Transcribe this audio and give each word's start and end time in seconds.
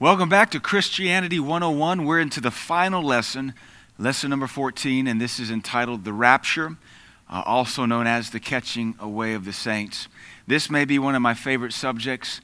Welcome 0.00 0.28
back 0.28 0.50
to 0.50 0.58
Christianity 0.58 1.38
101. 1.38 2.04
We're 2.04 2.18
into 2.18 2.40
the 2.40 2.50
final 2.50 3.00
lesson, 3.00 3.54
lesson 3.96 4.28
number 4.28 4.48
14, 4.48 5.06
and 5.06 5.20
this 5.20 5.38
is 5.38 5.52
entitled 5.52 6.02
The 6.02 6.12
Rapture, 6.12 6.76
uh, 7.30 7.44
also 7.46 7.86
known 7.86 8.08
as 8.08 8.30
the 8.30 8.40
catching 8.40 8.96
away 8.98 9.34
of 9.34 9.44
the 9.44 9.52
saints. 9.52 10.08
This 10.48 10.68
may 10.68 10.84
be 10.84 10.98
one 10.98 11.14
of 11.14 11.22
my 11.22 11.32
favorite 11.32 11.72
subjects 11.72 12.40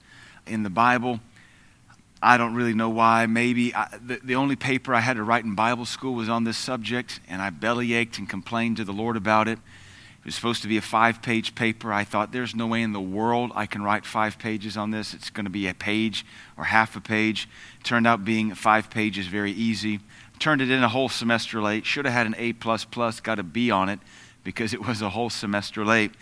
in 0.46 0.62
the 0.62 0.70
Bible. 0.70 1.18
I 2.22 2.36
don't 2.36 2.54
really 2.54 2.72
know 2.72 2.88
why. 2.88 3.26
Maybe 3.26 3.74
I, 3.74 3.98
the, 4.00 4.20
the 4.22 4.36
only 4.36 4.54
paper 4.54 4.94
I 4.94 5.00
had 5.00 5.16
to 5.16 5.24
write 5.24 5.42
in 5.42 5.56
Bible 5.56 5.86
school 5.86 6.14
was 6.14 6.28
on 6.28 6.44
this 6.44 6.56
subject, 6.56 7.18
and 7.28 7.42
I 7.42 7.50
bellyached 7.50 8.16
and 8.18 8.28
complained 8.28 8.76
to 8.76 8.84
the 8.84 8.92
Lord 8.92 9.16
about 9.16 9.48
it. 9.48 9.58
It 10.20 10.26
was 10.26 10.34
supposed 10.34 10.60
to 10.62 10.68
be 10.68 10.76
a 10.76 10.82
five 10.82 11.22
page 11.22 11.54
paper. 11.54 11.92
I 11.92 12.04
thought, 12.04 12.30
there's 12.30 12.54
no 12.54 12.66
way 12.66 12.82
in 12.82 12.92
the 12.92 13.00
world 13.00 13.52
I 13.54 13.64
can 13.64 13.82
write 13.82 14.04
five 14.04 14.38
pages 14.38 14.76
on 14.76 14.90
this. 14.90 15.14
It's 15.14 15.30
going 15.30 15.46
to 15.46 15.50
be 15.50 15.66
a 15.66 15.74
page 15.74 16.26
or 16.58 16.64
half 16.64 16.94
a 16.94 17.00
page. 17.00 17.48
It 17.78 17.84
turned 17.84 18.06
out 18.06 18.24
being 18.24 18.54
five 18.54 18.90
pages 18.90 19.26
very 19.26 19.52
easy. 19.52 20.00
Turned 20.38 20.60
it 20.60 20.70
in 20.70 20.82
a 20.82 20.88
whole 20.88 21.08
semester 21.08 21.62
late. 21.62 21.86
Should 21.86 22.04
have 22.04 22.14
had 22.14 22.26
an 22.26 22.34
A, 22.36 22.52
got 22.52 23.38
a 23.38 23.42
B 23.42 23.70
on 23.70 23.88
it 23.88 23.98
because 24.44 24.74
it 24.74 24.86
was 24.86 25.00
a 25.00 25.10
whole 25.10 25.30
semester 25.30 25.84
late. 25.84 26.12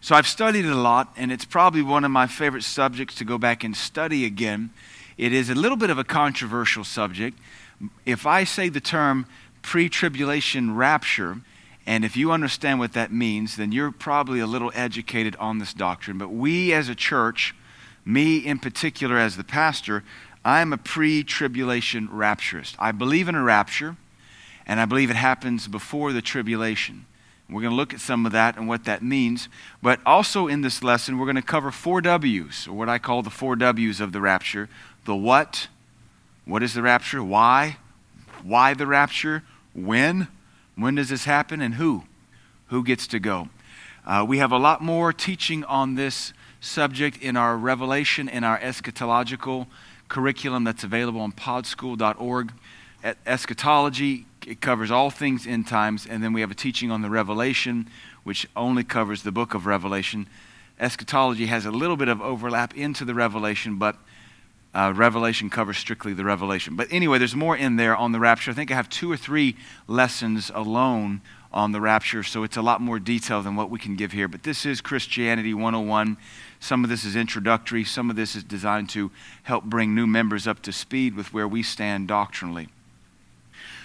So 0.00 0.14
I've 0.14 0.26
studied 0.26 0.64
it 0.64 0.70
a 0.70 0.76
lot, 0.76 1.12
and 1.16 1.32
it's 1.32 1.44
probably 1.44 1.82
one 1.82 2.04
of 2.04 2.10
my 2.10 2.26
favorite 2.26 2.62
subjects 2.62 3.14
to 3.16 3.24
go 3.24 3.38
back 3.38 3.64
and 3.64 3.76
study 3.76 4.24
again. 4.24 4.70
It 5.18 5.32
is 5.32 5.50
a 5.50 5.54
little 5.54 5.76
bit 5.76 5.90
of 5.90 5.98
a 5.98 6.04
controversial 6.04 6.84
subject. 6.84 7.38
If 8.04 8.26
I 8.26 8.44
say 8.44 8.68
the 8.68 8.80
term 8.80 9.26
pre 9.62 9.88
tribulation 9.88 10.74
rapture, 10.74 11.40
and 11.86 12.04
if 12.04 12.16
you 12.16 12.32
understand 12.32 12.78
what 12.78 12.94
that 12.94 13.12
means, 13.12 13.56
then 13.56 13.70
you're 13.70 13.92
probably 13.92 14.40
a 14.40 14.46
little 14.46 14.72
educated 14.74 15.36
on 15.36 15.58
this 15.58 15.72
doctrine. 15.72 16.18
But 16.18 16.30
we 16.30 16.72
as 16.72 16.88
a 16.88 16.94
church, 16.94 17.54
me 18.04 18.38
in 18.38 18.58
particular 18.58 19.16
as 19.18 19.36
the 19.36 19.44
pastor, 19.44 20.02
I'm 20.44 20.72
a 20.72 20.78
pre 20.78 21.22
tribulation 21.22 22.08
rapturist. 22.08 22.74
I 22.78 22.92
believe 22.92 23.28
in 23.28 23.34
a 23.34 23.42
rapture, 23.42 23.96
and 24.66 24.80
I 24.80 24.84
believe 24.84 25.10
it 25.10 25.16
happens 25.16 25.68
before 25.68 26.12
the 26.12 26.22
tribulation. 26.22 27.06
We're 27.48 27.60
going 27.60 27.70
to 27.70 27.76
look 27.76 27.94
at 27.94 28.00
some 28.00 28.26
of 28.26 28.32
that 28.32 28.56
and 28.56 28.66
what 28.66 28.84
that 28.84 29.02
means. 29.02 29.48
But 29.80 30.00
also 30.04 30.48
in 30.48 30.62
this 30.62 30.82
lesson, 30.82 31.18
we're 31.18 31.26
going 31.26 31.36
to 31.36 31.42
cover 31.42 31.70
four 31.70 32.00
W's, 32.00 32.66
or 32.66 32.74
what 32.74 32.88
I 32.88 32.98
call 32.98 33.22
the 33.22 33.30
four 33.30 33.54
W's 33.54 34.00
of 34.00 34.12
the 34.12 34.20
rapture 34.20 34.68
the 35.04 35.14
what, 35.14 35.68
what 36.44 36.62
is 36.62 36.74
the 36.74 36.82
rapture, 36.82 37.22
why, 37.22 37.76
why 38.42 38.74
the 38.74 38.88
rapture, 38.88 39.44
when, 39.72 40.26
when 40.76 40.94
does 40.94 41.08
this 41.08 41.24
happen 41.24 41.60
and 41.60 41.74
who? 41.74 42.04
Who 42.68 42.84
gets 42.84 43.06
to 43.08 43.18
go? 43.18 43.48
Uh, 44.06 44.24
we 44.26 44.38
have 44.38 44.52
a 44.52 44.58
lot 44.58 44.82
more 44.82 45.12
teaching 45.12 45.64
on 45.64 45.94
this 45.94 46.32
subject 46.60 47.20
in 47.22 47.36
our 47.36 47.56
Revelation, 47.56 48.28
in 48.28 48.44
our 48.44 48.58
eschatological 48.58 49.66
curriculum 50.08 50.64
that's 50.64 50.84
available 50.84 51.20
on 51.20 51.32
podschool.org. 51.32 52.52
Eschatology, 53.26 54.26
it 54.46 54.60
covers 54.60 54.90
all 54.90 55.10
things 55.10 55.46
end 55.46 55.66
times, 55.66 56.06
and 56.06 56.22
then 56.22 56.32
we 56.32 56.40
have 56.40 56.50
a 56.50 56.54
teaching 56.54 56.90
on 56.90 57.02
the 57.02 57.10
Revelation, 57.10 57.88
which 58.24 58.46
only 58.54 58.84
covers 58.84 59.22
the 59.22 59.32
book 59.32 59.54
of 59.54 59.66
Revelation. 59.66 60.28
Eschatology 60.78 61.46
has 61.46 61.64
a 61.64 61.70
little 61.70 61.96
bit 61.96 62.08
of 62.08 62.20
overlap 62.20 62.76
into 62.76 63.04
the 63.04 63.14
Revelation, 63.14 63.76
but 63.76 63.96
uh, 64.76 64.92
Revelation 64.92 65.48
covers 65.48 65.78
strictly 65.78 66.12
the 66.12 66.24
Revelation. 66.24 66.76
But 66.76 66.88
anyway, 66.90 67.16
there's 67.16 67.34
more 67.34 67.56
in 67.56 67.76
there 67.76 67.96
on 67.96 68.12
the 68.12 68.20
rapture. 68.20 68.50
I 68.50 68.54
think 68.54 68.70
I 68.70 68.74
have 68.74 68.90
two 68.90 69.10
or 69.10 69.16
three 69.16 69.56
lessons 69.88 70.50
alone 70.54 71.22
on 71.50 71.72
the 71.72 71.80
rapture, 71.80 72.22
so 72.22 72.42
it's 72.42 72.58
a 72.58 72.62
lot 72.62 72.82
more 72.82 72.98
detail 72.98 73.40
than 73.40 73.56
what 73.56 73.70
we 73.70 73.78
can 73.78 73.96
give 73.96 74.12
here. 74.12 74.28
But 74.28 74.42
this 74.42 74.66
is 74.66 74.82
Christianity 74.82 75.54
101. 75.54 76.18
Some 76.60 76.84
of 76.84 76.90
this 76.90 77.06
is 77.06 77.16
introductory, 77.16 77.84
some 77.84 78.10
of 78.10 78.16
this 78.16 78.36
is 78.36 78.44
designed 78.44 78.90
to 78.90 79.10
help 79.44 79.64
bring 79.64 79.94
new 79.94 80.06
members 80.06 80.46
up 80.46 80.60
to 80.62 80.72
speed 80.72 81.16
with 81.16 81.32
where 81.32 81.48
we 81.48 81.62
stand 81.62 82.06
doctrinally. 82.06 82.68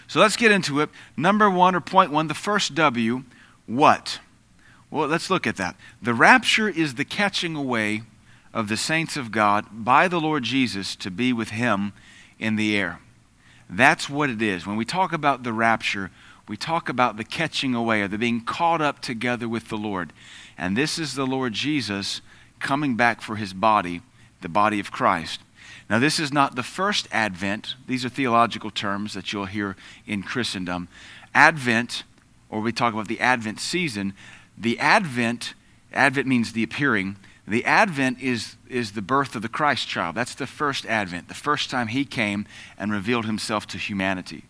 So 0.10 0.20
let's 0.20 0.36
get 0.36 0.52
into 0.52 0.82
it. 0.82 0.90
Number 1.16 1.50
one, 1.50 1.74
or 1.74 1.80
point 1.80 2.12
one, 2.12 2.28
the 2.28 2.34
first 2.34 2.76
W, 2.76 3.24
what? 3.66 4.20
Well, 4.90 5.08
let's 5.08 5.30
look 5.30 5.48
at 5.48 5.56
that. 5.56 5.78
The 6.02 6.14
rapture 6.14 6.68
is 6.68 6.96
the 6.96 7.06
catching 7.06 7.56
away 7.56 8.02
of 8.54 8.68
the 8.68 8.78
saints 8.78 9.18
of 9.18 9.32
God 9.32 9.66
by 9.72 10.08
the 10.08 10.20
Lord 10.20 10.44
Jesus 10.44 10.96
to 10.98 11.12
be 11.12 11.32
with 11.32 11.50
Him 11.50 11.94
in 12.40 12.56
the 12.56 12.76
air. 12.76 13.00
That's 13.70 14.10
what 14.10 14.30
it 14.30 14.42
is. 14.42 14.68
When 14.68 14.76
we 14.76 14.86
talk 14.86 15.14
about 15.14 15.44
the 15.44 15.54
rapture, 15.54 16.12
we 16.48 16.58
talk 16.58 16.90
about 16.90 17.16
the 17.16 17.24
catching 17.24 17.74
away 17.74 18.02
or 18.02 18.08
the 18.08 18.18
being 18.18 18.42
caught 18.42 18.82
up 18.82 19.00
together 19.00 19.48
with 19.48 19.70
the 19.70 19.78
Lord. 19.78 20.12
And 20.58 20.76
this 20.76 21.00
is 21.00 21.16
the 21.16 21.26
Lord 21.26 21.54
Jesus 21.54 22.22
coming 22.60 22.96
back 22.98 23.22
for 23.22 23.38
His 23.38 23.54
body, 23.54 24.02
the 24.42 24.50
body 24.50 24.80
of 24.80 24.92
Christ. 24.92 25.40
Now, 25.90 26.00
this 26.00 26.20
is 26.20 26.32
not 26.32 26.56
the 26.56 26.64
first 26.64 27.08
advent. 27.12 27.76
These 27.88 28.06
are 28.06 28.10
theological 28.10 28.72
terms 28.72 29.14
that 29.14 29.32
you'll 29.32 29.46
hear 29.46 29.76
in 30.06 30.24
Christendom. 30.24 30.88
Advent, 31.34 32.04
or 32.50 32.62
we 32.62 32.72
talk 32.72 32.94
about 32.94 33.08
the 33.08 33.20
Advent 33.20 33.60
season, 33.60 34.14
the 34.58 34.80
Advent, 34.80 35.54
Advent 35.94 36.28
means 36.28 36.54
the 36.54 36.64
appearing. 36.64 37.18
The 37.52 37.66
Advent 37.66 38.22
is, 38.22 38.56
is 38.70 38.94
the 38.94 39.02
birth 39.02 39.36
of 39.36 39.42
the 39.42 39.50
Christ 39.50 39.86
child. 39.86 40.16
That's 40.16 40.36
the 40.36 40.48
first 40.48 40.86
Advent, 40.86 41.28
the 41.28 41.34
first 41.34 41.70
time 41.70 41.88
he 41.88 42.06
came 42.06 42.46
and 42.78 42.94
revealed 42.94 43.26
himself 43.26 43.68
to 43.68 43.78
humanity. 43.78 44.46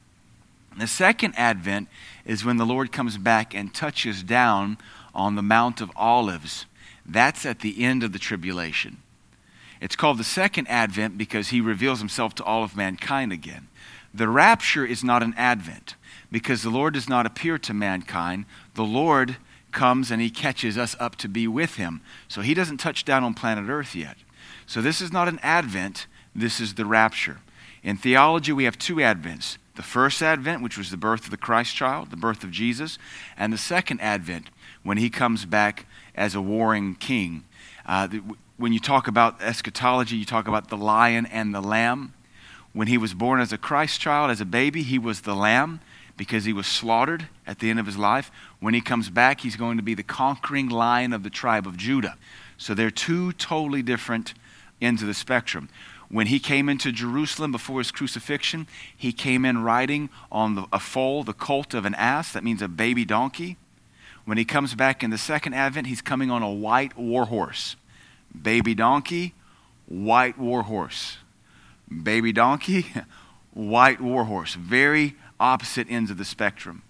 The 0.77 0.85
second 0.85 1.33
Advent 1.35 1.87
is 2.25 2.45
when 2.45 2.57
the 2.57 2.65
Lord 2.65 2.91
comes 2.91 3.17
back 3.17 3.55
and 3.55 3.73
touches 3.73 4.21
down 4.21 4.77
on 5.15 5.33
the 5.33 5.41
Mount 5.41 5.81
of 5.81 5.91
Olives. 5.95 6.67
That's 7.03 7.43
at 7.43 7.61
the 7.61 7.83
end 7.83 8.03
of 8.03 8.13
the 8.13 8.19
tribulation. 8.19 8.97
It's 9.81 9.95
called 9.95 10.19
the 10.19 10.23
second 10.23 10.67
Advent 10.67 11.17
because 11.17 11.47
he 11.47 11.59
reveals 11.59 11.97
himself 11.97 12.35
to 12.35 12.43
all 12.43 12.63
of 12.63 12.77
mankind 12.77 13.31
again. 13.31 13.67
The 14.13 14.29
rapture 14.29 14.85
is 14.85 15.03
not 15.03 15.23
an 15.23 15.33
Advent 15.37 15.95
because 16.31 16.61
the 16.61 16.69
Lord 16.69 16.93
does 16.93 17.09
not 17.09 17.25
appear 17.25 17.57
to 17.57 17.73
mankind. 17.73 18.45
The 18.75 18.83
Lord 18.83 19.37
comes 19.71 20.11
and 20.11 20.21
he 20.21 20.29
catches 20.29 20.77
us 20.77 20.95
up 20.99 21.15
to 21.17 21.27
be 21.27 21.47
with 21.47 21.75
him. 21.75 22.01
So 22.27 22.41
he 22.41 22.53
doesn't 22.53 22.77
touch 22.77 23.05
down 23.05 23.23
on 23.23 23.33
planet 23.33 23.69
Earth 23.69 23.95
yet. 23.95 24.17
So 24.65 24.81
this 24.81 25.01
is 25.01 25.11
not 25.11 25.27
an 25.27 25.39
advent, 25.41 26.07
this 26.35 26.59
is 26.59 26.75
the 26.75 26.85
rapture. 26.85 27.39
In 27.83 27.97
theology, 27.97 28.51
we 28.51 28.65
have 28.65 28.77
two 28.77 28.95
advents 28.95 29.57
the 29.75 29.81
first 29.81 30.21
advent, 30.21 30.61
which 30.61 30.77
was 30.77 30.91
the 30.91 30.97
birth 30.97 31.23
of 31.23 31.31
the 31.31 31.37
Christ 31.37 31.75
child, 31.75 32.11
the 32.11 32.17
birth 32.17 32.43
of 32.43 32.51
Jesus, 32.51 32.99
and 33.37 33.53
the 33.53 33.57
second 33.57 34.01
advent, 34.01 34.49
when 34.83 34.97
he 34.97 35.09
comes 35.09 35.45
back 35.45 35.85
as 36.13 36.35
a 36.35 36.41
warring 36.41 36.93
king. 36.95 37.45
Uh, 37.85 38.05
the, 38.07 38.21
when 38.57 38.73
you 38.73 38.79
talk 38.79 39.07
about 39.07 39.41
eschatology, 39.41 40.17
you 40.17 40.25
talk 40.25 40.47
about 40.47 40.69
the 40.69 40.77
lion 40.77 41.25
and 41.25 41.55
the 41.55 41.61
lamb. 41.61 42.13
When 42.73 42.87
he 42.87 42.97
was 42.97 43.13
born 43.13 43.39
as 43.39 43.51
a 43.51 43.57
Christ 43.57 43.99
child, 43.99 44.29
as 44.29 44.41
a 44.41 44.45
baby, 44.45 44.83
he 44.83 44.99
was 44.99 45.21
the 45.21 45.35
lamb 45.35 45.79
because 46.15 46.45
he 46.45 46.53
was 46.53 46.67
slaughtered 46.67 47.27
at 47.47 47.59
the 47.59 47.69
end 47.69 47.79
of 47.79 47.85
his 47.85 47.97
life. 47.97 48.29
When 48.61 48.75
he 48.75 48.79
comes 48.79 49.09
back, 49.09 49.41
he's 49.41 49.55
going 49.55 49.77
to 49.77 49.83
be 49.83 49.95
the 49.95 50.03
conquering 50.03 50.69
lion 50.69 51.13
of 51.13 51.23
the 51.23 51.31
tribe 51.31 51.65
of 51.65 51.77
Judah. 51.77 52.15
So 52.57 52.75
they're 52.75 52.91
two 52.91 53.33
totally 53.33 53.81
different 53.81 54.35
ends 54.79 55.01
of 55.01 55.07
the 55.07 55.15
spectrum. 55.15 55.67
When 56.09 56.27
he 56.27 56.39
came 56.39 56.69
into 56.69 56.91
Jerusalem 56.91 57.51
before 57.51 57.79
his 57.79 57.89
crucifixion, 57.89 58.67
he 58.95 59.11
came 59.11 59.45
in 59.45 59.63
riding 59.63 60.09
on 60.31 60.53
the, 60.53 60.65
a 60.71 60.79
foal, 60.79 61.23
the 61.23 61.33
colt 61.33 61.73
of 61.73 61.85
an 61.85 61.95
ass. 61.95 62.33
That 62.33 62.43
means 62.43 62.61
a 62.61 62.67
baby 62.67 63.03
donkey. 63.03 63.57
When 64.25 64.37
he 64.37 64.45
comes 64.45 64.75
back 64.75 65.03
in 65.03 65.09
the 65.09 65.17
second 65.17 65.55
advent, 65.55 65.87
he's 65.87 66.01
coming 66.01 66.29
on 66.29 66.43
a 66.43 66.51
white 66.51 66.95
war 66.95 67.25
horse. 67.25 67.77
Baby 68.39 68.75
donkey, 68.75 69.33
white 69.87 70.37
war 70.37 70.63
horse. 70.63 71.17
Baby 71.89 72.31
donkey, 72.31 72.85
white 73.55 73.99
war 73.99 74.25
horse. 74.25 74.53
Very 74.53 75.15
opposite 75.39 75.89
ends 75.89 76.11
of 76.11 76.19
the 76.19 76.25
spectrum. 76.25 76.83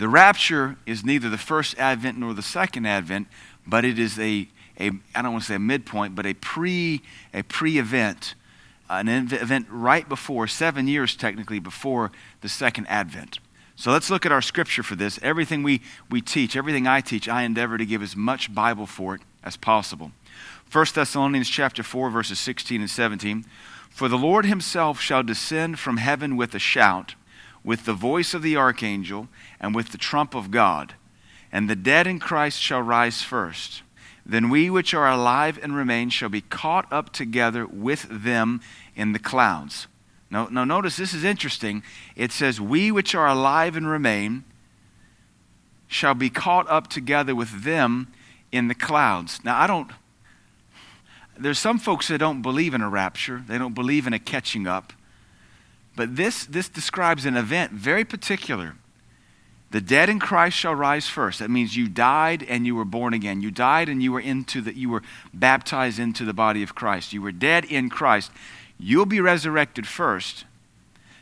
The 0.00 0.08
rapture 0.08 0.76
is 0.86 1.04
neither 1.04 1.28
the 1.28 1.36
first 1.36 1.78
advent 1.78 2.16
nor 2.16 2.32
the 2.32 2.40
second 2.40 2.86
advent, 2.86 3.28
but 3.66 3.84
it 3.84 3.98
is 3.98 4.18
a, 4.18 4.48
a 4.80 4.92
I 5.14 5.20
don't 5.20 5.32
want 5.32 5.42
to 5.42 5.48
say 5.48 5.56
a 5.56 5.58
midpoint, 5.58 6.14
but 6.14 6.24
a 6.24 6.32
pre 6.32 7.02
a 7.34 7.42
pre-event, 7.42 8.34
an 8.88 9.08
event 9.08 9.66
right 9.68 10.08
before, 10.08 10.46
seven 10.46 10.88
years 10.88 11.14
technically 11.14 11.58
before 11.58 12.12
the 12.40 12.48
second 12.48 12.86
advent. 12.86 13.40
So 13.76 13.92
let's 13.92 14.08
look 14.08 14.24
at 14.24 14.32
our 14.32 14.40
scripture 14.40 14.82
for 14.82 14.94
this. 14.94 15.18
Everything 15.22 15.62
we, 15.62 15.82
we 16.08 16.22
teach, 16.22 16.56
everything 16.56 16.86
I 16.86 17.02
teach, 17.02 17.28
I 17.28 17.42
endeavor 17.42 17.76
to 17.76 17.84
give 17.84 18.02
as 18.02 18.16
much 18.16 18.54
Bible 18.54 18.86
for 18.86 19.16
it 19.16 19.20
as 19.44 19.58
possible. 19.58 20.12
1 20.72 20.86
Thessalonians 20.94 21.50
chapter 21.50 21.82
4, 21.82 22.08
verses 22.08 22.38
16 22.38 22.80
and 22.80 22.88
17. 22.88 23.44
For 23.90 24.08
the 24.08 24.16
Lord 24.16 24.46
himself 24.46 24.98
shall 24.98 25.22
descend 25.22 25.78
from 25.78 25.98
heaven 25.98 26.38
with 26.38 26.54
a 26.54 26.58
shout 26.58 27.16
with 27.64 27.84
the 27.84 27.94
voice 27.94 28.34
of 28.34 28.42
the 28.42 28.56
archangel 28.56 29.28
and 29.60 29.74
with 29.74 29.90
the 29.90 29.98
trump 29.98 30.34
of 30.34 30.50
God. 30.50 30.94
And 31.52 31.68
the 31.68 31.76
dead 31.76 32.06
in 32.06 32.18
Christ 32.18 32.60
shall 32.60 32.82
rise 32.82 33.22
first. 33.22 33.82
Then 34.24 34.48
we 34.48 34.70
which 34.70 34.94
are 34.94 35.10
alive 35.10 35.58
and 35.62 35.74
remain 35.74 36.10
shall 36.10 36.28
be 36.28 36.40
caught 36.40 36.90
up 36.92 37.12
together 37.12 37.66
with 37.66 38.06
them 38.08 38.60
in 38.94 39.12
the 39.12 39.18
clouds. 39.18 39.88
Now, 40.30 40.46
now 40.50 40.64
notice 40.64 40.96
this 40.96 41.12
is 41.12 41.24
interesting. 41.24 41.82
It 42.14 42.30
says, 42.30 42.60
We 42.60 42.92
which 42.92 43.14
are 43.14 43.26
alive 43.26 43.76
and 43.76 43.88
remain 43.88 44.44
shall 45.88 46.14
be 46.14 46.30
caught 46.30 46.70
up 46.70 46.86
together 46.86 47.34
with 47.34 47.64
them 47.64 48.12
in 48.52 48.68
the 48.68 48.74
clouds. 48.74 49.40
Now, 49.44 49.60
I 49.60 49.66
don't, 49.66 49.90
there's 51.36 51.58
some 51.58 51.80
folks 51.80 52.08
that 52.08 52.18
don't 52.18 52.42
believe 52.42 52.74
in 52.74 52.80
a 52.80 52.88
rapture, 52.88 53.42
they 53.46 53.58
don't 53.58 53.74
believe 53.74 54.06
in 54.06 54.12
a 54.12 54.18
catching 54.20 54.66
up. 54.68 54.92
But 56.00 56.16
this, 56.16 56.46
this 56.46 56.70
describes 56.70 57.26
an 57.26 57.36
event 57.36 57.72
very 57.72 58.06
particular. 58.06 58.74
The 59.70 59.82
dead 59.82 60.08
in 60.08 60.18
Christ 60.18 60.56
shall 60.56 60.74
rise 60.74 61.06
first. 61.06 61.40
That 61.40 61.50
means 61.50 61.76
you 61.76 61.88
died 61.90 62.42
and 62.42 62.64
you 62.64 62.74
were 62.74 62.86
born 62.86 63.12
again. 63.12 63.42
You 63.42 63.50
died 63.50 63.90
and 63.90 64.02
you 64.02 64.10
were 64.10 64.20
into 64.20 64.62
the, 64.62 64.74
you 64.74 64.88
were 64.88 65.02
baptized 65.34 65.98
into 65.98 66.24
the 66.24 66.32
body 66.32 66.62
of 66.62 66.74
Christ. 66.74 67.12
You 67.12 67.20
were 67.20 67.32
dead 67.32 67.66
in 67.66 67.90
Christ. 67.90 68.30
You'll 68.78 69.04
be 69.04 69.20
resurrected 69.20 69.86
first. 69.86 70.46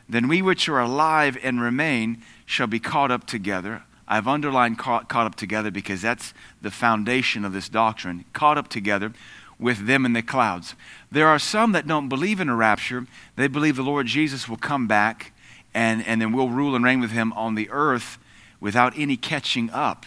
Then 0.08 0.28
we 0.28 0.42
which 0.42 0.68
are 0.68 0.78
alive 0.78 1.36
and 1.42 1.60
remain 1.60 2.22
shall 2.46 2.68
be 2.68 2.78
caught 2.78 3.10
up 3.10 3.26
together. 3.26 3.82
I've 4.06 4.28
underlined 4.28 4.78
caught, 4.78 5.08
caught 5.08 5.26
up 5.26 5.34
together 5.34 5.72
because 5.72 6.02
that's 6.02 6.32
the 6.62 6.70
foundation 6.70 7.44
of 7.44 7.52
this 7.52 7.68
doctrine. 7.68 8.26
Caught 8.32 8.58
up 8.58 8.68
together 8.68 9.12
with 9.58 9.86
them 9.86 10.04
in 10.06 10.12
the 10.12 10.22
clouds. 10.22 10.74
There 11.10 11.26
are 11.26 11.38
some 11.38 11.72
that 11.72 11.86
don't 11.86 12.08
believe 12.08 12.40
in 12.40 12.48
a 12.48 12.54
rapture. 12.54 13.06
They 13.36 13.48
believe 13.48 13.76
the 13.76 13.82
Lord 13.82 14.06
Jesus 14.06 14.48
will 14.48 14.56
come 14.56 14.86
back 14.86 15.32
and, 15.74 16.06
and 16.06 16.20
then 16.20 16.32
we'll 16.32 16.48
rule 16.48 16.74
and 16.74 16.84
reign 16.84 17.00
with 17.00 17.10
him 17.10 17.32
on 17.34 17.54
the 17.54 17.68
earth 17.70 18.18
without 18.60 18.96
any 18.96 19.16
catching 19.16 19.70
up 19.70 20.06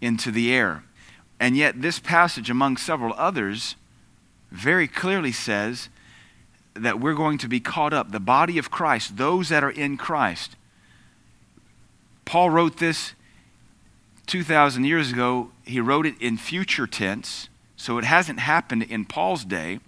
into 0.00 0.30
the 0.30 0.52
air. 0.52 0.84
And 1.40 1.56
yet, 1.56 1.82
this 1.82 1.98
passage, 1.98 2.50
among 2.50 2.76
several 2.76 3.14
others, 3.14 3.76
very 4.50 4.86
clearly 4.86 5.32
says 5.32 5.88
that 6.74 7.00
we're 7.00 7.14
going 7.14 7.38
to 7.38 7.48
be 7.48 7.60
caught 7.60 7.92
up. 7.92 8.12
The 8.12 8.20
body 8.20 8.58
of 8.58 8.70
Christ, 8.70 9.16
those 9.16 9.48
that 9.48 9.64
are 9.64 9.70
in 9.70 9.96
Christ. 9.96 10.56
Paul 12.24 12.50
wrote 12.50 12.78
this 12.78 13.14
2,000 14.26 14.84
years 14.84 15.12
ago. 15.12 15.50
He 15.64 15.80
wrote 15.80 16.06
it 16.06 16.14
in 16.20 16.36
future 16.36 16.86
tense. 16.86 17.48
So 17.82 17.98
it 17.98 18.04
hasn't 18.04 18.38
happened 18.38 18.84
in 18.84 19.04
Paul's 19.04 19.44
day. 19.44 19.80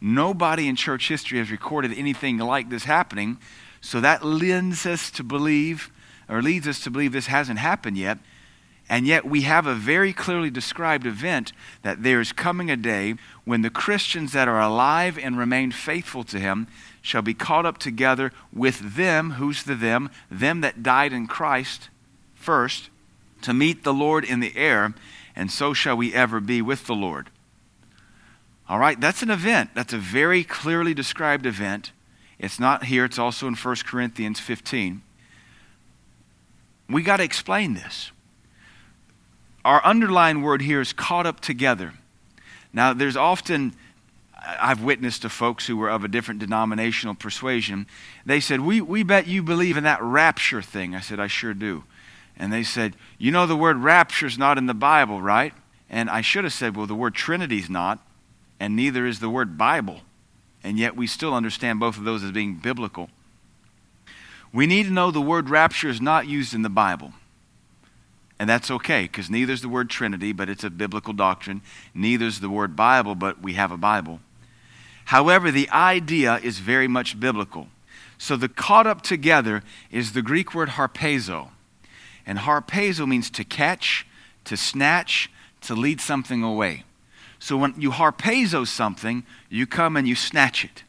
Nobody 0.00 0.66
in 0.66 0.74
church 0.74 1.06
history 1.06 1.38
has 1.38 1.48
recorded 1.48 1.92
anything 1.96 2.38
like 2.38 2.70
this 2.70 2.82
happening. 2.82 3.38
So 3.80 4.00
that 4.00 4.24
lends 4.24 4.84
us 4.84 5.12
to 5.12 5.22
believe, 5.22 5.92
or 6.28 6.42
leads 6.42 6.66
us 6.66 6.80
to 6.80 6.90
believe 6.90 7.12
this 7.12 7.28
hasn't 7.28 7.60
happened 7.60 7.98
yet. 7.98 8.18
And 8.88 9.06
yet 9.06 9.24
we 9.24 9.42
have 9.42 9.64
a 9.64 9.76
very 9.76 10.12
clearly 10.12 10.50
described 10.50 11.06
event 11.06 11.52
that 11.82 12.02
there 12.02 12.20
is 12.20 12.32
coming 12.32 12.68
a 12.68 12.76
day 12.76 13.14
when 13.44 13.62
the 13.62 13.70
Christians 13.70 14.32
that 14.32 14.48
are 14.48 14.60
alive 14.60 15.16
and 15.16 15.38
remain 15.38 15.70
faithful 15.70 16.24
to 16.24 16.40
him 16.40 16.66
shall 17.00 17.22
be 17.22 17.32
caught 17.32 17.64
up 17.64 17.78
together 17.78 18.32
with 18.52 18.96
them. 18.96 19.32
Who's 19.32 19.62
the 19.62 19.76
them? 19.76 20.10
Them 20.28 20.62
that 20.62 20.82
died 20.82 21.12
in 21.12 21.28
Christ 21.28 21.90
first 22.34 22.90
to 23.42 23.54
meet 23.54 23.84
the 23.84 23.94
Lord 23.94 24.24
in 24.24 24.40
the 24.40 24.56
air, 24.56 24.94
and 25.36 25.48
so 25.48 25.72
shall 25.72 25.96
we 25.96 26.12
ever 26.12 26.40
be 26.40 26.60
with 26.60 26.88
the 26.88 26.94
Lord. 26.94 27.30
All 28.68 28.78
right, 28.78 29.00
that's 29.00 29.22
an 29.22 29.30
event. 29.30 29.70
That's 29.74 29.92
a 29.92 29.98
very 29.98 30.42
clearly 30.42 30.92
described 30.92 31.46
event. 31.46 31.92
It's 32.38 32.58
not 32.58 32.84
here, 32.84 33.04
it's 33.04 33.18
also 33.18 33.46
in 33.46 33.54
1 33.54 33.76
Corinthians 33.86 34.40
15. 34.40 35.02
We 36.88 37.02
got 37.02 37.18
to 37.18 37.24
explain 37.24 37.74
this. 37.74 38.10
Our 39.64 39.84
underlying 39.84 40.42
word 40.42 40.62
here 40.62 40.80
is 40.80 40.92
caught 40.92 41.26
up 41.26 41.40
together. 41.40 41.94
Now, 42.72 42.92
there's 42.92 43.16
often, 43.16 43.74
I've 44.36 44.82
witnessed 44.82 45.22
to 45.22 45.28
folks 45.28 45.66
who 45.66 45.76
were 45.76 45.88
of 45.88 46.04
a 46.04 46.08
different 46.08 46.40
denominational 46.40 47.14
persuasion. 47.14 47.86
They 48.24 48.38
said, 48.38 48.60
we, 48.60 48.80
we 48.80 49.02
bet 49.02 49.26
you 49.26 49.42
believe 49.42 49.76
in 49.76 49.84
that 49.84 50.02
rapture 50.02 50.62
thing. 50.62 50.94
I 50.94 51.00
said, 51.00 51.18
I 51.18 51.26
sure 51.26 51.54
do. 51.54 51.84
And 52.36 52.52
they 52.52 52.62
said, 52.62 52.96
You 53.18 53.32
know, 53.32 53.46
the 53.46 53.56
word 53.56 53.78
rapture 53.78 54.26
is 54.26 54.36
not 54.36 54.58
in 54.58 54.66
the 54.66 54.74
Bible, 54.74 55.22
right? 55.22 55.54
And 55.88 56.10
I 56.10 56.20
should 56.20 56.44
have 56.44 56.52
said, 56.52 56.76
Well, 56.76 56.86
the 56.86 56.94
word 56.94 57.14
Trinity's 57.14 57.70
not 57.70 57.98
and 58.58 58.76
neither 58.76 59.06
is 59.06 59.20
the 59.20 59.30
word 59.30 59.58
Bible. 59.58 60.00
And 60.64 60.78
yet 60.78 60.96
we 60.96 61.06
still 61.06 61.34
understand 61.34 61.78
both 61.78 61.96
of 61.96 62.04
those 62.04 62.24
as 62.24 62.32
being 62.32 62.54
biblical. 62.54 63.10
We 64.52 64.66
need 64.66 64.84
to 64.84 64.92
know 64.92 65.10
the 65.10 65.20
word 65.20 65.50
rapture 65.50 65.88
is 65.88 66.00
not 66.00 66.26
used 66.26 66.54
in 66.54 66.62
the 66.62 66.68
Bible. 66.68 67.12
And 68.38 68.50
that's 68.50 68.70
okay, 68.70 69.02
because 69.02 69.30
neither 69.30 69.52
is 69.52 69.62
the 69.62 69.68
word 69.68 69.88
Trinity, 69.88 70.32
but 70.32 70.48
it's 70.48 70.64
a 70.64 70.70
biblical 70.70 71.12
doctrine. 71.12 71.62
Neither 71.94 72.26
is 72.26 72.40
the 72.40 72.50
word 72.50 72.76
Bible, 72.76 73.14
but 73.14 73.40
we 73.40 73.54
have 73.54 73.70
a 73.70 73.76
Bible. 73.76 74.20
However, 75.06 75.50
the 75.50 75.70
idea 75.70 76.40
is 76.42 76.58
very 76.58 76.88
much 76.88 77.18
biblical. 77.18 77.68
So 78.18 78.36
the 78.36 78.48
caught 78.48 78.86
up 78.86 79.02
together 79.02 79.62
is 79.90 80.12
the 80.12 80.22
Greek 80.22 80.54
word 80.54 80.70
harpazo. 80.70 81.50
And 82.26 82.40
harpazo 82.40 83.06
means 83.06 83.30
to 83.30 83.44
catch, 83.44 84.06
to 84.44 84.56
snatch, 84.56 85.30
to 85.62 85.74
lead 85.74 86.00
something 86.00 86.42
away. 86.42 86.84
So 87.38 87.56
when 87.56 87.74
you 87.78 87.90
harpazo 87.90 88.66
something, 88.66 89.24
you 89.48 89.66
come 89.66 89.96
and 89.96 90.08
you 90.08 90.14
snatch 90.14 90.64
it. 90.64 90.84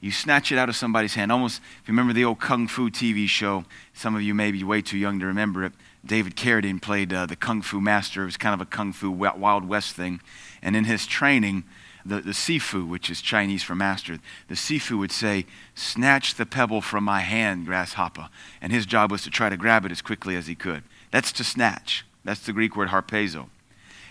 You 0.00 0.10
snatch 0.10 0.52
it 0.52 0.58
out 0.58 0.68
of 0.68 0.76
somebody's 0.76 1.14
hand. 1.14 1.32
Almost, 1.32 1.60
if 1.82 1.88
you 1.88 1.92
remember 1.92 2.12
the 2.12 2.24
old 2.24 2.38
Kung 2.38 2.68
Fu 2.68 2.90
TV 2.90 3.26
show, 3.26 3.64
some 3.94 4.14
of 4.14 4.22
you 4.22 4.34
may 4.34 4.52
be 4.52 4.62
way 4.62 4.82
too 4.82 4.98
young 4.98 5.18
to 5.20 5.26
remember 5.26 5.64
it. 5.64 5.72
David 6.04 6.36
Carradine 6.36 6.80
played 6.80 7.12
uh, 7.12 7.26
the 7.26 7.34
Kung 7.34 7.62
Fu 7.62 7.80
master. 7.80 8.22
It 8.22 8.26
was 8.26 8.36
kind 8.36 8.54
of 8.54 8.60
a 8.60 8.66
Kung 8.66 8.92
Fu 8.92 9.10
Wild 9.10 9.68
West 9.68 9.96
thing. 9.96 10.20
And 10.62 10.76
in 10.76 10.84
his 10.84 11.06
training, 11.06 11.64
the, 12.04 12.20
the 12.20 12.32
Sifu, 12.32 12.86
which 12.86 13.10
is 13.10 13.20
Chinese 13.20 13.62
for 13.62 13.74
master, 13.74 14.18
the 14.48 14.54
Sifu 14.54 14.98
would 14.98 15.10
say, 15.10 15.46
Snatch 15.74 16.34
the 16.34 16.46
pebble 16.46 16.82
from 16.82 17.02
my 17.02 17.20
hand, 17.20 17.66
grasshopper. 17.66 18.28
And 18.60 18.72
his 18.72 18.86
job 18.86 19.10
was 19.10 19.22
to 19.22 19.30
try 19.30 19.48
to 19.48 19.56
grab 19.56 19.84
it 19.84 19.92
as 19.92 20.02
quickly 20.02 20.36
as 20.36 20.46
he 20.46 20.54
could. 20.54 20.84
That's 21.10 21.32
to 21.32 21.44
snatch. 21.44 22.04
That's 22.22 22.40
the 22.40 22.52
Greek 22.52 22.76
word 22.76 22.90
harpazo. 22.90 23.48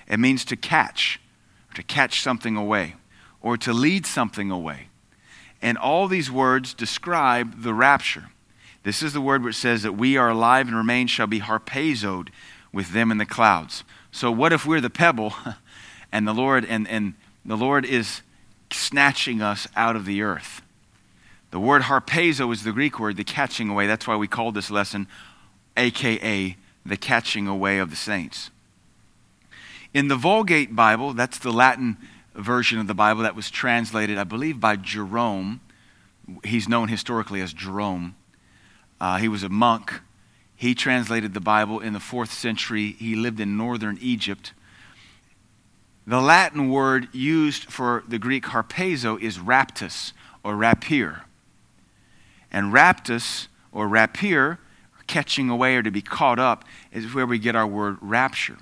It 0.07 0.19
means 0.19 0.43
to 0.45 0.55
catch 0.55 1.19
to 1.75 1.83
catch 1.83 2.21
something 2.21 2.57
away, 2.57 2.95
or 3.41 3.57
to 3.57 3.71
lead 3.71 4.05
something 4.05 4.49
away. 4.51 4.87
And 5.61 5.77
all 5.77 6.07
these 6.07 6.31
words 6.31 6.73
describe 6.73 7.61
the 7.61 7.73
rapture. 7.73 8.29
This 8.83 9.01
is 9.01 9.13
the 9.13 9.21
word 9.21 9.43
which 9.43 9.55
says 9.55 9.83
that 9.83 9.93
we 9.93 10.17
are 10.17 10.29
alive 10.29 10.67
and 10.67 10.75
remain 10.75 11.07
shall 11.07 11.27
be 11.27 11.39
harpazoed 11.39 12.29
with 12.71 12.91
them 12.91 13.11
in 13.11 13.17
the 13.17 13.25
clouds. 13.25 13.83
So 14.11 14.31
what 14.31 14.53
if 14.53 14.65
we're 14.65 14.81
the 14.81 14.89
pebble 14.89 15.33
and 16.11 16.27
the 16.27 16.33
Lord 16.33 16.65
and, 16.65 16.87
and 16.87 17.15
the 17.43 17.57
Lord 17.57 17.85
is 17.85 18.21
snatching 18.71 19.41
us 19.41 19.67
out 19.75 19.95
of 19.95 20.05
the 20.05 20.21
earth? 20.21 20.61
The 21.51 21.59
word 21.59 21.83
harpazo 21.83 22.51
is 22.51 22.63
the 22.63 22.71
Greek 22.71 22.99
word, 22.99 23.17
the 23.17 23.23
catching 23.23 23.69
away. 23.69 23.87
That's 23.87 24.07
why 24.07 24.15
we 24.15 24.27
call 24.27 24.51
this 24.51 24.69
lesson 24.69 25.07
AKA 25.77 26.57
the 26.85 26.97
catching 26.97 27.47
away 27.47 27.79
of 27.79 27.89
the 27.89 27.95
saints. 27.95 28.51
In 29.95 30.09
the 30.09 30.17
Vulgate 30.17 30.75
Bible, 30.75 31.13
that's 31.13 31.37
the 31.37 31.53
Latin 31.53 31.95
version 32.33 32.79
of 32.79 32.87
the 32.87 32.93
Bible 32.93 33.23
that 33.23 33.33
was 33.33 33.49
translated, 33.49 34.17
I 34.17 34.25
believe, 34.25 34.59
by 34.59 34.75
Jerome. 34.75 35.61
He's 36.43 36.67
known 36.67 36.89
historically 36.89 37.39
as 37.39 37.53
Jerome. 37.53 38.17
Uh, 38.99 39.19
he 39.19 39.29
was 39.29 39.41
a 39.41 39.47
monk. 39.47 40.01
He 40.53 40.75
translated 40.75 41.33
the 41.33 41.39
Bible 41.39 41.79
in 41.79 41.93
the 41.93 42.01
fourth 42.01 42.33
century. 42.33 42.97
He 42.99 43.15
lived 43.15 43.39
in 43.39 43.55
northern 43.55 43.97
Egypt. 44.01 44.51
The 46.05 46.19
Latin 46.19 46.69
word 46.69 47.07
used 47.13 47.71
for 47.71 48.03
the 48.05 48.19
Greek 48.19 48.47
harpazo 48.47 49.17
is 49.21 49.37
raptus 49.37 50.11
or 50.43 50.57
rapier. 50.57 51.21
And 52.51 52.73
raptus 52.73 53.47
or 53.71 53.87
rapier, 53.87 54.59
catching 55.07 55.49
away 55.49 55.77
or 55.77 55.83
to 55.83 55.91
be 55.91 56.01
caught 56.01 56.37
up, 56.37 56.65
is 56.91 57.13
where 57.13 57.25
we 57.25 57.39
get 57.39 57.55
our 57.55 57.65
word 57.65 57.95
rapture. 58.01 58.57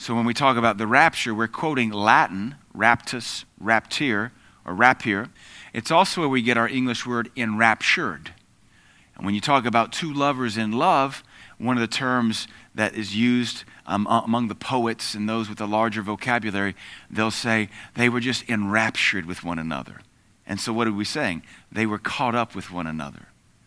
So 0.00 0.14
when 0.14 0.24
we 0.24 0.32
talk 0.32 0.56
about 0.56 0.78
the 0.78 0.86
rapture, 0.86 1.34
we're 1.34 1.46
quoting 1.46 1.90
Latin, 1.90 2.54
raptus, 2.74 3.44
raptir, 3.62 4.30
or 4.64 4.72
rapier. 4.72 5.28
It's 5.74 5.90
also 5.90 6.22
where 6.22 6.30
we 6.30 6.40
get 6.40 6.56
our 6.56 6.66
English 6.66 7.04
word 7.04 7.30
enraptured. 7.36 8.32
And 9.14 9.26
when 9.26 9.34
you 9.34 9.42
talk 9.42 9.66
about 9.66 9.92
two 9.92 10.10
lovers 10.10 10.56
in 10.56 10.72
love, 10.72 11.22
one 11.58 11.76
of 11.76 11.82
the 11.82 11.86
terms 11.86 12.48
that 12.74 12.94
is 12.94 13.14
used 13.14 13.64
um, 13.84 14.06
among 14.08 14.48
the 14.48 14.54
poets 14.54 15.12
and 15.14 15.28
those 15.28 15.50
with 15.50 15.60
a 15.60 15.66
larger 15.66 16.00
vocabulary, 16.00 16.74
they'll 17.10 17.30
say 17.30 17.68
they 17.94 18.08
were 18.08 18.20
just 18.20 18.48
enraptured 18.48 19.26
with 19.26 19.44
one 19.44 19.58
another. 19.58 20.00
And 20.46 20.58
so 20.58 20.72
what 20.72 20.86
are 20.88 20.92
we 20.92 21.04
saying? 21.04 21.42
They 21.70 21.84
were 21.84 21.98
caught 21.98 22.34
up 22.34 22.54
with 22.54 22.70
one 22.70 22.86
another. 22.86 23.26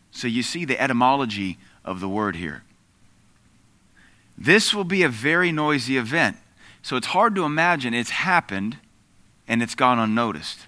So 0.09 0.27
you 0.27 0.41
see 0.41 0.65
the 0.65 0.81
etymology 0.81 1.59
of 1.85 1.99
the 1.99 2.09
word 2.09 2.37
here. 2.37 2.63
This 4.37 4.73
will 4.73 4.83
be 4.83 5.03
a 5.03 5.09
very 5.09 5.51
noisy 5.51 5.97
event. 5.97 6.37
So 6.81 6.95
it's 6.95 7.07
hard 7.07 7.35
to 7.35 7.45
imagine 7.45 7.93
it's 7.93 8.09
happened 8.09 8.77
and 9.47 9.63
it's 9.63 9.75
gone 9.75 9.99
unnoticed. 9.99 10.67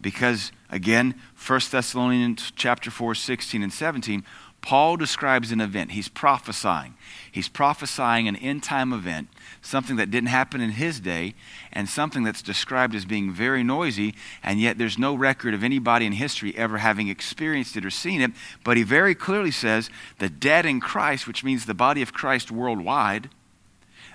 Because 0.00 0.52
again, 0.70 1.14
1 1.46 1.60
Thessalonians 1.70 2.52
chapter 2.56 2.90
4, 2.90 3.14
16 3.14 3.62
and 3.62 3.72
17, 3.72 4.24
Paul 4.62 4.96
describes 4.96 5.52
an 5.52 5.60
event. 5.60 5.92
He's 5.92 6.08
prophesying. 6.08 6.94
He's 7.32 7.48
prophesying 7.48 8.28
an 8.28 8.36
end 8.36 8.62
time 8.62 8.92
event, 8.92 9.28
something 9.62 9.96
that 9.96 10.10
didn't 10.10 10.28
happen 10.28 10.60
in 10.60 10.70
his 10.70 11.00
day, 11.00 11.34
and 11.72 11.88
something 11.88 12.24
that's 12.24 12.42
described 12.42 12.94
as 12.94 13.04
being 13.04 13.32
very 13.32 13.62
noisy, 13.62 14.14
and 14.42 14.60
yet 14.60 14.76
there's 14.76 14.98
no 14.98 15.14
record 15.14 15.54
of 15.54 15.64
anybody 15.64 16.04
in 16.04 16.12
history 16.12 16.56
ever 16.56 16.78
having 16.78 17.08
experienced 17.08 17.76
it 17.76 17.86
or 17.86 17.90
seen 17.90 18.20
it. 18.20 18.32
But 18.62 18.76
he 18.76 18.82
very 18.82 19.14
clearly 19.14 19.50
says 19.50 19.88
the 20.18 20.28
dead 20.28 20.66
in 20.66 20.80
Christ, 20.80 21.26
which 21.26 21.42
means 21.44 21.64
the 21.64 21.74
body 21.74 22.02
of 22.02 22.12
Christ 22.12 22.50
worldwide, 22.50 23.30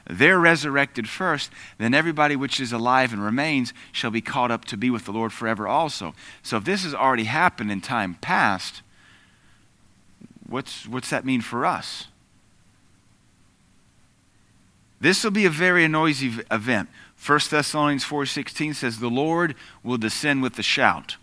they're 0.07 0.39
resurrected 0.39 1.09
first, 1.09 1.51
then 1.79 1.95
everybody 1.95 2.35
which 2.35 2.59
is 2.59 2.71
alive 2.71 3.11
and 3.11 3.23
remains 3.23 3.73
shall 3.91 4.11
be 4.11 4.21
caught 4.21 4.51
up 4.51 4.65
to 4.65 4.77
be 4.77 4.91
with 4.91 5.05
the 5.05 5.11
Lord 5.11 5.33
forever 5.33 5.67
also. 5.67 6.13
So 6.43 6.57
if 6.57 6.63
this 6.63 6.83
has 6.83 6.93
already 6.93 7.23
happened 7.23 7.71
in 7.71 7.81
time 7.81 8.15
past, 8.21 8.83
what's, 10.47 10.87
what's 10.87 11.09
that 11.09 11.25
mean 11.25 11.41
for 11.41 11.65
us? 11.65 12.07
This 14.99 15.23
will 15.23 15.31
be 15.31 15.45
a 15.45 15.49
very 15.49 15.87
noisy 15.87 16.31
event. 16.49 16.89
1 17.23 17.39
Thessalonians 17.49 18.03
4:16 18.03 18.75
says 18.75 18.99
the 18.99 19.09
Lord 19.09 19.55
will 19.83 19.97
descend 19.97 20.41
with 20.41 20.57
a 20.57 20.63
shout. 20.63 21.17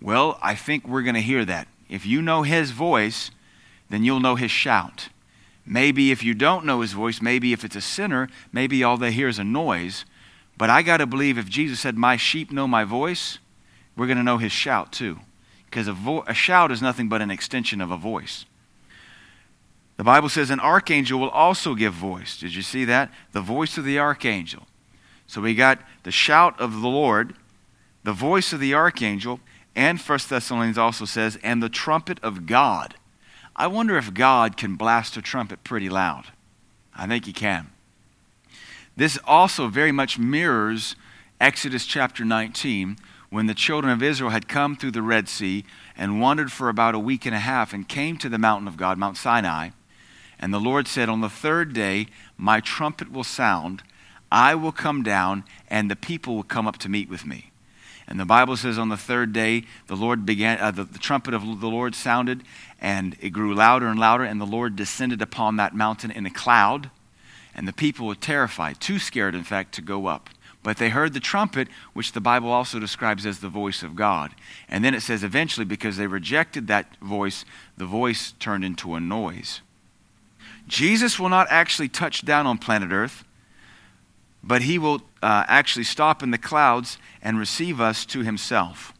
Well, 0.00 0.38
I 0.42 0.54
think 0.54 0.86
we're 0.86 1.02
going 1.02 1.14
to 1.14 1.20
hear 1.20 1.44
that. 1.44 1.68
If 1.88 2.04
you 2.04 2.20
know 2.20 2.42
his 2.42 2.72
voice, 2.72 3.30
then 3.88 4.04
you'll 4.04 4.20
know 4.20 4.36
his 4.36 4.50
shout. 4.50 5.08
Maybe 5.66 6.10
if 6.10 6.22
you 6.22 6.34
don't 6.34 6.64
know 6.64 6.80
his 6.80 6.92
voice, 6.92 7.22
maybe 7.22 7.52
if 7.52 7.64
it's 7.64 7.76
a 7.76 7.80
sinner, 7.80 8.28
maybe 8.52 8.82
all 8.82 8.96
they 8.96 9.12
hear 9.12 9.28
is 9.28 9.38
a 9.38 9.44
noise. 9.44 10.04
But 10.56 10.70
I 10.70 10.82
got 10.82 10.98
to 10.98 11.06
believe 11.06 11.38
if 11.38 11.48
Jesus 11.48 11.80
said, 11.80 11.96
My 11.96 12.16
sheep 12.16 12.52
know 12.52 12.66
my 12.66 12.84
voice, 12.84 13.38
we're 13.96 14.06
going 14.06 14.18
to 14.18 14.22
know 14.22 14.38
his 14.38 14.52
shout 14.52 14.92
too. 14.92 15.20
Because 15.66 15.88
a, 15.88 15.92
vo- 15.92 16.24
a 16.26 16.34
shout 16.34 16.70
is 16.70 16.82
nothing 16.82 17.08
but 17.08 17.22
an 17.22 17.30
extension 17.30 17.80
of 17.80 17.90
a 17.90 17.96
voice. 17.96 18.44
The 19.96 20.04
Bible 20.04 20.28
says 20.28 20.50
an 20.50 20.60
archangel 20.60 21.20
will 21.20 21.30
also 21.30 21.74
give 21.74 21.92
voice. 21.92 22.38
Did 22.38 22.54
you 22.54 22.62
see 22.62 22.84
that? 22.86 23.12
The 23.32 23.40
voice 23.40 23.78
of 23.78 23.84
the 23.84 23.98
archangel. 23.98 24.66
So 25.26 25.40
we 25.40 25.54
got 25.54 25.78
the 26.02 26.10
shout 26.10 26.58
of 26.60 26.80
the 26.80 26.88
Lord, 26.88 27.34
the 28.02 28.12
voice 28.12 28.52
of 28.52 28.60
the 28.60 28.74
archangel, 28.74 29.40
and 29.76 30.00
1 30.00 30.18
Thessalonians 30.28 30.78
also 30.78 31.04
says, 31.04 31.38
and 31.42 31.62
the 31.62 31.68
trumpet 31.68 32.18
of 32.22 32.46
God. 32.46 32.94
I 33.56 33.66
wonder 33.68 33.96
if 33.96 34.14
God 34.14 34.56
can 34.56 34.76
blast 34.76 35.16
a 35.16 35.22
trumpet 35.22 35.64
pretty 35.64 35.88
loud. 35.88 36.26
I 36.94 37.06
think 37.06 37.24
he 37.24 37.32
can. 37.32 37.70
This 38.96 39.18
also 39.24 39.68
very 39.68 39.92
much 39.92 40.18
mirrors 40.18 40.96
Exodus 41.40 41.86
chapter 41.86 42.24
19 42.24 42.96
when 43.30 43.46
the 43.46 43.54
children 43.54 43.92
of 43.92 44.02
Israel 44.02 44.30
had 44.30 44.46
come 44.46 44.76
through 44.76 44.92
the 44.92 45.02
Red 45.02 45.28
Sea 45.28 45.64
and 45.96 46.20
wandered 46.20 46.52
for 46.52 46.68
about 46.68 46.94
a 46.94 47.00
week 47.00 47.26
and 47.26 47.34
a 47.34 47.40
half 47.40 47.72
and 47.72 47.88
came 47.88 48.16
to 48.18 48.28
the 48.28 48.38
mountain 48.38 48.68
of 48.68 48.76
God, 48.76 48.98
Mount 48.98 49.16
Sinai. 49.16 49.70
And 50.44 50.52
the 50.52 50.60
Lord 50.60 50.86
said, 50.86 51.08
On 51.08 51.22
the 51.22 51.30
third 51.30 51.72
day, 51.72 52.06
my 52.36 52.60
trumpet 52.60 53.10
will 53.10 53.24
sound, 53.24 53.82
I 54.30 54.54
will 54.54 54.72
come 54.72 55.02
down, 55.02 55.44
and 55.68 55.90
the 55.90 55.96
people 55.96 56.36
will 56.36 56.42
come 56.42 56.66
up 56.66 56.76
to 56.80 56.90
meet 56.90 57.08
with 57.08 57.24
me. 57.24 57.50
And 58.06 58.20
the 58.20 58.26
Bible 58.26 58.58
says 58.58 58.78
on 58.78 58.90
the 58.90 58.98
third 58.98 59.32
day, 59.32 59.64
the 59.86 59.96
Lord 59.96 60.26
began, 60.26 60.60
uh, 60.60 60.70
the, 60.70 60.84
the 60.84 60.98
trumpet 60.98 61.32
of 61.32 61.62
the 61.62 61.70
Lord 61.70 61.94
sounded, 61.94 62.42
and 62.78 63.16
it 63.22 63.30
grew 63.30 63.54
louder 63.54 63.86
and 63.86 63.98
louder, 63.98 64.24
and 64.24 64.38
the 64.38 64.44
Lord 64.44 64.76
descended 64.76 65.22
upon 65.22 65.56
that 65.56 65.74
mountain 65.74 66.10
in 66.10 66.26
a 66.26 66.30
cloud. 66.30 66.90
And 67.54 67.66
the 67.66 67.72
people 67.72 68.06
were 68.06 68.14
terrified, 68.14 68.80
too 68.80 68.98
scared, 68.98 69.34
in 69.34 69.44
fact, 69.44 69.72
to 69.76 69.80
go 69.80 70.08
up. 70.08 70.28
But 70.62 70.76
they 70.76 70.90
heard 70.90 71.14
the 71.14 71.20
trumpet, 71.20 71.68
which 71.94 72.12
the 72.12 72.20
Bible 72.20 72.50
also 72.50 72.78
describes 72.78 73.24
as 73.24 73.38
the 73.38 73.48
voice 73.48 73.82
of 73.82 73.96
God. 73.96 74.34
And 74.68 74.84
then 74.84 74.92
it 74.92 75.00
says 75.00 75.24
eventually, 75.24 75.64
because 75.64 75.96
they 75.96 76.06
rejected 76.06 76.66
that 76.66 76.98
voice, 76.98 77.46
the 77.78 77.86
voice 77.86 78.34
turned 78.38 78.66
into 78.66 78.92
a 78.92 79.00
noise. 79.00 79.62
Jesus 80.66 81.18
will 81.18 81.28
not 81.28 81.46
actually 81.50 81.88
touch 81.88 82.24
down 82.24 82.46
on 82.46 82.58
planet 82.58 82.90
Earth, 82.92 83.24
but 84.42 84.62
he 84.62 84.78
will 84.78 85.02
uh, 85.22 85.44
actually 85.46 85.84
stop 85.84 86.22
in 86.22 86.30
the 86.30 86.38
clouds 86.38 86.98
and 87.22 87.38
receive 87.38 87.80
us 87.80 88.04
to 88.06 88.20
himself. 88.20 88.92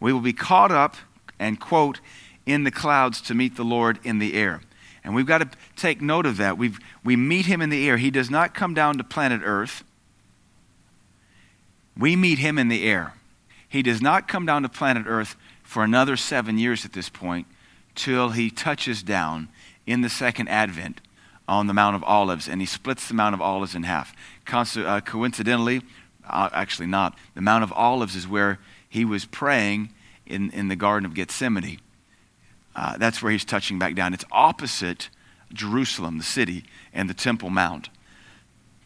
We 0.00 0.12
will 0.12 0.20
be 0.20 0.32
caught 0.32 0.72
up 0.72 0.96
and, 1.38 1.60
quote, 1.60 2.00
in 2.46 2.64
the 2.64 2.70
clouds 2.70 3.20
to 3.22 3.34
meet 3.34 3.56
the 3.56 3.64
Lord 3.64 3.98
in 4.02 4.18
the 4.18 4.34
air. 4.34 4.60
And 5.04 5.14
we've 5.14 5.26
got 5.26 5.38
to 5.38 5.50
take 5.76 6.00
note 6.00 6.26
of 6.26 6.36
that. 6.36 6.56
We've, 6.58 6.78
we 7.04 7.16
meet 7.16 7.46
him 7.46 7.60
in 7.60 7.70
the 7.70 7.88
air. 7.88 7.96
He 7.96 8.10
does 8.10 8.30
not 8.30 8.54
come 8.54 8.74
down 8.74 8.98
to 8.98 9.04
planet 9.04 9.42
Earth. 9.44 9.84
We 11.96 12.16
meet 12.16 12.38
him 12.38 12.58
in 12.58 12.68
the 12.68 12.84
air. 12.84 13.14
He 13.68 13.82
does 13.82 14.00
not 14.00 14.28
come 14.28 14.46
down 14.46 14.62
to 14.62 14.68
planet 14.68 15.04
Earth 15.06 15.36
for 15.62 15.82
another 15.82 16.16
seven 16.16 16.58
years 16.58 16.84
at 16.84 16.92
this 16.92 17.08
point 17.08 17.46
till 17.94 18.30
he 18.30 18.50
touches 18.50 19.02
down 19.02 19.48
in 19.86 20.00
the 20.00 20.08
second 20.08 20.48
advent 20.48 21.00
on 21.48 21.66
the 21.66 21.74
Mount 21.74 21.96
of 21.96 22.04
Olives, 22.04 22.48
and 22.48 22.60
he 22.60 22.66
splits 22.66 23.08
the 23.08 23.14
Mount 23.14 23.34
of 23.34 23.40
Olives 23.40 23.74
in 23.74 23.82
half. 23.82 24.14
Uh, 24.50 25.00
coincidentally, 25.00 25.82
uh, 26.28 26.48
actually 26.52 26.86
not, 26.86 27.16
the 27.34 27.40
Mount 27.40 27.64
of 27.64 27.72
Olives 27.72 28.16
is 28.16 28.28
where 28.28 28.58
he 28.88 29.04
was 29.04 29.24
praying 29.24 29.92
in, 30.26 30.50
in 30.50 30.68
the 30.68 30.76
Garden 30.76 31.06
of 31.06 31.14
Gethsemane. 31.14 31.80
Uh, 32.74 32.96
that's 32.96 33.22
where 33.22 33.32
he's 33.32 33.44
touching 33.44 33.78
back 33.78 33.94
down. 33.94 34.14
It's 34.14 34.24
opposite 34.32 35.10
Jerusalem, 35.52 36.18
the 36.18 36.24
city, 36.24 36.64
and 36.92 37.10
the 37.10 37.14
Temple 37.14 37.50
Mount. 37.50 37.90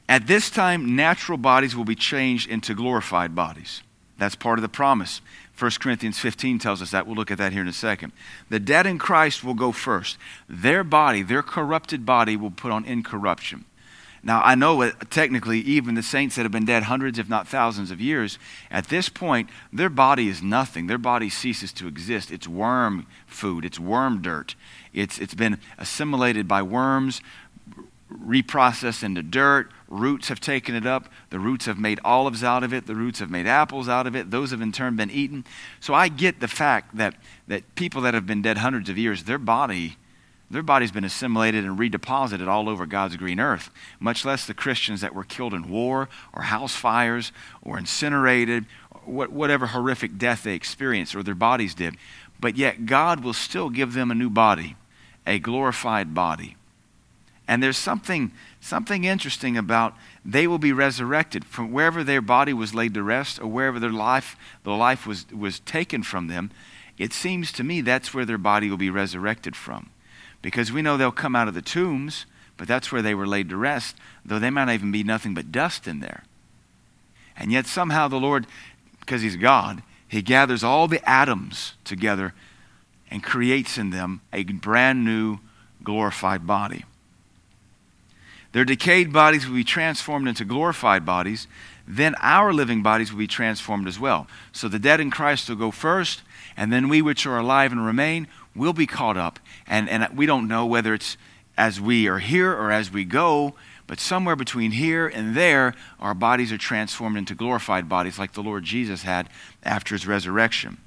At 0.08 0.26
this 0.26 0.50
time, 0.50 0.96
natural 0.96 1.38
bodies 1.38 1.76
will 1.76 1.84
be 1.84 1.94
changed 1.94 2.48
into 2.48 2.74
glorified 2.74 3.34
bodies. 3.34 3.82
That's 4.18 4.36
part 4.36 4.58
of 4.58 4.62
the 4.62 4.68
promise. 4.68 5.20
1 5.58 5.70
Corinthians 5.80 6.18
15 6.18 6.58
tells 6.58 6.82
us 6.82 6.90
that. 6.90 7.06
We'll 7.06 7.16
look 7.16 7.30
at 7.30 7.38
that 7.38 7.52
here 7.52 7.62
in 7.62 7.68
a 7.68 7.72
second. 7.72 8.12
The 8.50 8.60
dead 8.60 8.86
in 8.86 8.98
Christ 8.98 9.42
will 9.42 9.54
go 9.54 9.72
first. 9.72 10.18
Their 10.48 10.84
body, 10.84 11.22
their 11.22 11.42
corrupted 11.42 12.04
body, 12.04 12.36
will 12.36 12.50
put 12.50 12.72
on 12.72 12.84
incorruption. 12.84 13.64
Now, 14.26 14.42
I 14.42 14.56
know 14.56 14.90
technically, 15.08 15.60
even 15.60 15.94
the 15.94 16.02
saints 16.02 16.34
that 16.34 16.42
have 16.42 16.50
been 16.50 16.64
dead 16.64 16.82
hundreds, 16.82 17.16
if 17.16 17.28
not 17.28 17.46
thousands 17.46 17.92
of 17.92 18.00
years, 18.00 18.40
at 18.72 18.88
this 18.88 19.08
point, 19.08 19.48
their 19.72 19.88
body 19.88 20.28
is 20.28 20.42
nothing. 20.42 20.88
Their 20.88 20.98
body 20.98 21.30
ceases 21.30 21.72
to 21.74 21.86
exist. 21.86 22.32
It's 22.32 22.48
worm 22.48 23.06
food, 23.28 23.64
it's 23.64 23.78
worm 23.78 24.20
dirt. 24.20 24.56
It's, 24.92 25.20
it's 25.20 25.34
been 25.34 25.58
assimilated 25.78 26.48
by 26.48 26.62
worms, 26.62 27.20
reprocessed 28.12 29.02
into 29.02 29.22
dirt. 29.22 29.70
Roots 29.88 30.28
have 30.28 30.40
taken 30.40 30.74
it 30.74 30.86
up. 30.86 31.08
The 31.30 31.38
roots 31.38 31.66
have 31.66 31.78
made 31.78 32.00
olives 32.04 32.44
out 32.44 32.62
of 32.62 32.72
it. 32.72 32.86
The 32.86 32.94
roots 32.94 33.18
have 33.18 33.30
made 33.30 33.46
apples 33.46 33.88
out 33.88 34.06
of 34.06 34.14
it. 34.14 34.30
Those 34.30 34.50
have 34.50 34.60
in 34.60 34.72
turn 34.72 34.96
been 34.96 35.10
eaten. 35.10 35.44
So 35.80 35.94
I 35.94 36.08
get 36.08 36.40
the 36.40 36.48
fact 36.48 36.96
that, 36.96 37.14
that 37.48 37.74
people 37.74 38.02
that 38.02 38.14
have 38.14 38.26
been 38.26 38.42
dead 38.42 38.58
hundreds 38.58 38.88
of 38.88 38.98
years, 38.98 39.24
their 39.24 39.38
body, 39.38 39.96
their 40.50 40.62
body's 40.62 40.92
been 40.92 41.04
assimilated 41.04 41.64
and 41.64 41.78
redeposited 41.78 42.46
all 42.46 42.68
over 42.68 42.86
God's 42.86 43.16
green 43.16 43.40
earth, 43.40 43.70
much 43.98 44.24
less 44.24 44.46
the 44.46 44.54
Christians 44.54 45.00
that 45.00 45.14
were 45.14 45.24
killed 45.24 45.54
in 45.54 45.68
war 45.68 46.08
or 46.32 46.42
house 46.42 46.74
fires 46.74 47.32
or 47.62 47.78
incinerated, 47.78 48.66
or 48.92 49.26
whatever 49.26 49.66
horrific 49.66 50.18
death 50.18 50.44
they 50.44 50.54
experienced 50.54 51.16
or 51.16 51.24
their 51.24 51.34
bodies 51.34 51.74
did. 51.74 51.96
But 52.38 52.56
yet 52.56 52.86
God 52.86 53.24
will 53.24 53.32
still 53.32 53.70
give 53.70 53.94
them 53.94 54.10
a 54.10 54.14
new 54.14 54.30
body, 54.30 54.76
a 55.26 55.38
glorified 55.40 56.14
body. 56.14 56.55
And 57.48 57.62
there's 57.62 57.76
something, 57.76 58.32
something 58.60 59.04
interesting 59.04 59.56
about 59.56 59.94
they 60.24 60.46
will 60.46 60.58
be 60.58 60.72
resurrected 60.72 61.44
from 61.44 61.70
wherever 61.70 62.02
their 62.02 62.20
body 62.20 62.52
was 62.52 62.74
laid 62.74 62.94
to 62.94 63.02
rest 63.02 63.40
or 63.40 63.46
wherever 63.46 63.78
their 63.78 63.90
life, 63.90 64.36
the 64.64 64.72
life 64.72 65.06
was, 65.06 65.26
was 65.30 65.60
taken 65.60 66.02
from 66.02 66.26
them. 66.26 66.50
It 66.98 67.12
seems 67.12 67.52
to 67.52 67.64
me 67.64 67.80
that's 67.80 68.12
where 68.12 68.24
their 68.24 68.38
body 68.38 68.68
will 68.68 68.76
be 68.76 68.90
resurrected 68.90 69.54
from. 69.54 69.90
Because 70.42 70.72
we 70.72 70.82
know 70.82 70.96
they'll 70.96 71.12
come 71.12 71.36
out 71.36 71.48
of 71.48 71.54
the 71.54 71.62
tombs, 71.62 72.26
but 72.56 72.66
that's 72.66 72.90
where 72.90 73.02
they 73.02 73.14
were 73.14 73.26
laid 73.26 73.48
to 73.50 73.56
rest, 73.56 73.96
though 74.24 74.38
they 74.38 74.50
might 74.50 74.72
even 74.72 74.90
be 74.90 75.04
nothing 75.04 75.34
but 75.34 75.52
dust 75.52 75.86
in 75.86 76.00
there. 76.00 76.24
And 77.36 77.52
yet 77.52 77.66
somehow 77.66 78.08
the 78.08 78.16
Lord, 78.16 78.46
because 79.00 79.22
He's 79.22 79.36
God, 79.36 79.82
He 80.08 80.22
gathers 80.22 80.64
all 80.64 80.88
the 80.88 81.06
atoms 81.08 81.74
together 81.84 82.34
and 83.10 83.22
creates 83.22 83.78
in 83.78 83.90
them 83.90 84.20
a 84.32 84.42
brand 84.42 85.04
new 85.04 85.38
glorified 85.84 86.46
body. 86.46 86.84
Their 88.56 88.64
decayed 88.64 89.12
bodies 89.12 89.46
will 89.46 89.54
be 89.54 89.64
transformed 89.64 90.26
into 90.26 90.42
glorified 90.42 91.04
bodies. 91.04 91.46
Then 91.86 92.14
our 92.22 92.54
living 92.54 92.82
bodies 92.82 93.12
will 93.12 93.18
be 93.18 93.26
transformed 93.26 93.86
as 93.86 94.00
well. 94.00 94.28
So 94.50 94.66
the 94.66 94.78
dead 94.78 94.98
in 94.98 95.10
Christ 95.10 95.50
will 95.50 95.56
go 95.56 95.70
first, 95.70 96.22
and 96.56 96.72
then 96.72 96.88
we 96.88 97.02
which 97.02 97.26
are 97.26 97.36
alive 97.36 97.70
and 97.70 97.84
remain 97.84 98.28
will 98.54 98.72
be 98.72 98.86
caught 98.86 99.18
up. 99.18 99.38
And, 99.66 99.90
and 99.90 100.08
we 100.16 100.24
don't 100.24 100.48
know 100.48 100.64
whether 100.64 100.94
it's 100.94 101.18
as 101.58 101.82
we 101.82 102.08
are 102.08 102.18
here 102.18 102.50
or 102.50 102.70
as 102.70 102.90
we 102.90 103.04
go, 103.04 103.52
but 103.86 104.00
somewhere 104.00 104.36
between 104.36 104.70
here 104.70 105.06
and 105.06 105.36
there, 105.36 105.74
our 106.00 106.14
bodies 106.14 106.50
are 106.50 106.56
transformed 106.56 107.18
into 107.18 107.34
glorified 107.34 107.90
bodies 107.90 108.18
like 108.18 108.32
the 108.32 108.42
Lord 108.42 108.64
Jesus 108.64 109.02
had 109.02 109.28
after 109.64 109.94
his 109.94 110.06
resurrection. 110.06 110.78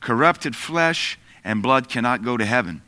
Corrupted 0.00 0.54
flesh 0.54 1.18
and 1.42 1.62
blood 1.62 1.88
cannot 1.88 2.22
go 2.22 2.36
to 2.36 2.44
heaven. 2.44 2.82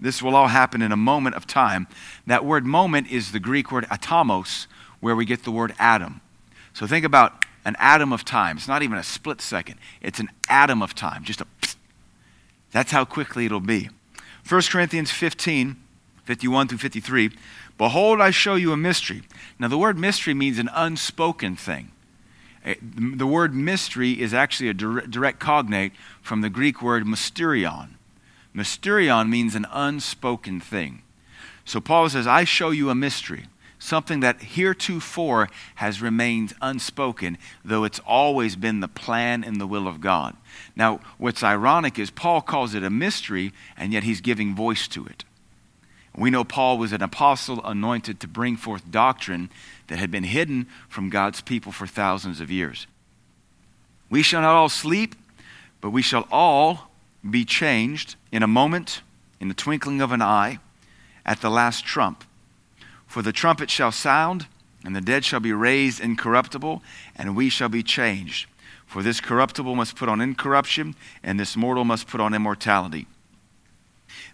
This 0.00 0.22
will 0.22 0.36
all 0.36 0.48
happen 0.48 0.82
in 0.82 0.92
a 0.92 0.96
moment 0.96 1.34
of 1.36 1.46
time. 1.46 1.88
That 2.26 2.44
word 2.44 2.64
moment 2.64 3.10
is 3.10 3.32
the 3.32 3.40
Greek 3.40 3.72
word 3.72 3.84
atomos, 3.86 4.66
where 5.00 5.16
we 5.16 5.24
get 5.24 5.44
the 5.44 5.50
word 5.50 5.74
atom. 5.78 6.20
So 6.72 6.86
think 6.86 7.04
about 7.04 7.44
an 7.64 7.76
atom 7.78 8.12
of 8.12 8.24
time. 8.24 8.56
It's 8.56 8.68
not 8.68 8.82
even 8.82 8.98
a 8.98 9.02
split 9.02 9.40
second, 9.40 9.78
it's 10.00 10.20
an 10.20 10.30
atom 10.48 10.82
of 10.82 10.94
time, 10.94 11.24
just 11.24 11.40
a. 11.40 11.46
Psst. 11.60 11.76
That's 12.70 12.92
how 12.92 13.04
quickly 13.04 13.46
it'll 13.46 13.60
be. 13.60 13.88
1 14.48 14.62
Corinthians 14.70 15.10
15, 15.10 15.76
51 16.24 16.68
through 16.68 16.78
53. 16.78 17.30
Behold, 17.76 18.20
I 18.20 18.30
show 18.30 18.54
you 18.54 18.72
a 18.72 18.76
mystery. 18.76 19.22
Now, 19.58 19.68
the 19.68 19.78
word 19.78 19.98
mystery 19.98 20.34
means 20.34 20.58
an 20.58 20.68
unspoken 20.74 21.56
thing. 21.56 21.92
Eh, 22.64 22.74
the 22.82 23.26
word 23.26 23.54
mystery 23.54 24.20
is 24.20 24.34
actually 24.34 24.68
a 24.68 24.74
direct 24.74 25.38
cognate 25.38 25.92
from 26.20 26.40
the 26.40 26.50
Greek 26.50 26.82
word 26.82 27.04
mysterion. 27.04 27.90
Mysterion 28.58 29.28
means 29.28 29.54
an 29.54 29.66
unspoken 29.70 30.60
thing. 30.60 31.02
So 31.64 31.80
Paul 31.80 32.08
says, 32.08 32.26
I 32.26 32.44
show 32.44 32.70
you 32.70 32.90
a 32.90 32.94
mystery. 32.94 33.46
something 33.78 34.20
that 34.20 34.42
heretofore 34.42 35.48
has 35.76 36.02
remained 36.02 36.54
unspoken, 36.60 37.38
though 37.64 37.84
it's 37.84 38.00
always 38.00 38.56
been 38.56 38.80
the 38.80 38.88
plan 38.88 39.44
and 39.44 39.60
the 39.60 39.66
will 39.66 39.86
of 39.86 40.00
God. 40.00 40.36
Now, 40.74 41.00
what's 41.16 41.42
ironic 41.42 41.98
is 41.98 42.10
Paul 42.10 42.40
calls 42.40 42.74
it 42.74 42.82
a 42.82 42.90
mystery, 42.90 43.52
and 43.76 43.92
yet 43.92 44.02
he's 44.02 44.20
giving 44.20 44.54
voice 44.54 44.88
to 44.88 45.06
it. 45.06 45.24
We 46.16 46.30
know 46.30 46.42
Paul 46.42 46.78
was 46.78 46.92
an 46.92 47.02
apostle 47.02 47.64
anointed 47.64 48.18
to 48.20 48.28
bring 48.28 48.56
forth 48.56 48.90
doctrine 48.90 49.50
that 49.86 49.98
had 49.98 50.10
been 50.10 50.24
hidden 50.24 50.66
from 50.88 51.10
God's 51.10 51.40
people 51.40 51.70
for 51.70 51.86
thousands 51.86 52.40
of 52.40 52.50
years. 52.50 52.86
We 54.10 54.22
shall 54.22 54.42
not 54.42 54.54
all 54.54 54.68
sleep, 54.68 55.14
but 55.80 55.90
we 55.90 56.02
shall 56.02 56.26
all 56.32 56.87
be 57.28 57.44
changed 57.44 58.16
in 58.30 58.42
a 58.42 58.46
moment, 58.46 59.02
in 59.40 59.48
the 59.48 59.54
twinkling 59.54 60.00
of 60.00 60.12
an 60.12 60.22
eye, 60.22 60.58
at 61.24 61.40
the 61.40 61.50
last 61.50 61.84
trump. 61.84 62.24
For 63.06 63.22
the 63.22 63.32
trumpet 63.32 63.70
shall 63.70 63.92
sound, 63.92 64.46
and 64.84 64.94
the 64.94 65.00
dead 65.00 65.24
shall 65.24 65.40
be 65.40 65.52
raised 65.52 66.00
incorruptible, 66.00 66.82
and 67.16 67.36
we 67.36 67.48
shall 67.48 67.68
be 67.68 67.82
changed. 67.82 68.46
For 68.86 69.02
this 69.02 69.20
corruptible 69.20 69.74
must 69.74 69.96
put 69.96 70.08
on 70.08 70.20
incorruption, 70.20 70.94
and 71.22 71.38
this 71.38 71.56
mortal 71.56 71.84
must 71.84 72.06
put 72.06 72.20
on 72.20 72.34
immortality. 72.34 73.06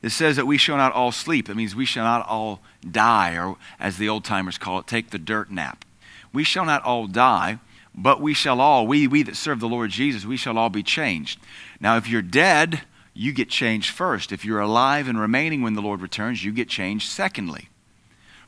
It 0.03 0.11
says 0.11 0.37
that 0.37 0.47
we 0.47 0.59
shall 0.59 0.77
not 0.77 0.93
all 0.93 1.13
sleep. 1.13 1.49
It 1.49 1.57
means 1.57 1.75
we 1.75 1.87
shall 1.87 2.05
not 2.05 2.27
all 2.29 2.61
die, 2.89 3.37
or 3.37 3.57
as 3.81 3.97
the 3.97 4.09
old 4.09 4.25
timers 4.25 4.59
call 4.59 4.79
it, 4.79 4.87
take 4.87 5.11
the 5.11 5.19
dirt 5.19 5.51
nap. 5.51 5.85
We 6.33 6.45
shall 6.45 6.65
not 6.65 6.85
all 6.85 7.07
die, 7.07 7.59
but 7.95 8.21
we 8.21 8.35
shall 8.35 8.61
all, 8.61 8.87
we, 8.87 9.07
we 9.07 9.23
that 9.23 9.37
serve 9.37 9.61
the 9.61 9.69
Lord 9.69 9.91
Jesus, 9.91 10.25
we 10.25 10.37
shall 10.37 10.59
all 10.59 10.69
be 10.69 10.83
changed. 10.83 11.41
Now, 11.85 11.99
if 11.99 12.09
you're 12.09 12.23
dead, 12.23 12.81
you 13.13 13.35
get 13.35 13.51
changed 13.51 13.91
first. 13.91 14.33
If 14.33 14.43
you're 14.43 14.59
alive 14.59 15.07
and 15.07 15.21
remaining 15.21 15.61
when 15.61 15.75
the 15.75 15.83
Lord 15.83 16.01
returns, 16.01 16.43
you 16.43 16.51
get 16.51 16.67
changed 16.67 17.11
secondly. 17.11 17.69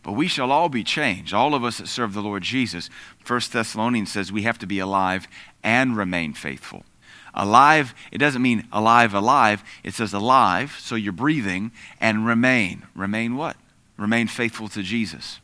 But 0.02 0.12
we 0.12 0.26
shall 0.26 0.50
all 0.50 0.71
be 0.71 0.83
changed, 0.83 1.35
all 1.35 1.55
of 1.55 1.62
us 1.62 1.76
that 1.76 1.88
serve 1.88 2.14
the 2.14 2.23
Lord 2.23 2.43
Jesus. 2.43 2.88
First 3.23 3.52
Thessalonians 3.52 4.11
says 4.11 4.33
we 4.33 4.45
have 4.45 4.59
to 4.61 4.66
be 4.66 4.78
alive 4.78 5.28
and 5.62 5.99
remain 5.99 6.33
faithful. 6.33 6.87
Alive, 7.35 7.95
it 8.11 8.16
doesn't 8.16 8.40
mean 8.40 8.66
alive, 8.73 9.12
alive. 9.12 9.62
It 9.85 9.93
says 9.93 10.14
alive, 10.14 10.75
so 10.81 10.95
you're 10.95 11.12
breathing, 11.12 11.73
and 12.00 12.25
remain. 12.25 12.85
Remain 12.95 13.37
what? 13.37 13.59
Remain 13.99 14.28
faithful 14.28 14.69
to 14.69 14.83
Jesus. 14.83 15.40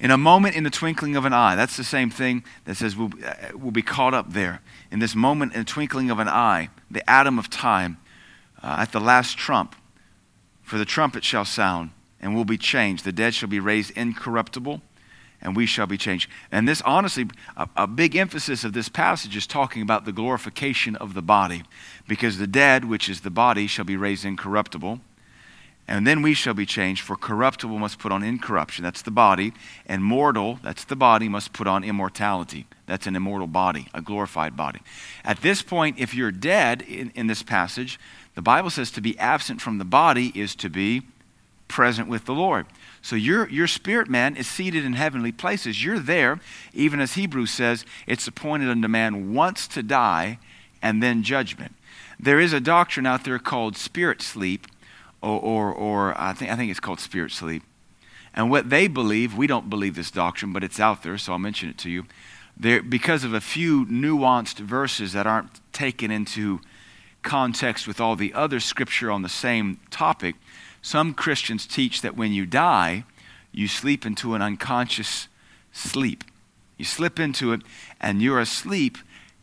In 0.00 0.10
a 0.10 0.18
moment, 0.18 0.56
in 0.56 0.64
the 0.64 0.70
twinkling 0.70 1.14
of 1.14 1.26
an 1.26 1.32
eye. 1.32 1.54
That's 1.54 1.76
the 1.76 1.84
same 1.84 2.10
thing 2.10 2.42
that 2.64 2.76
says 2.76 2.96
we'll, 2.96 3.10
uh, 3.24 3.34
we'll 3.54 3.70
be 3.70 3.82
caught 3.82 4.14
up 4.14 4.32
there. 4.32 4.62
In 4.90 4.98
this 4.98 5.14
moment, 5.14 5.52
in 5.52 5.60
the 5.60 5.64
twinkling 5.66 6.10
of 6.10 6.18
an 6.18 6.28
eye, 6.28 6.70
the 6.90 7.08
atom 7.08 7.38
of 7.38 7.50
time, 7.50 7.98
uh, 8.62 8.76
at 8.78 8.92
the 8.92 9.00
last 9.00 9.36
trump, 9.36 9.76
for 10.62 10.78
the 10.78 10.84
trumpet 10.84 11.22
shall 11.22 11.44
sound 11.44 11.90
and 12.20 12.34
we'll 12.34 12.44
be 12.44 12.58
changed. 12.58 13.04
The 13.04 13.12
dead 13.12 13.34
shall 13.34 13.48
be 13.48 13.60
raised 13.60 13.96
incorruptible, 13.96 14.82
and 15.40 15.56
we 15.56 15.66
shall 15.66 15.86
be 15.86 15.96
changed. 15.96 16.28
And 16.52 16.68
this, 16.68 16.82
honestly, 16.82 17.28
a, 17.56 17.68
a, 17.76 17.86
big 17.86 18.14
emphasis 18.14 18.62
of 18.62 18.72
this 18.72 18.88
passage 18.88 19.36
is 19.36 19.46
talking 19.46 19.82
about 19.82 20.04
the 20.04 20.12
glorification 20.12 20.96
of 20.96 21.14
the 21.14 21.22
body, 21.22 21.62
because 22.06 22.38
the 22.38 22.46
dead, 22.46 22.84
which 22.84 23.08
is 23.08 23.22
the 23.22 23.30
body, 23.30 23.66
shall 23.66 23.84
be 23.84 23.96
raised 23.96 24.24
incorruptible. 24.24 25.00
And 25.88 26.06
then 26.06 26.22
we 26.22 26.34
shall 26.34 26.54
be 26.54 26.66
changed, 26.66 27.02
for 27.02 27.16
corruptible 27.16 27.78
must 27.78 27.98
put 27.98 28.12
on 28.12 28.22
incorruption, 28.22 28.84
that's 28.84 29.02
the 29.02 29.10
body, 29.10 29.52
and 29.86 30.04
mortal, 30.04 30.60
that's 30.62 30.84
the 30.84 30.94
body, 30.94 31.28
must 31.28 31.52
put 31.52 31.66
on 31.66 31.82
immortality. 31.82 32.66
That's 32.86 33.08
an 33.08 33.16
immortal 33.16 33.48
body, 33.48 33.88
a 33.92 34.00
glorified 34.00 34.56
body. 34.56 34.80
At 35.24 35.42
this 35.42 35.62
point, 35.62 35.98
if 35.98 36.14
you're 36.14 36.30
dead 36.30 36.82
in, 36.82 37.10
in 37.16 37.26
this 37.26 37.42
passage, 37.42 37.98
the 38.36 38.42
Bible 38.42 38.70
says 38.70 38.90
to 38.92 39.00
be 39.00 39.18
absent 39.18 39.60
from 39.60 39.78
the 39.78 39.84
body 39.84 40.32
is 40.34 40.54
to 40.56 40.70
be 40.70 41.02
present 41.66 42.08
with 42.08 42.24
the 42.24 42.34
Lord. 42.34 42.66
So 43.02 43.16
your, 43.16 43.48
your 43.48 43.66
spirit 43.66 44.08
man 44.08 44.36
is 44.36 44.46
seated 44.46 44.84
in 44.84 44.92
heavenly 44.92 45.32
places. 45.32 45.84
You're 45.84 45.98
there, 45.98 46.40
even 46.74 47.00
as 47.00 47.14
Hebrews 47.14 47.50
says, 47.50 47.84
it's 48.06 48.26
appointed 48.26 48.68
unto 48.68 48.88
man 48.88 49.34
once 49.34 49.66
to 49.68 49.82
die 49.82 50.38
and 50.82 51.02
then 51.02 51.22
judgment. 51.22 51.74
There 52.18 52.40
is 52.40 52.52
a 52.52 52.60
doctrine 52.60 53.06
out 53.06 53.24
there 53.24 53.38
called 53.38 53.76
spirit 53.76 54.20
sleep, 54.20 54.66
or, 55.22 55.40
or, 55.40 55.72
or 55.72 56.20
I, 56.20 56.32
think, 56.32 56.50
I 56.50 56.56
think 56.56 56.70
it's 56.70 56.80
called 56.80 57.00
spirit 57.00 57.32
sleep. 57.32 57.62
And 58.34 58.50
what 58.50 58.70
they 58.70 58.86
believe, 58.86 59.36
we 59.36 59.46
don't 59.46 59.68
believe 59.68 59.96
this 59.96 60.10
doctrine, 60.10 60.52
but 60.52 60.62
it's 60.62 60.78
out 60.78 61.02
there, 61.02 61.18
so 61.18 61.32
I'll 61.32 61.38
mention 61.38 61.68
it 61.68 61.78
to 61.78 61.90
you. 61.90 62.06
There, 62.56 62.82
because 62.82 63.24
of 63.24 63.34
a 63.34 63.40
few 63.40 63.86
nuanced 63.86 64.58
verses 64.58 65.12
that 65.14 65.26
aren't 65.26 65.60
taken 65.72 66.10
into 66.10 66.60
context 67.22 67.86
with 67.86 68.00
all 68.00 68.16
the 68.16 68.32
other 68.34 68.60
scripture 68.60 69.10
on 69.10 69.22
the 69.22 69.28
same 69.28 69.80
topic, 69.90 70.36
some 70.82 71.12
Christians 71.12 71.66
teach 71.66 72.02
that 72.02 72.16
when 72.16 72.32
you 72.32 72.46
die, 72.46 73.04
you 73.52 73.66
sleep 73.66 74.06
into 74.06 74.34
an 74.34 74.42
unconscious 74.42 75.28
sleep. 75.72 76.24
You 76.78 76.84
slip 76.84 77.18
into 77.18 77.52
it, 77.52 77.62
and 78.00 78.22
you're 78.22 78.40
asleep, 78.40 78.98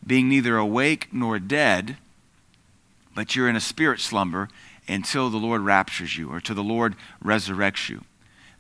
being 0.06 0.30
neither 0.30 0.58
awake 0.58 1.10
nor 1.12 1.40
dead, 1.40 1.98
but 3.14 3.36
you're 3.36 3.50
in 3.50 3.56
a 3.56 3.62
spirit 3.62 4.00
slumber 4.00 4.48
until 4.88 5.30
the 5.30 5.38
Lord 5.38 5.62
raptures 5.62 6.18
you 6.18 6.30
or 6.32 6.40
till 6.40 6.56
the 6.56 6.64
Lord 6.64 6.96
resurrects 7.24 7.90
you. 7.90 8.04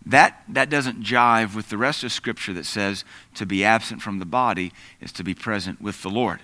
That, 0.05 0.41
that 0.47 0.69
doesn't 0.69 1.03
jive 1.03 1.53
with 1.53 1.69
the 1.69 1.77
rest 1.77 2.03
of 2.03 2.11
Scripture 2.11 2.53
that 2.53 2.65
says 2.65 3.03
to 3.35 3.45
be 3.45 3.63
absent 3.63 4.01
from 4.01 4.19
the 4.19 4.25
body 4.25 4.71
is 5.01 5.11
to 5.13 5.23
be 5.23 5.33
present 5.33 5.81
with 5.81 6.01
the 6.01 6.09
Lord. 6.09 6.39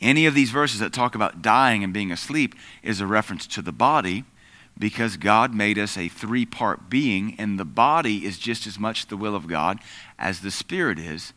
Any 0.00 0.26
of 0.26 0.34
these 0.34 0.50
verses 0.50 0.78
that 0.80 0.92
talk 0.92 1.14
about 1.14 1.42
dying 1.42 1.82
and 1.82 1.92
being 1.92 2.12
asleep 2.12 2.54
is 2.82 3.00
a 3.00 3.06
reference 3.06 3.46
to 3.48 3.62
the 3.62 3.72
body 3.72 4.24
because 4.78 5.16
God 5.16 5.54
made 5.54 5.78
us 5.78 5.96
a 5.96 6.08
three 6.08 6.44
part 6.44 6.90
being, 6.90 7.34
and 7.38 7.58
the 7.58 7.64
body 7.64 8.24
is 8.26 8.38
just 8.38 8.66
as 8.66 8.78
much 8.78 9.06
the 9.06 9.16
will 9.16 9.34
of 9.34 9.46
God 9.46 9.78
as 10.18 10.40
the 10.40 10.50
spirit 10.50 10.98
is. 10.98 11.32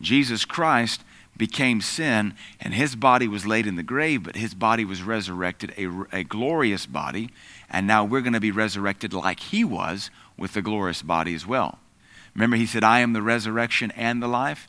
Jesus 0.00 0.44
Christ 0.44 1.02
became 1.36 1.80
sin, 1.80 2.34
and 2.60 2.74
his 2.74 2.94
body 2.96 3.26
was 3.26 3.46
laid 3.46 3.66
in 3.66 3.76
the 3.76 3.82
grave, 3.82 4.22
but 4.22 4.36
his 4.36 4.54
body 4.54 4.84
was 4.84 5.02
resurrected, 5.02 5.72
a, 5.76 6.18
a 6.18 6.24
glorious 6.24 6.86
body, 6.86 7.30
and 7.68 7.86
now 7.86 8.04
we're 8.04 8.20
going 8.20 8.34
to 8.34 8.40
be 8.40 8.50
resurrected 8.50 9.12
like 9.12 9.40
he 9.40 9.64
was 9.64 10.10
with 10.36 10.52
the 10.52 10.62
glorious 10.62 11.02
body 11.02 11.34
as 11.34 11.46
well. 11.46 11.78
Remember, 12.34 12.56
he 12.56 12.66
said, 12.66 12.84
I 12.84 13.00
am 13.00 13.12
the 13.12 13.22
resurrection 13.22 13.90
and 13.92 14.22
the 14.22 14.28
life. 14.28 14.68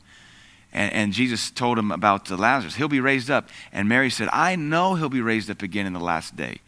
And, 0.72 0.94
and 0.94 1.14
Jesus 1.14 1.52
told 1.52 1.80
him 1.80 1.92
about 1.92 2.30
Lazarus. 2.30 2.76
He'll 2.76 2.88
be 2.88 3.00
raised 3.00 3.32
up. 3.32 3.50
And 3.72 3.90
Mary 3.90 4.10
said, 4.10 4.30
I 4.32 4.56
know 4.56 4.96
he'll 4.96 5.10
be 5.10 5.22
raised 5.22 5.50
up 5.50 5.62
again 5.62 5.86
in 5.86 5.94
the 5.94 6.00
last 6.00 6.36
day 6.36 6.60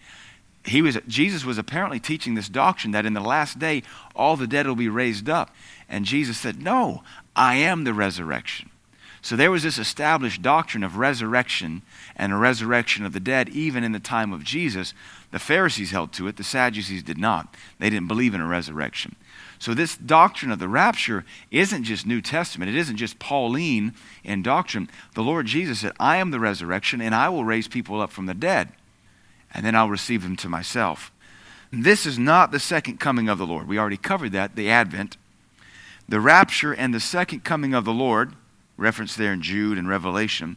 he 0.67 0.81
was, 0.81 0.97
Jesus 1.07 1.45
was 1.45 1.57
apparently 1.57 1.99
teaching 1.99 2.35
this 2.35 2.49
doctrine 2.49 2.91
that 2.91 3.05
in 3.05 3.13
the 3.13 3.21
last 3.21 3.57
day 3.57 3.83
all 4.15 4.35
the 4.35 4.47
dead 4.47 4.67
will 4.67 4.75
be 4.75 4.89
raised 4.89 5.29
up. 5.29 5.53
And 5.89 6.05
Jesus 6.05 6.37
said, 6.37 6.61
No, 6.61 7.03
I 7.35 7.55
am 7.55 7.83
the 7.83 7.93
resurrection. 7.93 8.69
So 9.27 9.35
there 9.35 9.51
was 9.51 9.63
this 9.63 9.77
established 9.77 10.41
doctrine 10.41 10.85
of 10.85 10.95
resurrection 10.95 11.81
and 12.15 12.31
a 12.31 12.37
resurrection 12.37 13.03
of 13.03 13.11
the 13.11 13.19
dead, 13.19 13.49
even 13.49 13.83
in 13.83 13.91
the 13.91 13.99
time 13.99 14.31
of 14.31 14.45
Jesus. 14.45 14.93
The 15.31 15.37
Pharisees 15.37 15.91
held 15.91 16.13
to 16.13 16.29
it, 16.29 16.37
the 16.37 16.45
Sadducees 16.45 17.03
did 17.03 17.17
not. 17.17 17.53
They 17.77 17.89
didn't 17.89 18.07
believe 18.07 18.33
in 18.33 18.39
a 18.39 18.47
resurrection. 18.47 19.17
So, 19.59 19.73
this 19.73 19.97
doctrine 19.97 20.49
of 20.49 20.59
the 20.59 20.69
rapture 20.69 21.25
isn't 21.51 21.83
just 21.83 22.05
New 22.05 22.21
Testament. 22.21 22.69
It 22.69 22.77
isn't 22.77 22.95
just 22.95 23.19
Pauline 23.19 23.95
in 24.23 24.43
doctrine. 24.43 24.89
The 25.13 25.23
Lord 25.23 25.45
Jesus 25.47 25.81
said, 25.81 25.91
I 25.99 26.15
am 26.17 26.31
the 26.31 26.39
resurrection, 26.39 27.01
and 27.01 27.13
I 27.13 27.27
will 27.27 27.43
raise 27.43 27.67
people 27.67 27.99
up 27.99 28.11
from 28.11 28.27
the 28.27 28.33
dead 28.33 28.69
and 29.53 29.65
then 29.65 29.75
I'll 29.75 29.89
receive 29.89 30.23
them 30.23 30.37
to 30.37 30.47
myself. 30.47 31.11
This 31.69 32.05
is 32.05 32.17
not 32.17 32.51
the 32.51 32.59
second 32.59 33.01
coming 33.01 33.27
of 33.27 33.37
the 33.37 33.45
Lord. 33.45 33.67
We 33.67 33.77
already 33.77 33.97
covered 33.97 34.31
that, 34.31 34.55
the 34.55 34.69
Advent. 34.69 35.17
The 36.07 36.21
rapture 36.21 36.73
and 36.73 36.93
the 36.93 37.01
second 37.01 37.43
coming 37.43 37.73
of 37.73 37.83
the 37.83 37.91
Lord, 37.91 38.33
referenced 38.77 39.17
there 39.17 39.33
in 39.33 39.41
Jude 39.41 39.77
and 39.77 39.89
Revelation, 39.89 40.55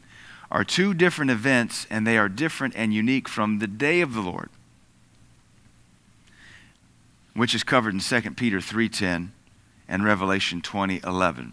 are 0.51 0.65
two 0.65 0.95
different 0.95 1.31
events, 1.31 1.87
and 1.91 2.07
they 2.07 2.19
are 2.19 2.29
different 2.29 2.75
and 2.77 2.93
unique 2.93 3.29
from 3.29 3.59
the 3.59 3.67
day 3.67 4.01
of 4.01 4.15
the 4.15 4.21
Lord, 4.21 4.51
which 7.35 7.55
is 7.55 7.65
covered 7.65 7.95
in 7.95 8.01
2 8.01 8.33
Peter 8.33 8.59
3.10 8.59 9.29
and 9.89 10.05
Revelation 10.05 10.61
20.11. 10.61 11.53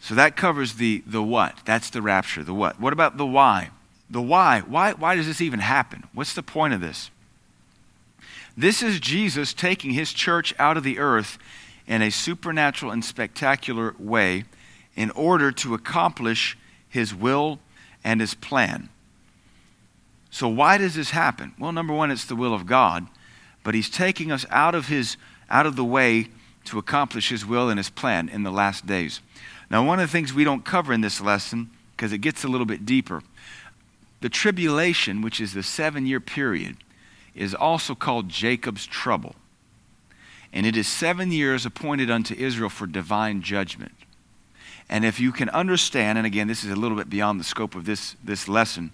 So 0.00 0.16
that 0.16 0.36
covers 0.36 0.74
the, 0.74 1.02
the 1.06 1.22
what. 1.22 1.58
That's 1.64 1.90
the 1.90 2.02
rapture, 2.02 2.42
the 2.42 2.54
what. 2.54 2.80
What 2.80 2.92
about 2.92 3.16
the 3.16 3.26
why? 3.26 3.70
The 4.10 4.20
why. 4.20 4.60
Why, 4.60 4.92
why 4.92 5.14
does 5.14 5.26
this 5.26 5.40
even 5.40 5.60
happen? 5.60 6.04
What's 6.12 6.34
the 6.34 6.42
point 6.42 6.74
of 6.74 6.80
this? 6.80 7.10
This 8.56 8.82
is 8.82 9.00
Jesus 9.00 9.54
taking 9.54 9.92
his 9.92 10.12
church 10.12 10.54
out 10.58 10.76
of 10.76 10.82
the 10.82 10.98
earth 10.98 11.38
in 11.86 12.02
a 12.02 12.10
supernatural 12.10 12.92
and 12.92 13.04
spectacular 13.04 13.94
way 13.98 14.44
in 14.94 15.10
order 15.10 15.50
to 15.52 15.74
accomplish 15.74 16.56
his 16.88 17.14
will 17.14 17.58
and 18.04 18.20
his 18.20 18.34
plan. 18.34 18.88
So, 20.30 20.48
why 20.48 20.78
does 20.78 20.94
this 20.94 21.10
happen? 21.10 21.54
Well, 21.58 21.72
number 21.72 21.92
one, 21.92 22.10
it's 22.10 22.24
the 22.24 22.36
will 22.36 22.54
of 22.54 22.66
God, 22.66 23.06
but 23.64 23.74
he's 23.74 23.90
taking 23.90 24.32
us 24.32 24.46
out 24.50 24.74
of, 24.74 24.88
his, 24.88 25.16
out 25.50 25.66
of 25.66 25.76
the 25.76 25.84
way 25.84 26.28
to 26.64 26.78
accomplish 26.78 27.28
his 27.28 27.44
will 27.44 27.68
and 27.68 27.78
his 27.78 27.90
plan 27.90 28.28
in 28.28 28.42
the 28.42 28.50
last 28.50 28.86
days. 28.86 29.20
Now, 29.70 29.84
one 29.84 30.00
of 30.00 30.08
the 30.08 30.12
things 30.12 30.32
we 30.32 30.44
don't 30.44 30.64
cover 30.64 30.92
in 30.92 31.00
this 31.00 31.20
lesson, 31.20 31.70
because 31.96 32.12
it 32.12 32.18
gets 32.18 32.44
a 32.44 32.48
little 32.48 32.66
bit 32.66 32.86
deeper, 32.86 33.22
the 34.20 34.28
tribulation, 34.28 35.20
which 35.20 35.40
is 35.40 35.52
the 35.52 35.62
seven 35.62 36.06
year 36.06 36.20
period, 36.20 36.76
is 37.34 37.54
also 37.54 37.94
called 37.94 38.28
Jacob's 38.28 38.86
trouble. 38.86 39.34
And 40.52 40.66
it 40.66 40.76
is 40.76 40.86
seven 40.86 41.32
years 41.32 41.64
appointed 41.64 42.10
unto 42.10 42.34
Israel 42.34 42.68
for 42.68 42.86
divine 42.86 43.42
judgment. 43.42 43.92
And 44.88 45.04
if 45.04 45.18
you 45.18 45.32
can 45.32 45.48
understand, 45.50 46.18
and 46.18 46.26
again, 46.26 46.48
this 46.48 46.64
is 46.64 46.70
a 46.70 46.76
little 46.76 46.96
bit 46.96 47.08
beyond 47.08 47.40
the 47.40 47.44
scope 47.44 47.74
of 47.74 47.84
this, 47.84 48.16
this 48.22 48.48
lesson, 48.48 48.90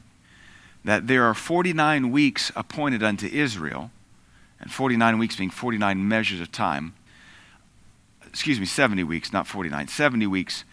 that 0.85 1.09
there 1.09 1.25
are 1.25 1.35
49 1.35 2.13
weeks 2.13 2.53
appointed 2.55 3.03
unto 3.03 3.27
Israel, 3.27 3.91
and 4.61 4.71
49 4.71 5.19
weeks 5.19 5.37
being 5.37 5.51
49 5.51 6.07
measures 6.07 6.41
of 6.41 6.53
time. 6.53 6.95
Excuse 8.27 8.61
me, 8.61 8.67
70 8.67 9.03
weeks, 9.05 9.33
not 9.33 9.47
49, 9.47 9.89
70 9.89 10.27
weeks. 10.27 10.65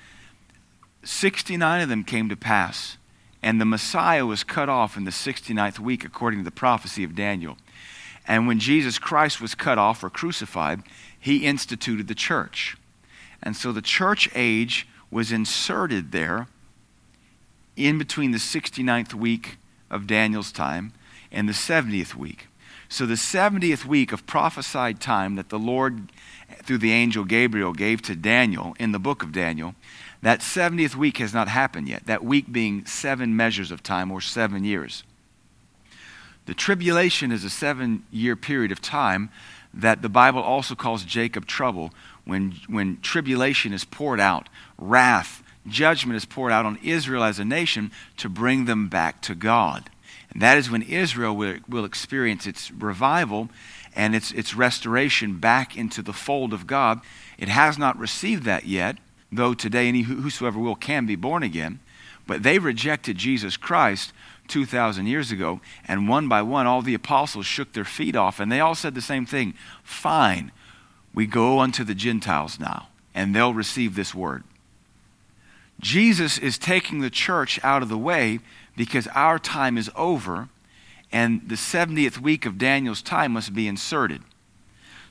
69 1.04 1.82
of 1.82 1.90
them 1.90 2.04
came 2.04 2.30
to 2.30 2.36
pass, 2.36 2.98
and 3.42 3.60
the 3.60 3.66
Messiah 3.66 4.26
was 4.26 4.44
cut 4.44 4.70
off 4.70 4.98
in 4.98 5.06
the 5.06 5.12
69th 5.12 5.80
week, 5.80 6.04
according 6.04 6.40
to 6.40 6.46
the 6.46 6.52
prophecy 6.52 7.04
of 7.04 7.16
Daniel. 7.16 7.58
And 8.28 8.48
when 8.48 8.60
Jesus 8.60 8.98
Christ 8.98 9.40
was 9.40 9.56
cut 9.56 9.78
off 9.78 10.04
or 10.04 10.10
crucified, 10.10 10.82
he 11.20 11.46
instituted 11.46 12.08
the 12.08 12.16
church. 12.16 12.78
And 13.42 13.56
so 13.56 13.72
the 13.72 13.82
church 13.82 14.30
age 14.34 14.88
was 15.12 15.32
inserted 15.32 16.12
there 16.12 16.48
in 17.76 17.98
between 17.98 18.32
the 18.32 18.38
69th 18.38 19.14
week 19.14 19.58
of 19.90 20.08
Daniel's 20.08 20.52
time 20.52 20.94
and 21.32 21.48
the 21.48 21.54
70th 21.54 22.16
week. 22.16 22.48
So 22.88 23.06
the 23.06 23.16
70th 23.16 23.86
week 23.86 24.12
of 24.12 24.26
prophesied 24.26 25.00
time 25.00 25.36
that 25.36 25.50
the 25.50 25.60
Lord, 25.60 26.12
through 26.64 26.78
the 26.78 26.92
angel 26.92 27.26
Gabriel, 27.26 27.74
gave 27.74 28.02
to 28.04 28.16
Daniel 28.16 28.76
in 28.80 28.92
the 28.92 29.00
book 29.00 29.24
of 29.24 29.32
Daniel, 29.32 29.76
that 30.22 30.40
70th 30.40 30.96
week 30.96 31.18
has 31.18 31.34
not 31.34 31.48
happened 31.48 31.88
yet. 31.88 32.06
That 32.06 32.24
week 32.24 32.52
being 32.52 32.86
seven 32.86 33.36
measures 33.36 33.72
of 33.72 33.84
time 33.84 34.12
or 34.12 34.22
seven 34.22 34.64
years. 34.64 35.04
The 36.46 36.54
tribulation 36.54 37.32
is 37.32 37.44
a 37.44 37.50
seven 37.50 38.04
year 38.12 38.36
period 38.36 38.72
of 38.72 38.82
time 38.82 39.30
that 39.74 40.02
the 40.02 40.10
Bible 40.10 40.42
also 40.42 40.76
calls 40.76 41.04
Jacob 41.04 41.46
trouble 41.46 41.92
when, 42.24 42.56
when 42.68 43.00
tribulation 43.02 43.74
is 43.74 43.84
poured 43.84 44.20
out, 44.20 44.48
wrath, 44.78 45.44
judgment 45.68 46.16
is 46.16 46.26
poured 46.26 46.52
out 46.52 46.66
on 46.66 46.80
Israel 46.84 47.24
as 47.24 47.40
a 47.40 47.46
nation 47.46 47.92
to 48.18 48.30
bring 48.30 48.66
them 48.66 48.88
back 48.88 49.22
to 49.24 49.36
God. 49.36 49.90
And 50.32 50.42
that 50.42 50.58
is 50.58 50.70
when 50.70 50.82
Israel 50.82 51.36
will, 51.36 51.58
will 51.68 51.86
experience 51.86 52.46
its 52.46 52.72
revival 52.72 53.50
and 53.96 54.16
its, 54.16 54.32
its 54.32 54.54
restoration 54.54 55.40
back 55.40 55.78
into 55.78 56.02
the 56.02 56.14
fold 56.14 56.54
of 56.54 56.68
God. 56.68 57.02
It 57.38 57.48
has 57.48 57.78
not 57.78 57.98
received 57.98 58.44
that 58.44 58.66
yet, 58.66 58.98
though 59.32 59.54
today 59.54 59.88
any 59.88 60.02
whosoever 60.02 60.60
will 60.60 60.76
can 60.76 61.06
be 61.06 61.16
born 61.16 61.44
again. 61.44 61.80
But 62.28 62.44
they 62.44 62.60
rejected 62.60 63.18
Jesus 63.18 63.58
Christ 63.58 64.14
2,000 64.48 65.08
years 65.08 65.32
ago, 65.32 65.60
and 65.88 66.08
one 66.08 66.28
by 66.28 66.42
one, 66.42 66.68
all 66.68 66.82
the 66.82 66.94
apostles 66.94 67.46
shook 67.46 67.74
their 67.74 67.86
feet 67.86 68.16
off, 68.16 68.40
and 68.40 68.52
they 68.52 68.60
all 68.60 68.76
said 68.76 68.96
the 68.96 69.02
same 69.02 69.26
thing 69.26 69.54
Fine, 69.84 70.52
we 71.14 71.26
go 71.26 71.60
unto 71.60 71.84
the 71.84 71.96
Gentiles 71.96 72.60
now, 72.60 72.88
and 73.14 73.36
they'll 73.36 73.54
receive 73.54 73.96
this 73.96 74.14
word. 74.14 74.44
Jesus 75.80 76.38
is 76.38 76.58
taking 76.58 77.00
the 77.02 77.10
church 77.10 77.60
out 77.64 77.82
of 77.82 77.90
the 77.90 77.98
way 77.98 78.40
because 78.76 79.08
our 79.08 79.40
time 79.40 79.78
is 79.78 79.92
over, 79.96 80.50
and 81.12 81.48
the 81.48 81.56
70th 81.56 82.20
week 82.20 82.46
of 82.46 82.58
Daniel's 82.58 83.02
time 83.02 83.34
must 83.34 83.54
be 83.54 83.68
inserted. 83.68 84.22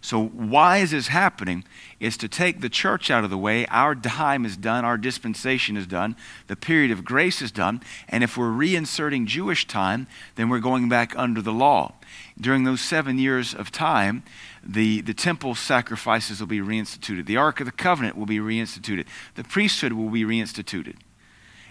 So, 0.04 0.22
why 0.22 0.78
is 0.78 0.90
this 0.90 1.08
happening? 1.08 1.64
Is 1.98 2.18
to 2.18 2.28
take 2.28 2.60
the 2.60 2.68
church 2.68 3.10
out 3.10 3.24
of 3.24 3.30
the 3.30 3.38
way. 3.38 3.64
Our 3.68 3.94
time 3.94 4.44
is 4.44 4.54
done, 4.54 4.84
our 4.84 4.98
dispensation 4.98 5.78
is 5.78 5.86
done, 5.86 6.14
the 6.46 6.56
period 6.56 6.90
of 6.90 7.06
grace 7.06 7.40
is 7.40 7.50
done, 7.50 7.80
and 8.06 8.22
if 8.22 8.36
we're 8.36 8.50
reinserting 8.50 9.24
Jewish 9.24 9.66
time, 9.66 10.06
then 10.34 10.50
we're 10.50 10.58
going 10.58 10.90
back 10.90 11.16
under 11.16 11.40
the 11.40 11.54
law. 11.54 11.94
During 12.38 12.64
those 12.64 12.82
seven 12.82 13.18
years 13.18 13.54
of 13.54 13.72
time, 13.72 14.24
the, 14.62 15.00
the 15.00 15.14
temple 15.14 15.54
sacrifices 15.54 16.38
will 16.38 16.48
be 16.48 16.60
reinstituted, 16.60 17.24
the 17.24 17.38
Ark 17.38 17.60
of 17.60 17.66
the 17.66 17.72
Covenant 17.72 18.14
will 18.14 18.26
be 18.26 18.40
reinstituted, 18.40 19.06
the 19.36 19.44
priesthood 19.44 19.94
will 19.94 20.10
be 20.10 20.22
reinstituted. 20.22 20.96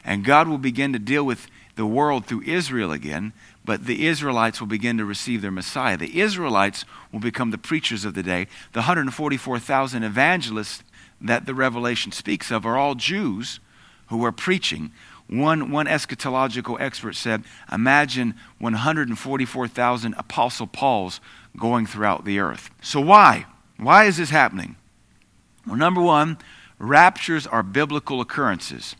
And 0.04 0.26
God 0.26 0.48
will 0.48 0.58
begin 0.58 0.92
to 0.94 1.00
deal 1.00 1.24
with 1.24 1.48
the 1.76 1.86
world 1.86 2.26
through 2.26 2.42
Israel 2.44 2.92
again, 2.92 3.34
but 3.66 3.86
the 3.86 4.06
Israelites 4.08 4.60
will 4.60 4.68
begin 4.68 4.98
to 4.98 5.06
receive 5.06 5.42
their 5.42 5.52
Messiah. 5.52 5.98
The 5.98 6.20
Israelites 6.20 6.86
will 7.12 7.20
become 7.20 7.52
the 7.52 7.58
preachers 7.58 8.06
of 8.06 8.14
the 8.14 8.24
day. 8.24 8.48
The 8.74 8.80
144,000 8.80 10.04
evangelists 10.04 10.84
that 11.22 11.46
the 11.46 11.56
Revelation 11.56 12.12
speaks 12.12 12.52
of 12.52 12.66
are 12.66 12.78
all 12.78 12.96
Jews 12.96 13.60
who 14.08 14.24
are 14.26 14.32
preaching. 14.32 14.92
One, 15.28 15.72
one 15.72 15.86
eschatological 15.86 16.80
expert 16.80 17.14
said, 17.14 17.44
Imagine 17.72 18.36
144,000 18.60 20.14
Apostle 20.18 20.68
Pauls 20.68 21.22
going 21.58 21.86
throughout 21.86 22.26
the 22.26 22.40
earth. 22.40 22.70
So, 22.82 23.00
why? 23.00 23.46
Why 23.78 24.06
is 24.06 24.18
this 24.18 24.30
happening? 24.30 24.76
Well, 25.66 25.78
number 25.78 26.02
one, 26.02 26.38
raptures 26.78 27.48
are 27.48 27.64
biblical 27.64 28.20
occurrences. 28.20 28.96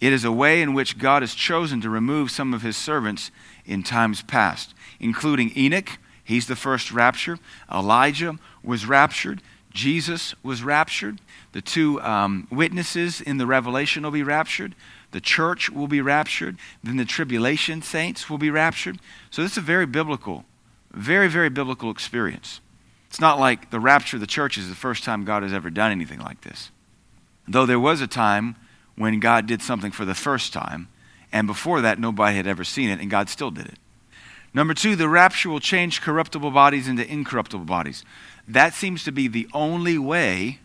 It 0.00 0.12
is 0.12 0.24
a 0.24 0.32
way 0.32 0.62
in 0.62 0.74
which 0.74 0.98
God 0.98 1.22
has 1.22 1.34
chosen 1.34 1.80
to 1.80 1.90
remove 1.90 2.30
some 2.30 2.54
of 2.54 2.62
his 2.62 2.76
servants 2.76 3.30
in 3.68 3.82
times 3.82 4.22
past, 4.22 4.74
including 4.98 5.52
Enoch. 5.56 5.98
He's 6.24 6.46
the 6.46 6.56
first 6.56 6.90
rapture. 6.90 7.38
Elijah 7.72 8.36
was 8.62 8.86
raptured. 8.86 9.40
Jesus 9.70 10.34
was 10.42 10.62
raptured. 10.62 11.20
The 11.52 11.62
two 11.62 12.00
um, 12.02 12.48
witnesses 12.50 13.20
in 13.20 13.38
the 13.38 13.46
Revelation 13.46 14.02
will 14.02 14.10
be 14.10 14.22
raptured. 14.22 14.74
The 15.12 15.20
church 15.20 15.70
will 15.70 15.86
be 15.86 16.00
raptured. 16.00 16.56
Then 16.82 16.96
the 16.96 17.04
tribulation 17.04 17.80
saints 17.82 18.28
will 18.28 18.38
be 18.38 18.50
raptured. 18.50 18.98
So 19.30 19.42
this 19.42 19.52
is 19.52 19.58
a 19.58 19.62
very 19.62 19.86
biblical, 19.86 20.44
very, 20.92 21.28
very 21.28 21.48
biblical 21.48 21.90
experience. 21.90 22.60
It's 23.08 23.20
not 23.20 23.38
like 23.38 23.70
the 23.70 23.80
rapture 23.80 24.16
of 24.16 24.20
the 24.20 24.26
church 24.26 24.58
is 24.58 24.68
the 24.68 24.74
first 24.74 25.04
time 25.04 25.24
God 25.24 25.42
has 25.42 25.52
ever 25.52 25.70
done 25.70 25.92
anything 25.92 26.20
like 26.20 26.42
this. 26.42 26.70
Though 27.46 27.64
there 27.64 27.80
was 27.80 28.02
a 28.02 28.06
time 28.06 28.56
when 28.96 29.18
God 29.20 29.46
did 29.46 29.62
something 29.62 29.92
for 29.92 30.04
the 30.04 30.14
first 30.14 30.52
time, 30.52 30.88
and 31.32 31.46
before 31.46 31.80
that, 31.82 31.98
nobody 31.98 32.36
had 32.36 32.46
ever 32.46 32.64
seen 32.64 32.90
it, 32.90 33.00
and 33.00 33.10
God 33.10 33.28
still 33.28 33.50
did 33.50 33.66
it. 33.66 33.78
Number 34.54 34.74
two, 34.74 34.96
the 34.96 35.08
rapture 35.08 35.50
will 35.50 35.60
change 35.60 36.00
corruptible 36.00 36.50
bodies 36.50 36.88
into 36.88 37.06
incorruptible 37.06 37.66
bodies. 37.66 38.04
That 38.46 38.72
seems 38.72 39.04
to 39.04 39.12
be 39.12 39.28
the 39.28 39.48
only 39.52 39.98
way 39.98 40.60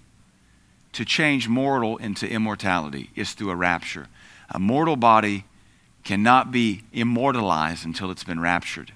to 0.93 1.03
change 1.03 1.49
mortal 1.49 1.97
into 1.97 2.29
immortality 2.29 3.09
is 3.15 3.33
through 3.33 3.49
a 3.49 3.55
rapture. 3.55 4.07
A 4.51 4.59
mortal 4.59 4.95
body 4.95 5.45
cannot 6.03 6.51
be 6.51 6.83
immortalized 6.93 7.85
until 7.85 8.11
it's 8.11 8.23
been 8.23 8.39
raptured. 8.39 8.93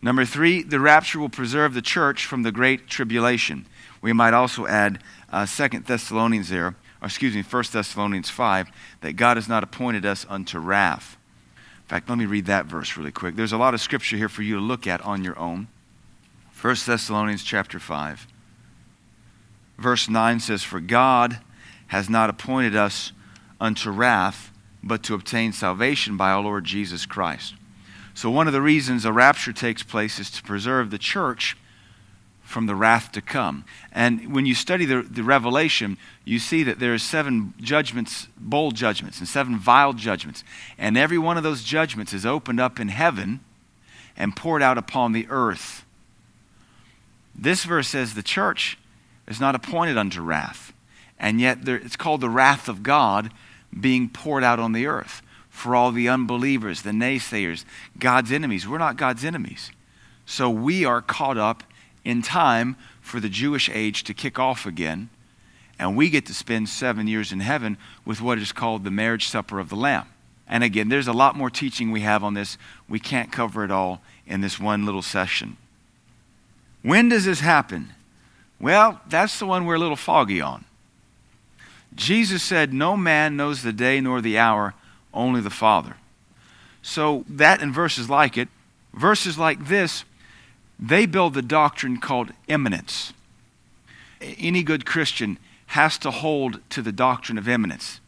Number 0.00 0.24
three, 0.24 0.62
the 0.62 0.80
rapture 0.80 1.18
will 1.18 1.28
preserve 1.28 1.74
the 1.74 1.82
church 1.82 2.26
from 2.26 2.42
the 2.42 2.52
great 2.52 2.88
tribulation. 2.88 3.66
We 4.00 4.12
might 4.12 4.34
also 4.34 4.66
add 4.66 5.00
uh, 5.30 5.46
2 5.46 5.80
Thessalonians 5.80 6.48
there 6.48 6.74
or 7.02 7.06
excuse 7.06 7.34
me, 7.34 7.42
1 7.42 7.64
Thessalonians 7.72 8.30
5, 8.30 8.70
that 9.00 9.14
God 9.14 9.36
has 9.36 9.48
not 9.48 9.64
appointed 9.64 10.06
us 10.06 10.24
unto 10.28 10.58
wrath. 10.60 11.16
In 11.82 11.88
fact, 11.88 12.08
let 12.08 12.16
me 12.16 12.26
read 12.26 12.46
that 12.46 12.66
verse 12.66 12.96
really 12.96 13.10
quick. 13.10 13.34
There's 13.34 13.52
a 13.52 13.58
lot 13.58 13.74
of 13.74 13.80
scripture 13.80 14.16
here 14.16 14.28
for 14.28 14.42
you 14.42 14.54
to 14.54 14.60
look 14.60 14.86
at 14.86 15.00
on 15.00 15.24
your 15.24 15.36
own. 15.36 15.66
1 16.60 16.76
Thessalonians 16.86 17.42
chapter 17.42 17.80
5. 17.80 18.28
Verse 19.78 20.08
9 20.08 20.38
says, 20.38 20.62
For 20.62 20.78
God 20.78 21.40
has 21.88 22.08
not 22.08 22.30
appointed 22.30 22.76
us 22.76 23.12
unto 23.60 23.90
wrath, 23.90 24.52
but 24.80 25.02
to 25.02 25.14
obtain 25.14 25.52
salvation 25.52 26.16
by 26.16 26.30
our 26.30 26.40
Lord 26.40 26.64
Jesus 26.64 27.04
Christ. 27.04 27.54
So, 28.14 28.30
one 28.30 28.46
of 28.46 28.52
the 28.52 28.62
reasons 28.62 29.04
a 29.04 29.12
rapture 29.12 29.52
takes 29.52 29.82
place 29.82 30.20
is 30.20 30.30
to 30.32 30.42
preserve 30.42 30.90
the 30.90 30.98
church 30.98 31.56
from 32.52 32.66
the 32.66 32.74
wrath 32.74 33.10
to 33.12 33.20
come. 33.20 33.64
And 33.90 34.32
when 34.32 34.46
you 34.46 34.54
study 34.54 34.84
the, 34.84 35.02
the 35.02 35.24
Revelation, 35.24 35.96
you 36.24 36.38
see 36.38 36.62
that 36.62 36.78
there 36.78 36.94
are 36.94 36.98
seven 36.98 37.54
judgments, 37.60 38.28
bowl 38.36 38.70
judgments, 38.70 39.18
and 39.18 39.26
seven 39.26 39.58
vial 39.58 39.94
judgments. 39.94 40.44
And 40.78 40.96
every 40.96 41.18
one 41.18 41.36
of 41.36 41.42
those 41.42 41.64
judgments 41.64 42.12
is 42.12 42.24
opened 42.24 42.60
up 42.60 42.78
in 42.78 42.88
heaven 42.88 43.40
and 44.16 44.36
poured 44.36 44.62
out 44.62 44.78
upon 44.78 45.12
the 45.12 45.26
earth. 45.30 45.84
This 47.34 47.64
verse 47.64 47.88
says 47.88 48.14
the 48.14 48.22
church 48.22 48.78
is 49.26 49.40
not 49.40 49.54
appointed 49.54 49.96
unto 49.96 50.20
wrath, 50.20 50.72
and 51.18 51.40
yet 51.40 51.64
there, 51.64 51.76
it's 51.76 51.96
called 51.96 52.20
the 52.20 52.28
wrath 52.28 52.68
of 52.68 52.82
God 52.82 53.32
being 53.78 54.08
poured 54.08 54.44
out 54.44 54.60
on 54.60 54.72
the 54.72 54.86
earth 54.86 55.22
for 55.48 55.74
all 55.74 55.92
the 55.92 56.08
unbelievers, 56.08 56.82
the 56.82 56.90
naysayers, 56.90 57.64
God's 57.98 58.30
enemies. 58.30 58.68
We're 58.68 58.78
not 58.78 58.96
God's 58.96 59.24
enemies. 59.24 59.70
So 60.26 60.50
we 60.50 60.84
are 60.84 61.00
caught 61.00 61.38
up 61.38 61.62
in 62.04 62.22
time 62.22 62.76
for 63.00 63.20
the 63.20 63.28
Jewish 63.28 63.68
age 63.68 64.04
to 64.04 64.14
kick 64.14 64.38
off 64.38 64.66
again. 64.66 65.10
And 65.78 65.96
we 65.96 66.10
get 66.10 66.26
to 66.26 66.34
spend 66.34 66.68
seven 66.68 67.08
years 67.08 67.32
in 67.32 67.40
heaven 67.40 67.76
with 68.04 68.20
what 68.20 68.38
is 68.38 68.52
called 68.52 68.84
the 68.84 68.90
marriage 68.90 69.28
supper 69.28 69.58
of 69.58 69.68
the 69.68 69.76
Lamb. 69.76 70.06
And 70.46 70.62
again, 70.62 70.88
there's 70.88 71.08
a 71.08 71.12
lot 71.12 71.36
more 71.36 71.50
teaching 71.50 71.90
we 71.90 72.00
have 72.00 72.22
on 72.22 72.34
this. 72.34 72.58
We 72.88 72.98
can't 72.98 73.32
cover 73.32 73.64
it 73.64 73.70
all 73.70 74.02
in 74.26 74.40
this 74.42 74.60
one 74.60 74.84
little 74.84 75.02
session. 75.02 75.56
When 76.82 77.08
does 77.08 77.24
this 77.24 77.40
happen? 77.40 77.94
Well, 78.60 79.00
that's 79.08 79.38
the 79.38 79.46
one 79.46 79.64
we're 79.64 79.76
a 79.76 79.78
little 79.80 79.96
foggy 79.96 80.40
on. 80.40 80.64
Jesus 81.94 82.42
said, 82.42 82.72
No 82.72 82.96
man 82.96 83.36
knows 83.36 83.62
the 83.62 83.72
day 83.72 84.00
nor 84.00 84.20
the 84.20 84.38
hour, 84.38 84.74
only 85.12 85.40
the 85.40 85.50
Father. 85.50 85.96
So, 86.80 87.24
that 87.28 87.62
and 87.62 87.72
verses 87.72 88.10
like 88.10 88.36
it, 88.36 88.48
verses 88.92 89.38
like 89.38 89.68
this 89.68 90.04
they 90.82 91.06
build 91.06 91.34
the 91.34 91.42
doctrine 91.42 91.98
called 91.98 92.32
imminence. 92.48 93.12
Any 94.20 94.64
good 94.64 94.84
Christian 94.84 95.38
has 95.66 95.96
to 95.98 96.10
hold 96.10 96.58
to 96.70 96.82
the 96.82 96.90
doctrine 96.90 97.38
of 97.38 97.48
imminence. 97.48 98.00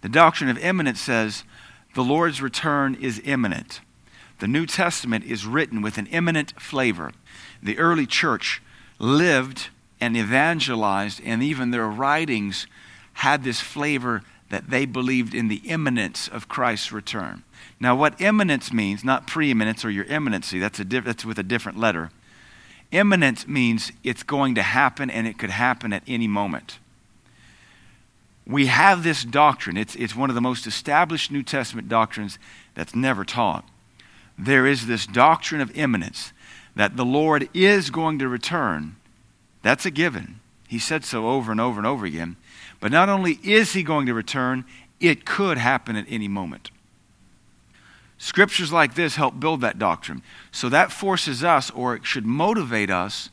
The 0.00 0.08
doctrine 0.08 0.48
of 0.48 0.56
imminence 0.58 1.00
says 1.00 1.44
the 1.94 2.02
Lord's 2.02 2.40
return 2.40 2.94
is 2.94 3.20
imminent. 3.22 3.82
The 4.38 4.48
New 4.48 4.64
Testament 4.64 5.24
is 5.24 5.46
written 5.46 5.82
with 5.82 5.98
an 5.98 6.06
imminent 6.06 6.58
flavor. 6.58 7.12
The 7.62 7.78
early 7.78 8.06
church 8.06 8.62
lived 8.98 9.68
and 10.00 10.16
evangelized, 10.16 11.20
and 11.22 11.42
even 11.42 11.70
their 11.70 11.86
writings 11.86 12.66
had 13.12 13.44
this 13.44 13.60
flavor 13.60 14.22
that 14.48 14.70
they 14.70 14.86
believed 14.86 15.34
in 15.34 15.48
the 15.48 15.62
imminence 15.64 16.28
of 16.28 16.48
Christ's 16.48 16.92
return. 16.92 17.42
Now, 17.78 17.94
what 17.94 18.20
imminence 18.20 18.72
means, 18.72 19.04
not 19.04 19.26
preeminence 19.26 19.84
or 19.84 19.90
your 19.90 20.06
imminency, 20.06 20.58
that's, 20.58 20.80
a 20.80 20.84
diff- 20.84 21.04
that's 21.04 21.24
with 21.26 21.38
a 21.38 21.42
different 21.42 21.78
letter. 21.78 22.10
Imminence 22.92 23.48
means 23.48 23.90
it's 24.04 24.22
going 24.22 24.54
to 24.54 24.62
happen 24.62 25.10
and 25.10 25.26
it 25.26 25.38
could 25.38 25.50
happen 25.50 25.92
at 25.92 26.02
any 26.06 26.28
moment. 26.28 26.78
We 28.46 28.66
have 28.66 29.02
this 29.02 29.24
doctrine. 29.24 29.76
It's, 29.76 29.94
it's 29.96 30.14
one 30.14 30.28
of 30.28 30.34
the 30.34 30.40
most 30.40 30.66
established 30.66 31.30
New 31.30 31.42
Testament 31.42 31.88
doctrines 31.88 32.38
that's 32.74 32.94
never 32.94 33.24
taught. 33.24 33.64
There 34.38 34.66
is 34.66 34.86
this 34.86 35.06
doctrine 35.06 35.60
of 35.60 35.76
imminence 35.76 36.32
that 36.76 36.96
the 36.96 37.04
Lord 37.04 37.48
is 37.54 37.88
going 37.90 38.18
to 38.18 38.28
return. 38.28 38.96
That's 39.62 39.86
a 39.86 39.90
given. 39.90 40.40
He 40.68 40.78
said 40.78 41.04
so 41.04 41.28
over 41.28 41.50
and 41.50 41.60
over 41.60 41.78
and 41.78 41.86
over 41.86 42.04
again. 42.04 42.36
But 42.78 42.92
not 42.92 43.08
only 43.08 43.38
is 43.42 43.72
he 43.72 43.82
going 43.82 44.06
to 44.06 44.14
return, 44.14 44.64
it 45.00 45.24
could 45.24 45.56
happen 45.56 45.96
at 45.96 46.06
any 46.08 46.28
moment. 46.28 46.70
Scriptures 48.22 48.70
like 48.72 48.94
this 48.94 49.16
help 49.16 49.40
build 49.40 49.62
that 49.62 49.80
doctrine. 49.80 50.22
So 50.52 50.68
that 50.68 50.92
forces 50.92 51.42
us, 51.42 51.72
or 51.72 51.96
it 51.96 52.06
should 52.06 52.24
motivate 52.24 52.88
us, 52.88 53.30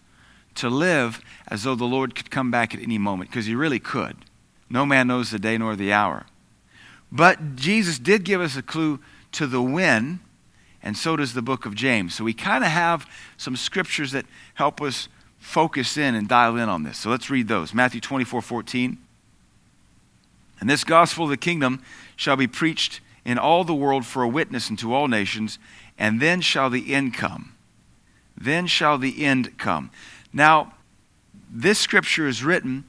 to 0.56 0.68
live 0.68 1.22
as 1.48 1.62
though 1.62 1.76
the 1.76 1.86
Lord 1.86 2.16
could 2.16 2.32
come 2.32 2.50
back 2.50 2.74
at 2.74 2.82
any 2.82 2.98
moment, 2.98 3.30
because 3.30 3.46
he 3.46 3.54
really 3.54 3.78
could. 3.78 4.18
No 4.68 4.88
man 4.88 5.06
knows 5.06 5.30
the 5.30 5.38
day 5.38 5.60
nor 5.60 5.76
the 5.76 5.94
hour. 5.94 6.26
But 7.12 7.56
Jesus 7.56 8.00
did 8.00 8.24
give 8.24 8.42
us 8.42 8.58
a 8.58 8.64
clue 8.64 9.00
to 9.34 9.46
the 9.46 9.62
when, 9.62 10.22
and 10.82 10.98
so 10.98 11.16
does 11.16 11.34
the 11.34 11.44
book 11.44 11.68
of 11.68 11.76
James. 11.76 12.16
So 12.16 12.24
we 12.24 12.34
kind 12.34 12.64
of 12.64 12.72
have 12.72 13.06
some 13.38 13.56
scriptures 13.56 14.12
that 14.14 14.26
help 14.56 14.82
us 14.82 15.08
focus 15.38 15.98
in 15.98 16.16
and 16.16 16.28
dial 16.28 16.58
in 16.58 16.68
on 16.68 16.82
this. 16.82 16.98
So 16.98 17.12
let's 17.12 17.30
read 17.30 17.48
those. 17.48 17.76
Matthew 17.76 18.02
24 18.02 18.42
14. 18.42 18.98
And 20.60 20.68
this 20.68 20.84
gospel 20.84 21.26
of 21.26 21.30
the 21.30 21.38
kingdom 21.38 21.84
shall 22.16 22.36
be 22.36 22.48
preached 22.48 23.02
in 23.26 23.38
all 23.38 23.64
the 23.64 23.76
world 23.76 24.06
for 24.06 24.24
a 24.24 24.28
witness 24.28 24.70
unto 24.70 24.94
all 24.94 25.08
nations, 25.08 25.60
and 25.98 26.22
then 26.22 26.42
shall 26.42 26.70
the 26.70 26.94
end 26.94 27.14
come. 27.14 27.56
Then 28.38 28.68
shall 28.68 28.98
the 28.98 29.24
end 29.24 29.58
come. 29.58 29.92
Now, 30.32 30.74
this 31.52 31.80
scripture 31.80 32.28
is 32.28 32.44
written 32.44 32.86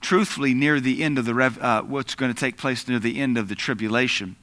truthfully 0.00 0.52
near 0.52 0.80
the 0.80 1.02
end 1.02 1.18
of 1.18 1.24
the 1.24 1.34
rev, 1.34 1.58
uh, 1.58 1.82
what's 1.82 2.14
going 2.14 2.32
to 2.32 2.38
take 2.38 2.58
place 2.58 2.86
near 2.86 2.98
the 2.98 3.18
end 3.18 3.38
of 3.38 3.48
the 3.48 3.54
tribulation. 3.54 4.36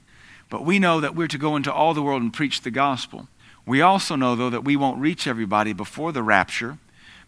But 0.49 0.65
we 0.65 0.79
know 0.79 0.99
that 0.99 1.15
we're 1.15 1.27
to 1.27 1.37
go 1.37 1.55
into 1.55 1.71
all 1.71 1.93
the 1.93 2.01
world 2.01 2.21
and 2.21 2.33
preach 2.33 2.61
the 2.61 2.71
gospel. 2.71 3.27
We 3.65 3.79
also 3.81 4.15
know, 4.15 4.35
though, 4.35 4.49
that 4.49 4.63
we 4.63 4.75
won't 4.75 4.99
reach 4.99 5.27
everybody 5.27 5.71
before 5.71 6.11
the 6.11 6.23
rapture 6.23 6.79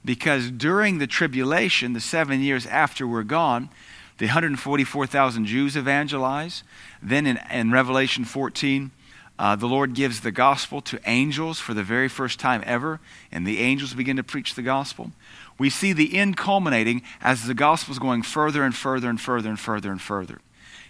because 0.04 0.50
during 0.52 0.98
the 0.98 1.08
tribulation, 1.08 1.94
the 1.94 2.02
seven 2.02 2.42
years 2.42 2.66
after 2.66 3.08
we're 3.08 3.24
gone, 3.24 3.70
the 4.18 4.26
144,000 4.26 5.46
Jews 5.46 5.76
evangelize. 5.76 6.64
Then 7.02 7.26
in, 7.26 7.40
in 7.52 7.72
Revelation 7.72 8.26
14, 8.26 8.92
uh, 9.40 9.56
the 9.56 9.68
Lord 9.68 9.96
gives 9.96 10.22
the 10.22 10.32
gospel 10.32 10.82
to 10.82 11.00
angels 11.06 11.60
for 11.60 11.74
the 11.74 11.84
very 11.84 12.08
first 12.08 12.40
time 12.40 12.64
ever, 12.66 13.00
and 13.32 13.46
the 13.46 13.60
angels 13.60 13.94
begin 13.94 14.18
to 14.18 14.24
preach 14.24 14.56
the 14.56 14.62
gospel 14.62 15.12
we 15.58 15.70
see 15.70 15.94
the 15.94 16.18
end 16.18 16.38
culminating 16.38 17.04
as 17.22 17.46
the 17.46 17.54
gospel 17.54 17.94
is 17.94 18.00
going 18.00 18.22
further 18.22 18.64
and 18.64 18.76
further 18.76 19.10
and 19.10 19.20
further 19.20 19.50
and 19.50 19.60
further 19.60 19.92
and 19.92 20.02
further. 20.02 20.40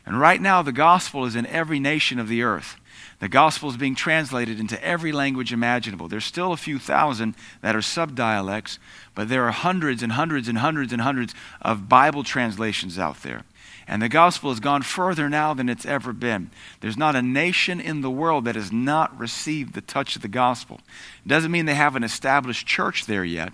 And 0.06 0.20
right 0.20 0.42
now, 0.42 0.62
the 0.62 0.72
gospel 0.72 1.26
is 1.26 1.36
in 1.36 1.46
every 1.46 1.80
nation 1.80 2.20
of 2.20 2.28
the 2.28 2.44
earth. 2.44 2.76
The 3.24 3.30
gospel 3.30 3.70
is 3.70 3.78
being 3.78 3.96
translated 3.96 4.60
into 4.60 4.84
every 4.84 5.14
language 5.14 5.54
imaginable. 5.54 6.10
There's 6.10 6.26
still 6.26 6.52
a 6.52 6.58
few 6.58 6.78
thousand 6.78 7.36
that 7.62 7.74
are 7.74 7.80
subdialects, 7.80 8.80
but 9.16 9.30
there 9.30 9.46
are 9.48 9.52
hundreds 9.52 10.04
and 10.04 10.12
hundreds 10.12 10.50
and 10.50 10.58
hundreds 10.58 10.92
and 10.92 11.02
hundreds 11.02 11.34
of 11.62 11.88
Bible 11.88 12.26
translations 12.26 13.00
out 13.00 13.24
there. 13.24 13.44
And 13.88 14.02
the 14.02 14.10
gospel 14.10 14.50
has 14.50 14.60
gone 14.60 14.82
further 14.82 15.30
now 15.30 15.54
than 15.54 15.70
it's 15.70 15.86
ever 15.86 16.12
been. 16.12 16.52
There's 16.82 16.98
not 16.98 17.16
a 17.16 17.22
nation 17.22 17.80
in 17.80 18.02
the 18.02 18.12
world 18.12 18.44
that 18.44 18.56
has 18.56 18.74
not 18.74 19.18
received 19.18 19.74
the 19.74 19.80
touch 19.80 20.18
of 20.18 20.22
the 20.22 20.28
gospel. 20.28 20.82
It 21.26 21.30
doesn't 21.30 21.50
mean 21.50 21.66
they 21.66 21.76
have 21.76 21.96
an 21.96 22.04
established 22.04 22.68
church 22.68 23.06
there 23.06 23.24
yet, 23.24 23.54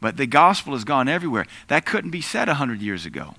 but 0.00 0.16
the 0.16 0.26
gospel 0.26 0.72
has 0.72 0.82
gone 0.82 1.06
everywhere. 1.06 1.46
That 1.68 1.86
couldn't 1.86 2.10
be 2.10 2.20
said 2.20 2.48
100 2.48 2.82
years 2.82 3.06
ago. 3.06 3.36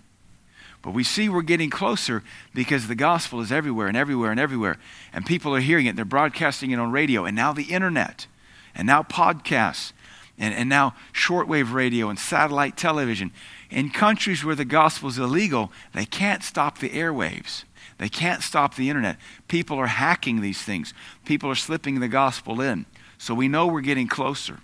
But 0.86 0.94
we 0.94 1.04
see 1.04 1.30
we're 1.30 1.42
getting 1.42 1.72
closer 1.72 2.22
because 2.54 2.88
the 2.88 2.94
gospel 2.94 3.42
is 3.42 3.52
everywhere 3.52 3.88
and 3.88 3.98
everywhere 3.98 4.30
and 4.30 4.40
everywhere. 4.40 4.78
And 5.12 5.26
people 5.26 5.56
are 5.56 5.60
hearing 5.60 5.88
it. 5.88 5.96
They're 5.96 6.06
broadcasting 6.06 6.70
it 6.70 6.78
on 6.78 6.92
radio. 6.92 7.26
And 7.26 7.36
now 7.36 7.54
the 7.54 7.64
internet. 7.64 8.28
And 8.76 8.86
now 8.86 9.02
podcasts. 9.02 9.94
And, 10.38 10.54
and 10.54 10.70
now 10.70 10.94
shortwave 11.12 11.74
radio 11.74 12.08
and 12.08 12.20
satellite 12.20 12.78
television. 12.78 13.32
In 13.72 13.90
countries 13.90 14.46
where 14.46 14.54
the 14.54 14.64
gospel 14.64 15.10
is 15.10 15.18
illegal, 15.18 15.72
they 15.96 16.06
can't 16.06 16.44
stop 16.44 16.78
the 16.78 16.90
airwaves. 16.92 17.64
They 17.98 18.10
can't 18.10 18.44
stop 18.44 18.76
the 18.76 18.88
internet. 18.88 19.18
People 19.48 19.80
are 19.80 19.88
hacking 19.88 20.42
these 20.42 20.62
things. 20.62 20.94
People 21.26 21.50
are 21.50 21.56
slipping 21.56 22.00
the 22.00 22.08
gospel 22.08 22.62
in. 22.62 22.86
So 23.18 23.34
we 23.34 23.48
know 23.48 23.66
we're 23.66 23.82
getting 23.82 24.08
closer. 24.08 24.60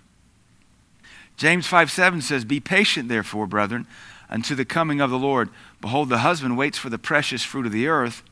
James 1.36 1.66
5 1.66 1.90
7 1.90 2.22
says, 2.22 2.46
Be 2.46 2.60
patient, 2.60 3.10
therefore, 3.10 3.48
brethren, 3.48 3.88
unto 4.32 4.56
the 4.56 4.66
coming 4.66 5.02
of 5.02 5.10
the 5.10 5.20
Lord. 5.20 5.50
Behold, 5.82 6.10
the 6.10 6.20
husband 6.20 6.58
waits 6.58 6.78
for 6.78 6.90
the 6.90 6.98
precious 6.98 7.44
fruit 7.44 7.66
of 7.66 7.72
the 7.72 7.88
earth 7.88 8.24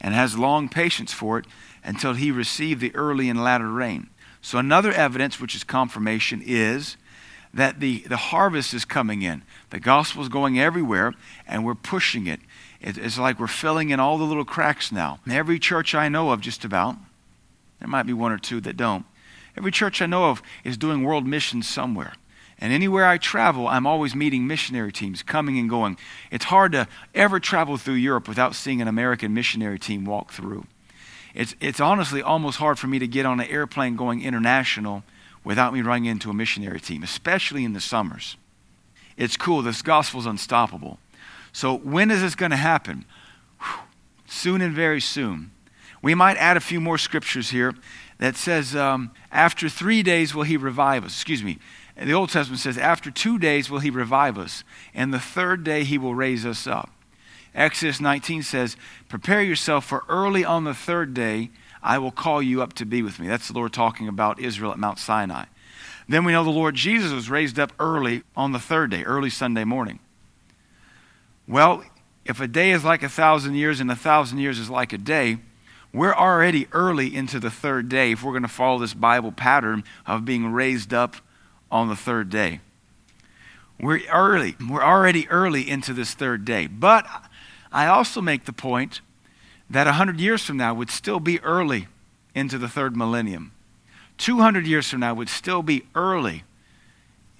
and 0.00 0.14
has 0.14 0.38
long 0.38 0.68
patience 0.68 1.12
for 1.12 1.38
it 1.38 1.46
until 1.84 2.14
he 2.14 2.30
receive 2.30 2.80
the 2.80 2.94
early 2.96 3.28
and 3.28 3.44
latter 3.44 3.70
rain. 3.70 4.08
So, 4.40 4.58
another 4.58 4.92
evidence, 4.92 5.40
which 5.40 5.54
is 5.54 5.64
confirmation, 5.64 6.42
is 6.44 6.96
that 7.52 7.80
the, 7.80 8.00
the 8.08 8.16
harvest 8.16 8.74
is 8.74 8.84
coming 8.84 9.22
in. 9.22 9.42
The 9.70 9.80
gospel 9.80 10.22
is 10.22 10.28
going 10.28 10.58
everywhere, 10.58 11.14
and 11.46 11.64
we're 11.64 11.74
pushing 11.74 12.26
it. 12.26 12.40
it. 12.80 12.98
It's 12.98 13.18
like 13.18 13.38
we're 13.38 13.46
filling 13.46 13.90
in 13.90 14.00
all 14.00 14.18
the 14.18 14.24
little 14.24 14.44
cracks 14.44 14.90
now. 14.90 15.20
Every 15.30 15.58
church 15.58 15.94
I 15.94 16.08
know 16.08 16.30
of, 16.30 16.40
just 16.40 16.64
about, 16.64 16.96
there 17.78 17.88
might 17.88 18.06
be 18.06 18.12
one 18.12 18.32
or 18.32 18.38
two 18.38 18.60
that 18.62 18.76
don't. 18.76 19.06
Every 19.56 19.70
church 19.70 20.02
I 20.02 20.06
know 20.06 20.30
of 20.30 20.42
is 20.64 20.76
doing 20.76 21.04
world 21.04 21.26
missions 21.26 21.68
somewhere. 21.68 22.14
And 22.60 22.72
anywhere 22.72 23.06
I 23.06 23.18
travel, 23.18 23.66
I'm 23.66 23.86
always 23.86 24.14
meeting 24.14 24.46
missionary 24.46 24.92
teams 24.92 25.22
coming 25.22 25.58
and 25.58 25.68
going. 25.68 25.96
It's 26.30 26.46
hard 26.46 26.72
to 26.72 26.88
ever 27.14 27.40
travel 27.40 27.76
through 27.76 27.94
Europe 27.94 28.28
without 28.28 28.54
seeing 28.54 28.80
an 28.80 28.88
American 28.88 29.34
missionary 29.34 29.78
team 29.78 30.04
walk 30.04 30.32
through. 30.32 30.66
It's, 31.34 31.56
it's 31.60 31.80
honestly 31.80 32.22
almost 32.22 32.58
hard 32.58 32.78
for 32.78 32.86
me 32.86 32.98
to 33.00 33.08
get 33.08 33.26
on 33.26 33.40
an 33.40 33.48
airplane 33.48 33.96
going 33.96 34.22
international 34.22 35.02
without 35.42 35.74
me 35.74 35.82
running 35.82 36.06
into 36.06 36.30
a 36.30 36.34
missionary 36.34 36.80
team, 36.80 37.02
especially 37.02 37.64
in 37.64 37.72
the 37.72 37.80
summers. 37.80 38.36
It's 39.16 39.36
cool. 39.36 39.62
This 39.62 39.82
gospel's 39.82 40.26
unstoppable. 40.26 40.98
So, 41.52 41.76
when 41.76 42.10
is 42.10 42.20
this 42.20 42.34
going 42.34 42.50
to 42.50 42.56
happen? 42.56 43.04
Whew. 43.60 43.82
Soon 44.26 44.60
and 44.60 44.74
very 44.74 45.00
soon. 45.00 45.50
We 46.02 46.14
might 46.14 46.36
add 46.36 46.56
a 46.56 46.60
few 46.60 46.80
more 46.80 46.98
scriptures 46.98 47.50
here 47.50 47.74
that 48.18 48.36
says, 48.36 48.74
um, 48.74 49.10
After 49.30 49.68
three 49.68 50.02
days 50.02 50.34
will 50.34 50.42
he 50.42 50.56
revive 50.56 51.04
us. 51.04 51.12
Excuse 51.12 51.42
me. 51.42 51.58
The 51.96 52.12
Old 52.12 52.30
Testament 52.30 52.60
says, 52.60 52.76
After 52.76 53.10
two 53.10 53.38
days 53.38 53.70
will 53.70 53.78
he 53.78 53.90
revive 53.90 54.36
us, 54.36 54.64
and 54.92 55.12
the 55.12 55.20
third 55.20 55.62
day 55.62 55.84
he 55.84 55.96
will 55.96 56.14
raise 56.14 56.44
us 56.44 56.66
up. 56.66 56.90
Exodus 57.54 58.00
19 58.00 58.42
says, 58.42 58.76
Prepare 59.08 59.42
yourself, 59.42 59.84
for 59.84 60.04
early 60.08 60.44
on 60.44 60.64
the 60.64 60.74
third 60.74 61.14
day 61.14 61.50
I 61.82 61.98
will 61.98 62.10
call 62.10 62.42
you 62.42 62.62
up 62.62 62.72
to 62.74 62.84
be 62.84 63.02
with 63.02 63.20
me. 63.20 63.28
That's 63.28 63.48
the 63.48 63.54
Lord 63.54 63.72
talking 63.72 64.08
about 64.08 64.40
Israel 64.40 64.72
at 64.72 64.78
Mount 64.78 64.98
Sinai. 64.98 65.44
Then 66.08 66.24
we 66.24 66.32
know 66.32 66.42
the 66.42 66.50
Lord 66.50 66.74
Jesus 66.74 67.12
was 67.12 67.30
raised 67.30 67.58
up 67.58 67.72
early 67.78 68.22
on 68.36 68.52
the 68.52 68.58
third 68.58 68.90
day, 68.90 69.04
early 69.04 69.30
Sunday 69.30 69.64
morning. 69.64 70.00
Well, 71.46 71.84
if 72.24 72.40
a 72.40 72.48
day 72.48 72.72
is 72.72 72.84
like 72.84 73.02
a 73.02 73.08
thousand 73.08 73.54
years 73.54 73.80
and 73.80 73.90
a 73.90 73.96
thousand 73.96 74.38
years 74.38 74.58
is 74.58 74.70
like 74.70 74.92
a 74.92 74.98
day, 74.98 75.38
we're 75.92 76.14
already 76.14 76.66
early 76.72 77.14
into 77.14 77.38
the 77.38 77.50
third 77.50 77.88
day 77.88 78.12
if 78.12 78.24
we're 78.24 78.32
going 78.32 78.42
to 78.42 78.48
follow 78.48 78.78
this 78.78 78.94
Bible 78.94 79.30
pattern 79.30 79.84
of 80.06 80.24
being 80.24 80.52
raised 80.52 80.92
up 80.92 81.16
on 81.74 81.88
the 81.88 81.96
third 81.96 82.30
day. 82.30 82.60
We're 83.80 84.00
early. 84.08 84.54
We're 84.70 84.84
already 84.84 85.28
early 85.28 85.68
into 85.68 85.92
this 85.92 86.14
third 86.14 86.44
day. 86.44 86.68
But 86.68 87.04
I 87.72 87.88
also 87.88 88.22
make 88.22 88.44
the 88.44 88.52
point 88.52 89.00
that 89.68 89.86
100 89.86 90.20
years 90.20 90.44
from 90.44 90.56
now 90.56 90.72
would 90.72 90.88
still 90.88 91.18
be 91.18 91.40
early 91.40 91.88
into 92.32 92.58
the 92.58 92.68
third 92.68 92.96
millennium. 92.96 93.50
200 94.18 94.68
years 94.68 94.88
from 94.88 95.00
now 95.00 95.14
would 95.14 95.28
still 95.28 95.62
be 95.62 95.84
early 95.96 96.44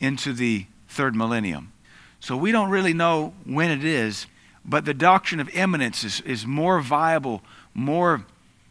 into 0.01 0.33
the 0.33 0.67
third 0.89 1.15
millennium. 1.15 1.73
So 2.19 2.37
we 2.37 2.51
don't 2.51 2.71
really 2.71 2.93
know 2.93 3.35
when 3.45 3.71
it 3.71 3.85
is, 3.85 4.27
but 4.65 4.85
the 4.85 4.95
doctrine 4.95 5.39
of 5.39 5.49
imminence 5.51 6.03
is, 6.03 6.21
is 6.23 6.45
more 6.45 6.81
viable, 6.81 7.41
more 7.73 8.27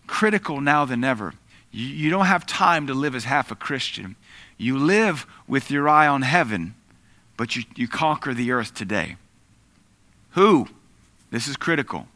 critical 0.07 0.59
now 0.59 0.83
than 0.83 1.05
ever. 1.05 1.33
You, 1.75 2.11
don't 2.11 2.27
have 2.27 2.45
time 2.45 2.85
to 2.85 2.93
live 2.93 3.15
as 3.15 3.23
half 3.23 3.49
a 3.49 3.55
Christian. 3.55 4.15
You 4.59 4.77
live 4.77 5.25
with 5.47 5.71
your 5.71 5.89
eye 5.89 6.05
on 6.05 6.21
heaven, 6.21 6.75
but 7.35 7.55
you, 7.55 7.63
you 7.75 7.87
conquer 7.87 8.35
the 8.35 8.51
earth 8.51 8.75
today. 8.75 9.15
Who? 10.31 10.67
This 11.31 11.47
is 11.47 11.57
critical. 11.57 12.07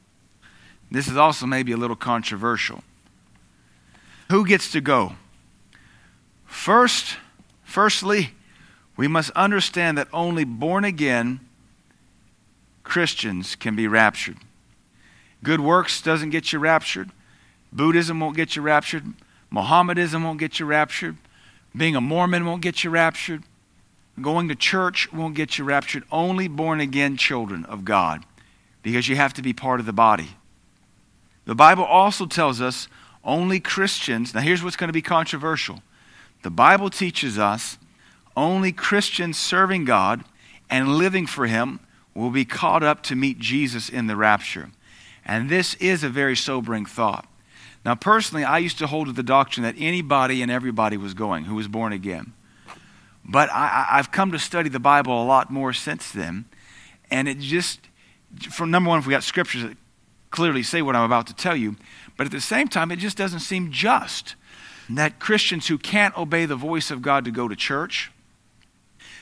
This 0.92 1.08
is 1.08 1.18
also 1.18 1.48
maybe 1.48 1.72
a 1.72 1.78
little 1.78 1.96
controversial. 1.96 2.84
Who 4.30 4.46
gets 4.46 4.72
to 4.74 4.80
go? 4.80 5.16
First, 6.46 7.18
firstly, 7.64 8.36
we 8.96 9.08
must 9.08 9.32
understand 9.32 9.98
that 9.98 10.08
only 10.14 10.44
born 10.44 10.86
again 10.86 11.40
Christians 12.84 13.56
can 13.56 13.76
be 13.76 13.88
raptured. 13.88 14.38
Good 15.44 15.62
works 15.62 16.00
doesn't 16.00 16.30
get 16.30 16.54
you 16.54 16.60
raptured. 16.60 17.10
Buddhism 17.74 18.20
won't 18.20 18.36
get 18.36 18.56
you 18.56 18.62
raptured. 18.62 19.14
Mohammedanism 19.50 20.24
won't 20.24 20.40
get 20.40 20.60
you 20.60 20.66
raptured. 20.66 21.18
Being 21.76 21.96
a 21.96 22.02
Mormon 22.02 22.46
won't 22.46 22.62
get 22.62 22.84
you 22.84 22.90
raptured. 22.90 23.44
Going 24.20 24.48
to 24.48 24.56
church 24.56 25.12
won't 25.14 25.36
get 25.36 25.58
you 25.58 25.64
raptured. 25.64 26.04
Only 26.12 26.48
born 26.48 26.80
again 26.80 27.18
children 27.18 27.66
of 27.66 27.86
God 27.86 28.24
because 28.82 29.08
you 29.08 29.16
have 29.16 29.34
to 29.36 29.42
be 29.42 29.54
part 29.54 29.80
of 29.80 29.86
the 29.86 29.94
body. 29.94 30.30
The 31.46 31.56
Bible 31.56 31.84
also 31.84 32.26
tells 32.26 32.62
us 32.62 32.88
only 33.24 33.60
Christians, 33.60 34.34
now 34.34 34.42
here's 34.42 34.64
what's 34.64 34.76
going 34.76 34.90
to 34.90 34.94
be 34.94 35.02
controversial. 35.02 35.82
The 36.44 36.50
Bible 36.50 36.90
teaches 36.90 37.38
us 37.38 37.78
only 38.36 38.72
Christians 38.72 39.38
serving 39.38 39.86
God 39.86 40.24
and 40.70 40.96
living 40.98 41.26
for 41.26 41.48
Him 41.48 41.80
will 42.14 42.30
be 42.30 42.46
caught 42.46 42.84
up 42.84 43.04
to 43.04 43.16
meet 43.16 43.40
Jesus 43.40 43.90
in 43.90 44.08
the 44.08 44.16
rapture. 44.16 44.70
And 45.26 45.50
this 45.50 45.74
is 45.76 46.04
a 46.04 46.10
very 46.10 46.36
sobering 46.36 46.86
thought. 46.86 47.28
Now, 47.88 47.96
personally, 47.96 48.44
I 48.44 48.58
used 48.58 48.80
to 48.80 48.88
hold 48.88 49.08
to 49.08 49.14
the 49.14 49.24
doctrine 49.24 49.64
that 49.64 49.76
anybody 49.78 50.42
and 50.42 50.52
everybody 50.52 50.98
was 50.98 51.14
going 51.14 51.46
who 51.46 51.56
was 51.56 51.70
born 51.70 51.94
again. 51.94 52.34
But 53.24 53.50
I, 53.50 53.86
have 53.92 54.12
come 54.12 54.34
to 54.34 54.40
study 54.40 54.68
the 54.68 54.78
Bible 54.78 55.24
a 55.24 55.24
lot 55.24 55.50
more 55.50 55.72
since 55.72 56.12
then. 56.12 56.50
And 57.10 57.30
it 57.30 57.40
just, 57.40 57.80
from 58.52 58.72
number 58.72 58.90
one, 58.90 59.00
if 59.00 59.08
we 59.08 59.12
got 59.12 59.24
scriptures 59.24 59.64
that 59.64 59.78
clearly 60.32 60.64
say 60.64 60.82
what 60.82 60.98
I'm 60.98 61.06
about 61.06 61.28
to 61.28 61.34
tell 61.34 61.56
you, 61.56 61.78
but 62.18 62.26
at 62.26 62.34
the 62.34 62.42
same 62.42 62.68
time, 62.68 62.92
it 62.92 62.98
just 62.98 63.16
doesn't 63.16 63.40
seem 63.40 63.72
just 63.72 64.36
that 64.90 65.20
Christians 65.20 65.68
who 65.68 65.78
can't 65.78 66.18
obey 66.18 66.46
the 66.46 66.58
voice 66.58 66.92
of 66.92 67.02
God 67.02 67.24
to 67.24 67.32
go 67.32 67.48
to 67.48 67.56
church, 67.56 68.12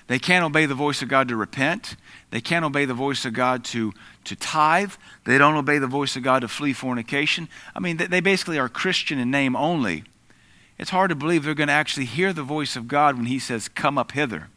they 0.08 0.20
can't 0.20 0.46
obey 0.46 0.66
the 0.66 0.76
voice 0.76 1.02
of 1.02 1.08
God 1.08 1.28
to 1.30 1.36
repent, 1.36 1.96
they 2.30 2.42
can't 2.42 2.66
obey 2.66 2.86
the 2.86 2.94
voice 2.94 3.26
of 3.26 3.34
God 3.34 3.64
to, 3.66 3.94
to 4.26 4.36
tithe, 4.36 4.94
they 5.24 5.38
don't 5.38 5.56
obey 5.56 5.80
the 5.80 5.88
voice 5.88 6.16
of 6.16 6.24
God 6.24 6.42
to 6.42 6.48
flee 6.48 6.74
fornication. 6.74 7.50
I 7.76 7.80
mean, 7.80 7.98
they, 7.98 8.20
basically 8.20 8.60
are 8.60 8.70
Christian 8.70 9.20
in 9.20 9.32
name 9.32 9.56
only. 9.56 10.04
It's 10.78 10.92
hard 10.92 11.10
to 11.10 11.16
believe 11.16 11.44
they're 11.44 11.54
going 11.54 11.70
to 11.70 11.74
actually 11.74 12.06
hear 12.06 12.34
the 12.34 12.44
voice 12.44 12.76
of 12.76 12.88
God 12.88 13.16
when 13.16 13.26
He 13.28 13.40
says, 13.40 13.68
Come 13.68 13.98
up 13.98 14.12
hither. 14.12 14.50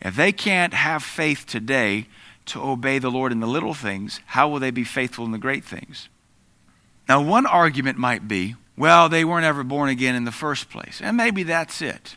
If 0.00 0.14
they 0.14 0.32
can't 0.32 0.74
have 0.74 1.02
faith 1.02 1.44
today 1.44 2.06
to 2.46 2.62
obey 2.62 2.98
the 2.98 3.10
Lord 3.10 3.32
in 3.32 3.40
the 3.40 3.46
little 3.46 3.74
things, 3.74 4.20
how 4.26 4.48
will 4.48 4.60
they 4.60 4.70
be 4.70 4.84
faithful 4.84 5.24
in 5.24 5.32
the 5.32 5.38
great 5.38 5.64
things? 5.64 6.08
Now, 7.08 7.20
one 7.20 7.46
argument 7.46 7.98
might 7.98 8.28
be, 8.28 8.54
well, 8.76 9.08
they 9.08 9.24
weren't 9.24 9.44
ever 9.44 9.64
born 9.64 9.88
again 9.88 10.14
in 10.14 10.24
the 10.24 10.32
first 10.32 10.70
place. 10.70 11.00
And 11.02 11.16
maybe 11.16 11.42
that's 11.42 11.82
it. 11.82 12.16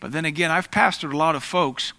But 0.00 0.12
then 0.12 0.24
again, 0.24 0.50
I've 0.50 0.70
pastored 0.70 1.12
a 1.12 1.16
lot 1.16 1.36
of 1.36 1.44
folks 1.44 1.92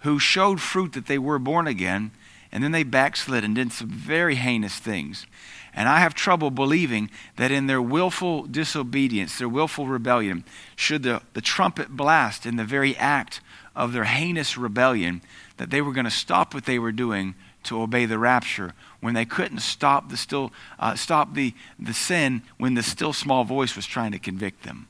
who 0.00 0.18
showed 0.18 0.60
fruit 0.60 0.92
that 0.92 1.06
they 1.06 1.18
were 1.18 1.38
born 1.38 1.66
again, 1.66 2.10
and 2.52 2.62
then 2.62 2.72
they 2.72 2.82
backslid 2.82 3.42
and 3.42 3.54
did 3.54 3.72
some 3.72 3.88
very 3.88 4.34
heinous 4.34 4.78
things. 4.78 5.26
And 5.72 5.88
I 5.88 5.98
have 5.98 6.14
trouble 6.14 6.50
believing 6.50 7.10
that 7.36 7.50
in 7.50 7.66
their 7.66 7.82
willful 7.82 8.44
disobedience, 8.44 9.38
their 9.38 9.48
willful 9.48 9.86
rebellion, 9.86 10.44
should 10.76 11.02
the, 11.02 11.22
the 11.32 11.40
trumpet 11.40 11.90
blast 11.90 12.46
in 12.46 12.56
the 12.56 12.64
very 12.64 12.96
act 12.96 13.40
of 13.74 13.92
their 13.92 14.04
heinous 14.04 14.56
rebellion, 14.56 15.22
that 15.56 15.70
they 15.70 15.80
were 15.80 15.92
going 15.92 16.04
to 16.04 16.10
stop 16.10 16.54
what 16.54 16.64
they 16.64 16.78
were 16.78 16.92
doing 16.92 17.34
to 17.64 17.80
obey 17.80 18.04
the 18.04 18.18
rapture 18.18 18.74
when 19.00 19.14
they 19.14 19.24
couldn't 19.24 19.60
stop 19.60 20.10
the 20.10 20.16
still 20.16 20.52
uh, 20.78 20.94
stop 20.94 21.34
the, 21.34 21.54
the 21.78 21.94
sin 21.94 22.42
when 22.58 22.74
the 22.74 22.82
still 22.82 23.12
small 23.12 23.42
voice 23.42 23.74
was 23.74 23.86
trying 23.86 24.12
to 24.12 24.18
convict 24.18 24.62
them. 24.62 24.86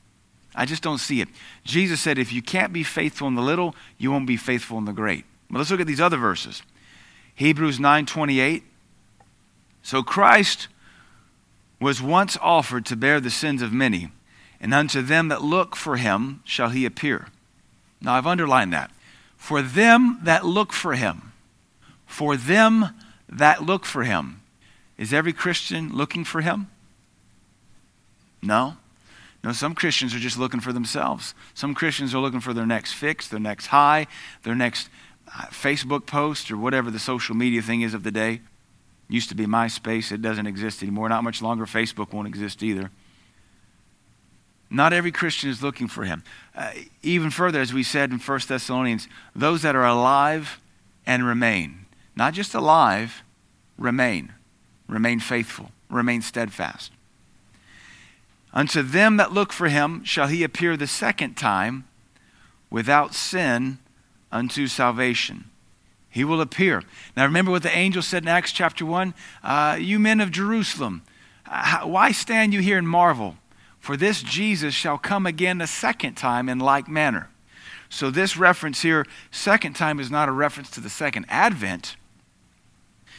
I 0.55 0.65
just 0.65 0.81
don't 0.81 0.99
see 0.99 1.21
it. 1.21 1.27
Jesus 1.63 2.01
said, 2.01 2.17
if 2.17 2.31
you 2.31 2.41
can't 2.41 2.73
be 2.73 2.83
faithful 2.83 3.27
in 3.27 3.35
the 3.35 3.41
little, 3.41 3.75
you 3.97 4.11
won't 4.11 4.27
be 4.27 4.37
faithful 4.37 4.77
in 4.77 4.85
the 4.85 4.93
great. 4.93 5.25
But 5.49 5.59
let's 5.59 5.69
look 5.69 5.81
at 5.81 5.87
these 5.87 6.01
other 6.01 6.17
verses. 6.17 6.63
Hebrews 7.35 7.77
9:28. 7.79 8.63
So 9.83 10.01
Christ 10.01 10.67
was 11.79 12.01
once 12.01 12.37
offered 12.41 12.85
to 12.87 12.95
bear 12.95 13.19
the 13.19 13.29
sins 13.29 13.61
of 13.61 13.73
many, 13.73 14.11
and 14.59 14.73
unto 14.73 15.01
them 15.01 15.27
that 15.27 15.43
look 15.43 15.75
for 15.75 15.97
him 15.97 16.41
shall 16.45 16.69
he 16.69 16.85
appear. 16.85 17.27
Now 18.01 18.15
I've 18.15 18.25
underlined 18.25 18.73
that. 18.73 18.91
For 19.35 19.61
them 19.61 20.19
that 20.23 20.45
look 20.45 20.73
for 20.73 20.95
him. 20.95 21.33
For 22.07 22.37
them 22.37 22.95
that 23.27 23.63
look 23.63 23.85
for 23.85 24.03
him. 24.03 24.41
Is 24.97 25.13
every 25.13 25.33
Christian 25.33 25.93
looking 25.93 26.23
for 26.23 26.41
him? 26.41 26.69
No. 28.41 28.77
No, 29.45 29.51
some 29.51 29.75
Christians 29.75 30.15
are 30.15 30.19
just 30.19 30.39
looking 30.39 30.59
for 30.59 30.73
themselves. 30.73 31.35
Some 31.53 31.75
Christians 31.75 32.15
are 32.15 32.17
looking 32.19 32.39
for 32.39 32.51
their 32.51 32.65
next 32.65 32.93
fix, 32.93 33.27
their 33.27 33.39
next 33.39 33.67
high, 33.67 34.07
their 34.41 34.55
next 34.55 34.89
uh, 35.27 35.43
Facebook 35.51 36.07
post, 36.07 36.49
or 36.49 36.57
whatever 36.57 36.89
the 36.89 36.97
social 36.97 37.35
media 37.35 37.61
thing 37.61 37.81
is 37.81 37.93
of 37.93 38.01
the 38.01 38.09
day. 38.09 38.41
Used 39.07 39.29
to 39.29 39.35
be 39.35 39.45
MySpace, 39.45 40.11
it 40.11 40.23
doesn't 40.23 40.47
exist 40.47 40.81
anymore. 40.81 41.09
Not 41.09 41.23
much 41.23 41.43
longer, 41.43 41.67
Facebook 41.67 42.11
won't 42.11 42.27
exist 42.27 42.63
either. 42.63 42.89
Not 44.71 44.93
every 44.93 45.11
Christian 45.11 45.51
is 45.51 45.61
looking 45.61 45.87
for 45.87 46.05
him. 46.05 46.23
Uh, 46.55 46.71
even 47.03 47.29
further, 47.29 47.61
as 47.61 47.71
we 47.71 47.83
said 47.83 48.09
in 48.09 48.17
1 48.17 48.39
Thessalonians, 48.47 49.07
those 49.35 49.61
that 49.61 49.75
are 49.75 49.85
alive 49.85 50.59
and 51.05 51.23
remain. 51.23 51.85
Not 52.15 52.33
just 52.33 52.55
alive, 52.55 53.21
remain. 53.77 54.33
Remain 54.87 55.19
faithful. 55.19 55.69
Remain 55.87 56.23
steadfast. 56.23 56.91
Unto 58.55 58.81
them 58.81 59.17
that 59.17 59.33
look 59.33 59.51
for 59.51 59.67
him 59.67 60.03
shall 60.05 60.27
he 60.27 60.41
appear 60.41 60.77
the 60.77 60.87
second 60.87 61.35
time 61.35 61.83
without 62.69 63.13
sin 63.13 63.79
unto 64.31 64.67
salvation. 64.67 65.51
He 66.09 66.23
will 66.23 66.39
appear. 66.39 66.81
Now, 67.17 67.25
remember 67.25 67.51
what 67.51 67.63
the 67.63 67.77
angel 67.77 68.01
said 68.01 68.23
in 68.23 68.29
Acts 68.29 68.53
chapter 68.53 68.85
1? 68.85 69.13
Uh, 69.43 69.77
you 69.77 69.99
men 69.99 70.21
of 70.21 70.31
Jerusalem, 70.31 71.03
uh, 71.45 71.81
why 71.81 72.13
stand 72.13 72.53
you 72.53 72.61
here 72.61 72.77
and 72.77 72.87
marvel? 72.87 73.35
For 73.79 73.97
this 73.97 74.23
Jesus 74.23 74.73
shall 74.73 74.97
come 74.97 75.25
again 75.25 75.59
a 75.59 75.67
second 75.67 76.15
time 76.15 76.47
in 76.47 76.57
like 76.57 76.87
manner. 76.87 77.29
So, 77.89 78.09
this 78.09 78.35
reference 78.35 78.81
here, 78.81 79.05
second 79.29 79.73
time, 79.73 79.99
is 79.99 80.09
not 80.09 80.27
a 80.27 80.31
reference 80.31 80.71
to 80.71 80.79
the 80.79 80.89
second 80.89 81.25
advent. 81.27 81.97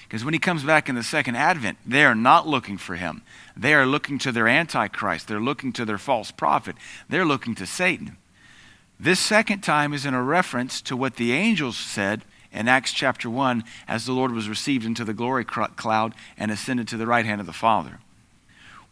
Because 0.07 0.25
when 0.25 0.35
he 0.35 0.41
comes 0.41 0.63
back 0.63 0.89
in 0.89 0.95
the 0.95 1.03
second 1.03 1.37
advent, 1.37 1.79
they 1.85 2.05
are 2.05 2.15
not 2.15 2.47
looking 2.47 2.79
for 2.79 2.95
him. 2.95 3.23
They 3.57 3.75
are 3.75 3.87
looking 3.87 4.19
to 4.21 4.31
their 4.31 4.47
antichrist. 4.47 5.27
They're 5.27 5.41
looking 5.41 5.73
to 5.75 5.85
their 5.85 5.99
false 5.99 6.31
prophet. 6.31 6.77
They're 7.09 7.25
looking 7.25 7.57
to 7.57 7.67
Satan. 7.67 8.17
This 9.01 9.19
second 9.19 9.61
time 9.61 9.93
is 9.93 10.07
in 10.07 10.15
a 10.15 10.23
reference 10.23 10.81
to 10.83 10.97
what 10.97 11.17
the 11.17 11.33
angels 11.33 11.77
said 11.77 12.23
in 12.53 12.69
Acts 12.69 12.93
chapter 12.93 13.29
1 13.29 13.65
as 13.89 14.07
the 14.07 14.13
Lord 14.13 14.33
was 14.33 14.49
received 14.49 14.87
into 14.87 15.05
the 15.05 15.13
glory 15.13 15.45
cloud 15.45 16.15
and 16.39 16.51
ascended 16.51 16.89
to 16.89 16.97
the 16.97 17.07
right 17.07 17.27
hand 17.27 17.41
of 17.41 17.47
the 17.47 17.53
Father. 17.53 17.99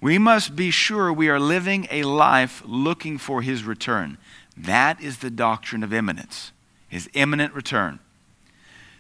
We 0.01 0.19
must 0.19 0.55
be 0.55 0.71
sure 0.71 1.13
we 1.13 1.31
are 1.31 1.41
living 1.41 1.87
a 1.91 2.03
life 2.03 2.63
looking 2.67 3.17
for 3.17 3.41
his 3.41 3.65
return. 3.65 4.19
That 4.57 5.01
is 5.01 5.19
the 5.19 5.31
doctrine 5.31 5.83
of 5.83 5.95
imminence, 5.95 6.53
his 6.89 7.09
imminent 7.15 7.55
return. 7.55 8.01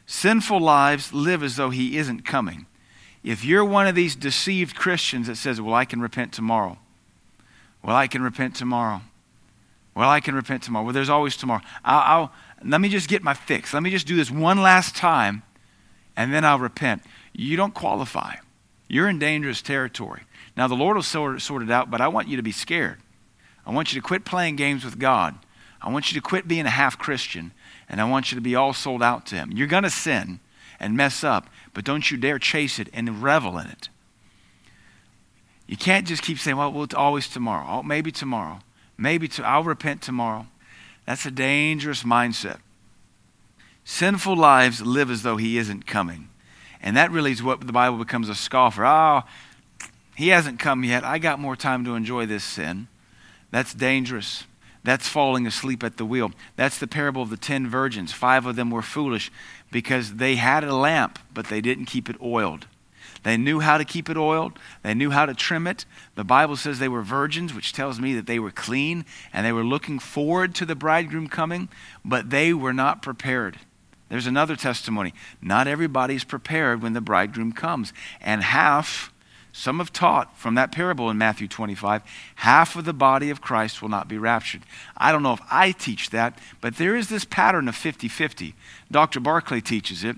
Sinful 0.06 0.60
lives 0.60 1.12
live 1.12 1.42
as 1.42 1.56
though 1.56 1.70
he 1.70 1.96
isn't 1.96 2.24
coming. 2.24 2.66
If 3.22 3.44
you're 3.44 3.64
one 3.64 3.86
of 3.86 3.94
these 3.94 4.14
deceived 4.14 4.76
Christians 4.76 5.26
that 5.28 5.36
says, 5.36 5.60
Well, 5.60 5.74
I 5.74 5.84
can 5.84 6.00
repent 6.00 6.32
tomorrow. 6.32 6.78
Well, 7.82 7.96
I 7.96 8.06
can 8.06 8.22
repent 8.22 8.56
tomorrow. 8.56 9.02
Well, 9.94 10.10
I 10.10 10.20
can 10.20 10.34
repent 10.34 10.62
tomorrow. 10.62 10.84
Well, 10.84 10.92
there's 10.92 11.08
always 11.08 11.36
tomorrow. 11.36 11.62
I'll, 11.84 12.20
I'll, 12.20 12.32
let 12.64 12.80
me 12.80 12.88
just 12.88 13.08
get 13.08 13.22
my 13.22 13.34
fix. 13.34 13.72
Let 13.72 13.82
me 13.82 13.90
just 13.90 14.06
do 14.06 14.16
this 14.16 14.30
one 14.30 14.60
last 14.60 14.96
time, 14.96 15.42
and 16.16 16.32
then 16.32 16.44
I'll 16.44 16.58
repent. 16.58 17.02
You 17.32 17.56
don't 17.56 17.74
qualify. 17.74 18.36
You're 18.88 19.08
in 19.08 19.18
dangerous 19.18 19.62
territory. 19.62 20.22
Now, 20.56 20.68
the 20.68 20.74
Lord 20.74 20.96
will 20.96 21.02
sort, 21.02 21.40
sort 21.42 21.62
it 21.62 21.70
out, 21.70 21.90
but 21.90 22.00
I 22.00 22.08
want 22.08 22.28
you 22.28 22.36
to 22.36 22.42
be 22.42 22.52
scared. 22.52 22.98
I 23.66 23.72
want 23.72 23.92
you 23.92 24.00
to 24.00 24.06
quit 24.06 24.24
playing 24.24 24.56
games 24.56 24.84
with 24.84 24.98
God. 24.98 25.36
I 25.80 25.90
want 25.90 26.10
you 26.10 26.20
to 26.20 26.26
quit 26.26 26.48
being 26.48 26.66
a 26.66 26.70
half 26.70 26.98
Christian, 26.98 27.52
and 27.94 28.00
I 28.00 28.06
want 28.06 28.32
you 28.32 28.34
to 28.34 28.42
be 28.42 28.56
all 28.56 28.72
sold 28.72 29.04
out 29.04 29.24
to 29.26 29.36
Him. 29.36 29.52
You're 29.52 29.68
going 29.68 29.84
to 29.84 29.88
sin 29.88 30.40
and 30.80 30.96
mess 30.96 31.22
up, 31.22 31.48
but 31.74 31.84
don't 31.84 32.10
you 32.10 32.16
dare 32.16 32.40
chase 32.40 32.80
it 32.80 32.88
and 32.92 33.22
revel 33.22 33.56
in 33.56 33.68
it. 33.68 33.88
You 35.68 35.76
can't 35.76 36.04
just 36.04 36.20
keep 36.20 36.40
saying, 36.40 36.56
well, 36.56 36.72
well 36.72 36.82
it's 36.82 36.92
always 36.92 37.28
tomorrow. 37.28 37.64
Oh, 37.68 37.82
maybe 37.84 38.10
tomorrow. 38.10 38.58
Maybe 38.98 39.28
to, 39.28 39.46
I'll 39.46 39.62
repent 39.62 40.02
tomorrow. 40.02 40.48
That's 41.06 41.24
a 41.24 41.30
dangerous 41.30 42.02
mindset. 42.02 42.58
Sinful 43.84 44.34
lives 44.34 44.82
live 44.82 45.08
as 45.08 45.22
though 45.22 45.36
he 45.36 45.56
isn't 45.56 45.86
coming. 45.86 46.30
And 46.82 46.96
that 46.96 47.12
really 47.12 47.30
is 47.30 47.44
what 47.44 47.60
the 47.60 47.72
Bible 47.72 47.98
becomes 47.98 48.28
a 48.28 48.34
scoffer. 48.34 48.84
Oh, 48.84 49.22
he 50.16 50.30
hasn't 50.30 50.58
come 50.58 50.82
yet. 50.82 51.04
I 51.04 51.18
got 51.18 51.38
more 51.38 51.54
time 51.54 51.84
to 51.84 51.94
enjoy 51.94 52.26
this 52.26 52.42
sin. 52.42 52.88
That's 53.52 53.72
dangerous. 53.72 54.46
That's 54.84 55.08
falling 55.08 55.46
asleep 55.46 55.82
at 55.82 55.96
the 55.96 56.04
wheel. 56.04 56.30
That's 56.56 56.78
the 56.78 56.86
parable 56.86 57.22
of 57.22 57.30
the 57.30 57.36
ten 57.36 57.68
virgins. 57.68 58.12
Five 58.12 58.46
of 58.46 58.54
them 58.54 58.70
were 58.70 58.82
foolish 58.82 59.32
because 59.72 60.14
they 60.14 60.36
had 60.36 60.62
a 60.62 60.74
lamp, 60.74 61.18
but 61.32 61.46
they 61.46 61.60
didn't 61.60 61.86
keep 61.86 62.08
it 62.10 62.20
oiled. 62.22 62.66
They 63.22 63.38
knew 63.38 63.60
how 63.60 63.78
to 63.78 63.86
keep 63.86 64.10
it 64.10 64.18
oiled. 64.18 64.58
They 64.82 64.92
knew 64.92 65.10
how 65.10 65.24
to 65.24 65.32
trim 65.32 65.66
it. 65.66 65.86
The 66.14 66.24
Bible 66.24 66.56
says 66.56 66.78
they 66.78 66.88
were 66.88 67.00
virgins, 67.00 67.54
which 67.54 67.72
tells 67.72 67.98
me 67.98 68.14
that 68.14 68.26
they 68.26 68.38
were 68.38 68.50
clean 68.50 69.06
and 69.32 69.46
they 69.46 69.52
were 69.52 69.64
looking 69.64 69.98
forward 69.98 70.54
to 70.56 70.66
the 70.66 70.74
bridegroom 70.74 71.28
coming, 71.28 71.70
but 72.04 72.28
they 72.28 72.52
were 72.52 72.74
not 72.74 73.00
prepared. 73.00 73.58
There's 74.10 74.26
another 74.26 74.56
testimony. 74.56 75.14
Not 75.40 75.66
everybody's 75.66 76.24
prepared 76.24 76.82
when 76.82 76.92
the 76.92 77.00
bridegroom 77.00 77.52
comes. 77.52 77.94
And 78.20 78.42
half 78.42 79.13
some 79.56 79.78
have 79.78 79.92
taught 79.92 80.36
from 80.36 80.56
that 80.56 80.72
parable 80.72 81.08
in 81.10 81.16
Matthew 81.16 81.46
25, 81.46 82.02
half 82.34 82.74
of 82.74 82.84
the 82.84 82.92
body 82.92 83.30
of 83.30 83.40
Christ 83.40 83.80
will 83.80 83.88
not 83.88 84.08
be 84.08 84.18
raptured. 84.18 84.62
I 84.96 85.12
don't 85.12 85.22
know 85.22 85.32
if 85.32 85.40
I 85.48 85.70
teach 85.70 86.10
that, 86.10 86.40
but 86.60 86.76
there 86.76 86.96
is 86.96 87.08
this 87.08 87.24
pattern 87.24 87.68
of 87.68 87.76
50 87.76 88.08
50. 88.08 88.56
Dr. 88.90 89.20
Barclay 89.20 89.60
teaches 89.60 90.02
it. 90.02 90.16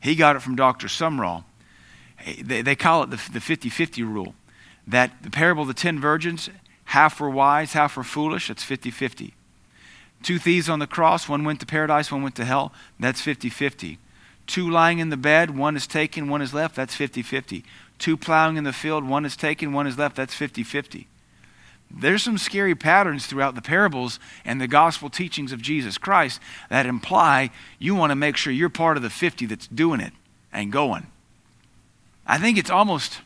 He 0.00 0.14
got 0.14 0.36
it 0.36 0.42
from 0.42 0.54
Dr. 0.54 0.86
Sumrall. 0.86 1.44
They, 2.42 2.60
they 2.60 2.76
call 2.76 3.02
it 3.04 3.10
the 3.10 3.16
50 3.16 3.70
50 3.70 4.02
rule 4.02 4.34
that 4.86 5.22
the 5.22 5.30
parable 5.30 5.62
of 5.62 5.68
the 5.68 5.74
10 5.74 5.98
virgins, 5.98 6.50
half 6.84 7.18
were 7.20 7.30
wise, 7.30 7.72
half 7.72 7.96
were 7.96 8.04
foolish. 8.04 8.48
That's 8.48 8.64
50 8.64 8.90
50. 8.90 9.32
Two 10.22 10.38
thieves 10.38 10.68
on 10.68 10.78
the 10.78 10.86
cross, 10.86 11.26
one 11.26 11.42
went 11.42 11.60
to 11.60 11.66
paradise, 11.66 12.12
one 12.12 12.22
went 12.22 12.34
to 12.34 12.44
hell. 12.44 12.74
That's 13.00 13.22
50 13.22 13.48
50. 13.48 13.98
Two 14.46 14.68
lying 14.68 14.98
in 14.98 15.08
the 15.08 15.16
bed, 15.16 15.56
one 15.56 15.76
is 15.76 15.86
taken, 15.86 16.28
one 16.28 16.42
is 16.42 16.52
left. 16.52 16.74
That's 16.74 16.94
50 16.94 17.22
50 17.22 17.64
two 17.98 18.16
plowing 18.16 18.56
in 18.56 18.64
the 18.64 18.72
field, 18.72 19.04
one 19.04 19.24
is 19.24 19.36
taken, 19.36 19.72
one 19.72 19.86
is 19.86 19.98
left. 19.98 20.16
That's 20.16 20.34
50 20.34 20.62
50. 20.62 21.08
There's 21.90 22.22
some 22.22 22.38
scary 22.38 22.74
patterns 22.74 23.26
throughout 23.26 23.54
the 23.54 23.62
parables 23.62 24.20
and 24.44 24.60
the 24.60 24.68
gospel 24.68 25.08
teachings 25.08 25.52
of 25.52 25.62
Jesus 25.62 25.96
Christ 25.96 26.40
that 26.68 26.86
imply 26.86 27.50
you 27.78 27.94
want 27.94 28.10
to 28.10 28.16
make 28.16 28.36
sure 28.36 28.52
you're 28.52 28.68
part 28.68 28.96
of 28.98 29.02
the 29.02 29.10
50 29.10 29.46
that's 29.46 29.66
doing 29.66 30.00
it 30.00 30.12
and 30.52 30.70
going. 30.70 31.06
I 32.26 32.36
think 32.36 32.58
it's 32.58 32.70
almost 32.70 33.20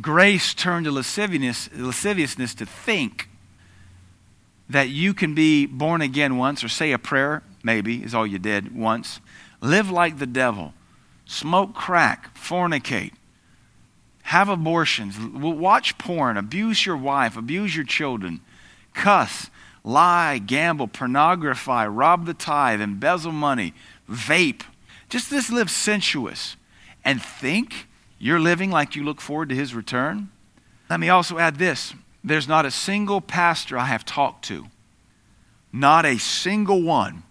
grace 0.00 0.54
turned 0.54 0.86
to 0.86 0.90
lasciviousness, 0.90 1.70
lasciviousness 1.76 2.52
to 2.54 2.66
think 2.66 3.28
that 4.68 4.88
you 4.88 5.14
can 5.14 5.34
be 5.34 5.66
born 5.66 6.00
again 6.00 6.36
once 6.36 6.64
or 6.64 6.68
say 6.68 6.90
a 6.90 6.98
prayer, 6.98 7.44
maybe, 7.62 8.02
is 8.02 8.12
all 8.12 8.26
you 8.26 8.40
did 8.40 8.74
once. 8.74 9.20
Live 9.60 9.88
like 9.88 10.18
the 10.18 10.26
devil 10.26 10.74
smoke 11.26 11.74
crack, 11.74 12.34
fornicate, 12.36 13.12
have 14.24 14.48
abortions, 14.48 15.18
watch 15.18 15.98
porn, 15.98 16.36
abuse 16.36 16.86
your 16.86 16.96
wife, 16.96 17.36
abuse 17.36 17.76
your 17.76 17.84
children, 17.84 18.40
cuss, 18.94 19.50
lie, 19.84 20.38
gamble, 20.38 20.88
pornography, 20.88 21.86
rob 21.86 22.24
the 22.24 22.34
tithe, 22.34 22.80
embezzle 22.80 23.32
money, 23.32 23.74
vape. 24.10 24.62
Just 25.08 25.30
this 25.30 25.50
live 25.50 25.70
sensuous 25.70 26.56
and 27.04 27.22
think 27.22 27.86
you're 28.18 28.40
living 28.40 28.70
like 28.70 28.96
you 28.96 29.04
look 29.04 29.20
forward 29.20 29.50
to 29.50 29.54
his 29.54 29.74
return. 29.74 30.30
Let 30.88 31.00
me 31.00 31.10
also 31.10 31.38
add 31.38 31.56
this 31.56 31.94
there's 32.22 32.48
not 32.48 32.64
a 32.64 32.70
single 32.70 33.20
pastor 33.20 33.76
I 33.76 33.84
have 33.84 34.06
talked 34.06 34.46
to, 34.46 34.66
not 35.70 36.06
a 36.06 36.16
single 36.16 36.82
one, 36.82 37.24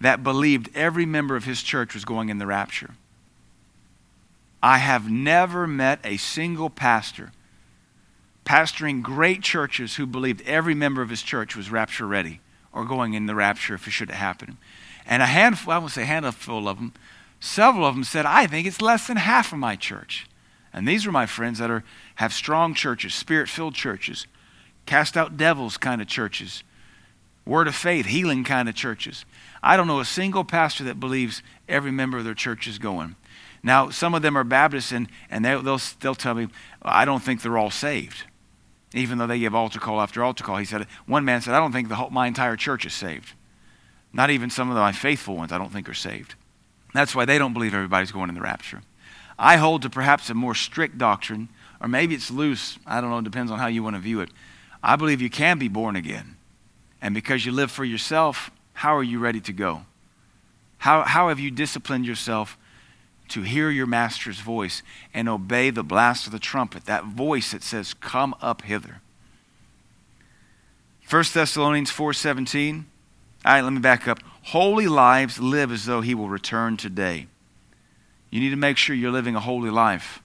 that 0.00 0.22
believed 0.22 0.70
every 0.74 1.06
member 1.06 1.34
of 1.34 1.44
his 1.44 1.62
church 1.62 1.94
was 1.94 2.04
going 2.04 2.28
in 2.28 2.38
the 2.38 2.46
rapture. 2.46 2.94
I 4.62 4.78
have 4.78 5.10
never 5.10 5.66
met 5.66 6.00
a 6.04 6.16
single 6.16 6.70
pastor 6.70 7.32
pastoring 8.44 9.02
great 9.02 9.42
churches 9.42 9.96
who 9.96 10.06
believed 10.06 10.40
every 10.46 10.74
member 10.74 11.02
of 11.02 11.10
his 11.10 11.22
church 11.22 11.56
was 11.56 11.70
rapture 11.70 12.06
ready 12.06 12.40
or 12.72 12.84
going 12.84 13.14
in 13.14 13.26
the 13.26 13.34
rapture 13.34 13.74
if 13.74 13.86
it 13.86 13.90
should 13.90 14.10
happen. 14.10 14.56
And 15.04 15.22
a 15.22 15.26
handful, 15.26 15.72
I 15.72 15.78
won't 15.78 15.92
say 15.92 16.02
a 16.02 16.06
handful 16.06 16.68
of 16.68 16.78
them, 16.78 16.92
several 17.40 17.84
of 17.84 17.94
them 17.94 18.04
said, 18.04 18.24
I 18.24 18.46
think 18.46 18.66
it's 18.66 18.80
less 18.80 19.06
than 19.06 19.16
half 19.16 19.52
of 19.52 19.58
my 19.58 19.76
church. 19.76 20.26
And 20.72 20.86
these 20.86 21.06
are 21.06 21.12
my 21.12 21.26
friends 21.26 21.58
that 21.58 21.70
are, 21.70 21.84
have 22.16 22.32
strong 22.32 22.74
churches, 22.74 23.14
spirit 23.14 23.48
filled 23.48 23.74
churches, 23.74 24.26
cast 24.84 25.16
out 25.16 25.36
devils 25.36 25.76
kind 25.76 26.00
of 26.00 26.06
churches, 26.06 26.62
word 27.44 27.66
of 27.66 27.74
faith, 27.74 28.06
healing 28.06 28.44
kind 28.44 28.68
of 28.68 28.74
churches. 28.74 29.24
I 29.62 29.76
don't 29.76 29.86
know 29.86 30.00
a 30.00 30.04
single 30.04 30.44
pastor 30.44 30.84
that 30.84 31.00
believes 31.00 31.42
every 31.68 31.90
member 31.90 32.18
of 32.18 32.24
their 32.24 32.34
church 32.34 32.66
is 32.66 32.78
going. 32.78 33.16
Now, 33.66 33.90
some 33.90 34.14
of 34.14 34.22
them 34.22 34.38
are 34.38 34.44
Baptists, 34.44 34.92
and, 34.92 35.08
and 35.28 35.44
they, 35.44 35.56
will 35.56 35.80
they'll 35.98 36.14
tell 36.14 36.34
me, 36.34 36.46
I 36.82 37.04
don't 37.04 37.20
think 37.20 37.42
they're 37.42 37.58
all 37.58 37.72
saved, 37.72 38.22
even 38.94 39.18
though 39.18 39.26
they 39.26 39.40
give 39.40 39.56
altar 39.56 39.80
call 39.80 40.00
after 40.00 40.22
altar 40.22 40.44
call. 40.44 40.58
He 40.58 40.64
said, 40.64 40.86
one 41.06 41.24
man 41.24 41.40
said, 41.40 41.52
I 41.52 41.58
don't 41.58 41.72
think 41.72 41.88
the 41.88 41.96
whole, 41.96 42.10
my 42.10 42.28
entire 42.28 42.54
church 42.54 42.86
is 42.86 42.94
saved. 42.94 43.32
Not 44.12 44.30
even 44.30 44.50
some 44.50 44.70
of 44.70 44.76
my 44.76 44.92
faithful 44.92 45.36
ones, 45.36 45.50
I 45.50 45.58
don't 45.58 45.72
think 45.72 45.88
are 45.88 45.94
saved. 45.94 46.36
That's 46.94 47.12
why 47.12 47.24
they 47.24 47.38
don't 47.38 47.54
believe 47.54 47.74
everybody's 47.74 48.12
going 48.12 48.28
in 48.28 48.36
the 48.36 48.40
rapture. 48.40 48.82
I 49.36 49.56
hold 49.56 49.82
to 49.82 49.90
perhaps 49.90 50.30
a 50.30 50.34
more 50.34 50.54
strict 50.54 50.96
doctrine, 50.96 51.48
or 51.80 51.88
maybe 51.88 52.14
it's 52.14 52.30
loose. 52.30 52.78
I 52.86 53.00
don't 53.00 53.10
know, 53.10 53.18
it 53.18 53.24
depends 53.24 53.50
on 53.50 53.58
how 53.58 53.66
you 53.66 53.82
want 53.82 53.96
to 53.96 54.00
view 54.00 54.20
it. 54.20 54.30
I 54.80 54.94
believe 54.94 55.20
you 55.20 55.28
can 55.28 55.58
be 55.58 55.66
born 55.66 55.96
again. 55.96 56.36
And 57.02 57.16
because 57.16 57.44
you 57.44 57.50
live 57.50 57.72
for 57.72 57.84
yourself, 57.84 58.52
how 58.74 58.96
are 58.96 59.02
you 59.02 59.18
ready 59.18 59.40
to 59.40 59.52
go? 59.52 59.86
How, 60.78 61.02
how 61.02 61.30
have 61.30 61.40
you 61.40 61.50
disciplined 61.50 62.06
yourself 62.06 62.56
to 63.28 63.42
hear 63.42 63.70
your 63.70 63.86
master's 63.86 64.40
voice 64.40 64.82
and 65.12 65.28
obey 65.28 65.70
the 65.70 65.82
blast 65.82 66.26
of 66.26 66.32
the 66.32 66.38
trumpet, 66.38 66.84
that 66.86 67.04
voice 67.04 67.52
that 67.52 67.62
says, 67.62 67.94
Come 67.94 68.34
up 68.40 68.62
hither. 68.62 69.00
1 71.08 71.24
Thessalonians 71.32 71.90
4:17. 71.90 72.84
All 73.44 73.52
right, 73.52 73.60
let 73.60 73.72
me 73.72 73.78
back 73.78 74.08
up. 74.08 74.18
Holy 74.42 74.88
lives 74.88 75.38
live 75.38 75.70
as 75.70 75.84
though 75.84 76.00
he 76.00 76.14
will 76.14 76.28
return 76.28 76.76
today. 76.76 77.28
You 78.30 78.40
need 78.40 78.50
to 78.50 78.56
make 78.56 78.76
sure 78.76 78.96
you're 78.96 79.12
living 79.12 79.36
a 79.36 79.40
holy 79.40 79.70
life. 79.70 80.20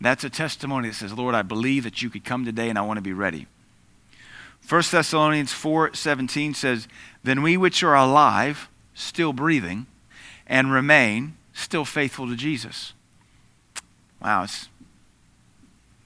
That's 0.00 0.24
a 0.24 0.30
testimony 0.30 0.88
that 0.88 0.96
says, 0.96 1.12
Lord, 1.12 1.34
I 1.34 1.42
believe 1.42 1.84
that 1.84 2.02
you 2.02 2.10
could 2.10 2.24
come 2.24 2.44
today 2.44 2.68
and 2.68 2.78
I 2.78 2.82
want 2.82 2.98
to 2.98 3.02
be 3.02 3.12
ready. 3.12 3.46
1 4.68 4.82
Thessalonians 4.90 5.52
4:17 5.52 6.56
says, 6.56 6.88
Then 7.22 7.42
we 7.42 7.56
which 7.56 7.82
are 7.82 7.94
alive, 7.94 8.68
still 8.94 9.32
breathing, 9.32 9.86
and 10.46 10.72
remain, 10.72 11.36
still 11.54 11.86
faithful 11.86 12.28
to 12.28 12.36
Jesus. 12.36 12.92
Wow, 14.20 14.42
it's, 14.42 14.68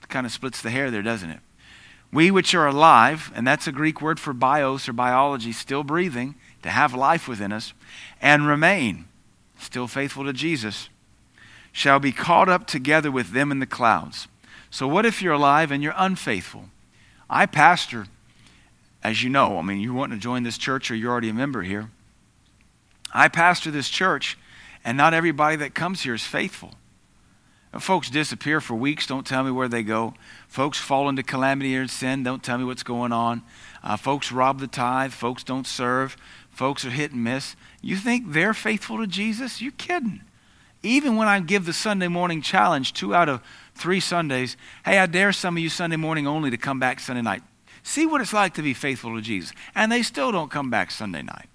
it 0.02 0.08
kind 0.08 0.26
of 0.26 0.32
splits 0.32 0.62
the 0.62 0.70
hair 0.70 0.90
there, 0.90 1.02
doesn't 1.02 1.30
it? 1.30 1.40
We 2.12 2.30
which 2.30 2.54
are 2.54 2.66
alive, 2.66 3.32
and 3.34 3.46
that's 3.46 3.66
a 3.66 3.72
Greek 3.72 4.00
word 4.00 4.20
for 4.20 4.32
bios 4.32 4.88
or 4.88 4.92
biology, 4.92 5.52
still 5.52 5.82
breathing, 5.82 6.36
to 6.62 6.70
have 6.70 6.94
life 6.94 7.28
within 7.28 7.52
us, 7.52 7.72
and 8.22 8.46
remain 8.46 9.06
still 9.58 9.88
faithful 9.88 10.24
to 10.24 10.32
Jesus, 10.32 10.88
shall 11.72 11.98
be 11.98 12.12
caught 12.12 12.48
up 12.48 12.66
together 12.66 13.10
with 13.10 13.32
them 13.32 13.50
in 13.50 13.58
the 13.58 13.66
clouds. 13.66 14.28
So, 14.70 14.86
what 14.86 15.04
if 15.04 15.20
you're 15.20 15.34
alive 15.34 15.70
and 15.70 15.82
you're 15.82 15.94
unfaithful? 15.96 16.66
I 17.28 17.46
pastor, 17.46 18.06
as 19.02 19.22
you 19.22 19.30
know, 19.30 19.58
I 19.58 19.62
mean, 19.62 19.80
you 19.80 19.92
want 19.92 20.12
to 20.12 20.18
join 20.18 20.42
this 20.42 20.58
church 20.58 20.90
or 20.90 20.94
you're 20.94 21.10
already 21.10 21.28
a 21.28 21.34
member 21.34 21.62
here. 21.62 21.90
I 23.12 23.28
pastor 23.28 23.70
this 23.70 23.88
church 23.88 24.38
and 24.88 24.96
not 24.96 25.12
everybody 25.12 25.54
that 25.54 25.74
comes 25.74 26.00
here 26.00 26.14
is 26.14 26.24
faithful. 26.24 26.72
Folks 27.78 28.08
disappear 28.08 28.58
for 28.58 28.74
weeks, 28.74 29.06
don't 29.06 29.26
tell 29.26 29.44
me 29.44 29.50
where 29.50 29.68
they 29.68 29.82
go. 29.82 30.14
Folks 30.48 30.78
fall 30.78 31.10
into 31.10 31.22
calamity 31.22 31.76
or 31.76 31.86
sin, 31.86 32.22
don't 32.22 32.42
tell 32.42 32.56
me 32.56 32.64
what's 32.64 32.82
going 32.82 33.12
on. 33.12 33.42
Uh, 33.82 33.98
folks 33.98 34.32
rob 34.32 34.60
the 34.60 34.66
tithe, 34.66 35.12
folks 35.12 35.44
don't 35.44 35.66
serve, 35.66 36.16
folks 36.50 36.86
are 36.86 36.90
hit 36.90 37.12
and 37.12 37.22
miss. 37.22 37.54
You 37.82 37.96
think 37.96 38.32
they're 38.32 38.54
faithful 38.54 38.96
to 38.96 39.06
Jesus? 39.06 39.60
You're 39.60 39.72
kidding. 39.72 40.22
Even 40.82 41.16
when 41.16 41.28
I 41.28 41.40
give 41.40 41.66
the 41.66 41.74
Sunday 41.74 42.08
morning 42.08 42.40
challenge, 42.40 42.94
two 42.94 43.14
out 43.14 43.28
of 43.28 43.42
three 43.74 44.00
Sundays, 44.00 44.56
hey, 44.86 44.98
I 44.98 45.04
dare 45.04 45.34
some 45.34 45.58
of 45.58 45.62
you 45.62 45.68
Sunday 45.68 45.96
morning 45.96 46.26
only 46.26 46.50
to 46.50 46.56
come 46.56 46.80
back 46.80 46.98
Sunday 46.98 47.20
night. 47.20 47.42
See 47.82 48.06
what 48.06 48.22
it's 48.22 48.32
like 48.32 48.54
to 48.54 48.62
be 48.62 48.72
faithful 48.72 49.14
to 49.16 49.20
Jesus. 49.20 49.52
And 49.74 49.92
they 49.92 50.02
still 50.02 50.32
don't 50.32 50.50
come 50.50 50.70
back 50.70 50.90
Sunday 50.90 51.20
night. 51.20 51.50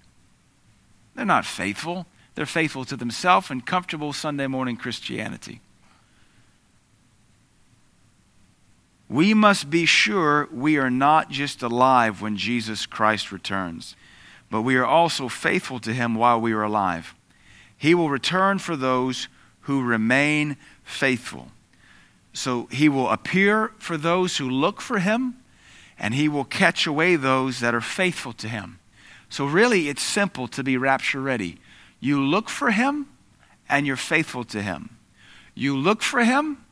They're 1.15 1.25
not 1.25 1.45
faithful. 1.45 2.05
They're 2.35 2.45
faithful 2.45 2.85
to 2.85 2.97
themselves 2.97 3.49
and 3.49 3.65
comfortable 3.65 4.13
Sunday 4.13 4.47
morning 4.47 4.77
Christianity. 4.77 5.61
We 9.09 9.33
must 9.33 9.69
be 9.69 9.85
sure 9.85 10.47
we 10.51 10.77
are 10.77 10.89
not 10.89 11.29
just 11.29 11.61
alive 11.61 12.21
when 12.21 12.35
Jesus 12.35 12.87
Christ 12.87 13.31
returns, 13.31 13.95
but 14.49 14.63
we 14.63 14.75
are 14.75 14.85
also 14.85 15.27
faithful 15.27 15.79
to 15.81 15.93
him 15.93 16.15
while 16.15 16.41
we 16.41 16.53
are 16.53 16.63
alive. 16.63 17.13
He 17.77 17.93
will 17.93 18.09
return 18.09 18.59
for 18.59 18.75
those 18.75 19.27
who 19.61 19.83
remain 19.83 20.57
faithful. 20.83 21.49
So 22.33 22.67
he 22.71 22.89
will 22.89 23.09
appear 23.09 23.71
for 23.77 23.97
those 23.97 24.37
who 24.37 24.49
look 24.49 24.81
for 24.81 24.99
him, 24.99 25.35
and 25.99 26.15
he 26.15 26.27
will 26.27 26.45
catch 26.45 26.87
away 26.87 27.15
those 27.15 27.59
that 27.59 27.75
are 27.75 27.81
faithful 27.81 28.33
to 28.33 28.47
him. 28.47 28.79
So, 29.29 29.45
really, 29.45 29.89
it's 29.89 30.03
simple 30.03 30.47
to 30.49 30.63
be 30.63 30.77
rapture 30.77 31.21
ready. 31.21 31.59
You 32.03 32.21
look 32.21 32.49
for 32.49 32.71
him 32.71 33.07
and 33.69 33.87
you're 33.87 33.95
faithful 33.95 34.43
to 34.43 34.61
him. 34.61 34.97
You 35.55 35.77
look 35.77 36.01
for 36.01 36.21
him 36.25 36.65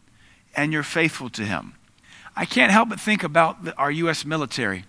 and 0.58 0.74
you're 0.74 0.84
faithful 0.84 1.30
to 1.30 1.46
him. 1.46 1.76
I 2.36 2.44
can't 2.44 2.70
help 2.70 2.90
but 2.90 3.00
think 3.00 3.24
about 3.24 3.64
the, 3.64 3.74
our 3.78 3.90
U.S. 3.92 4.26
military. 4.26 4.84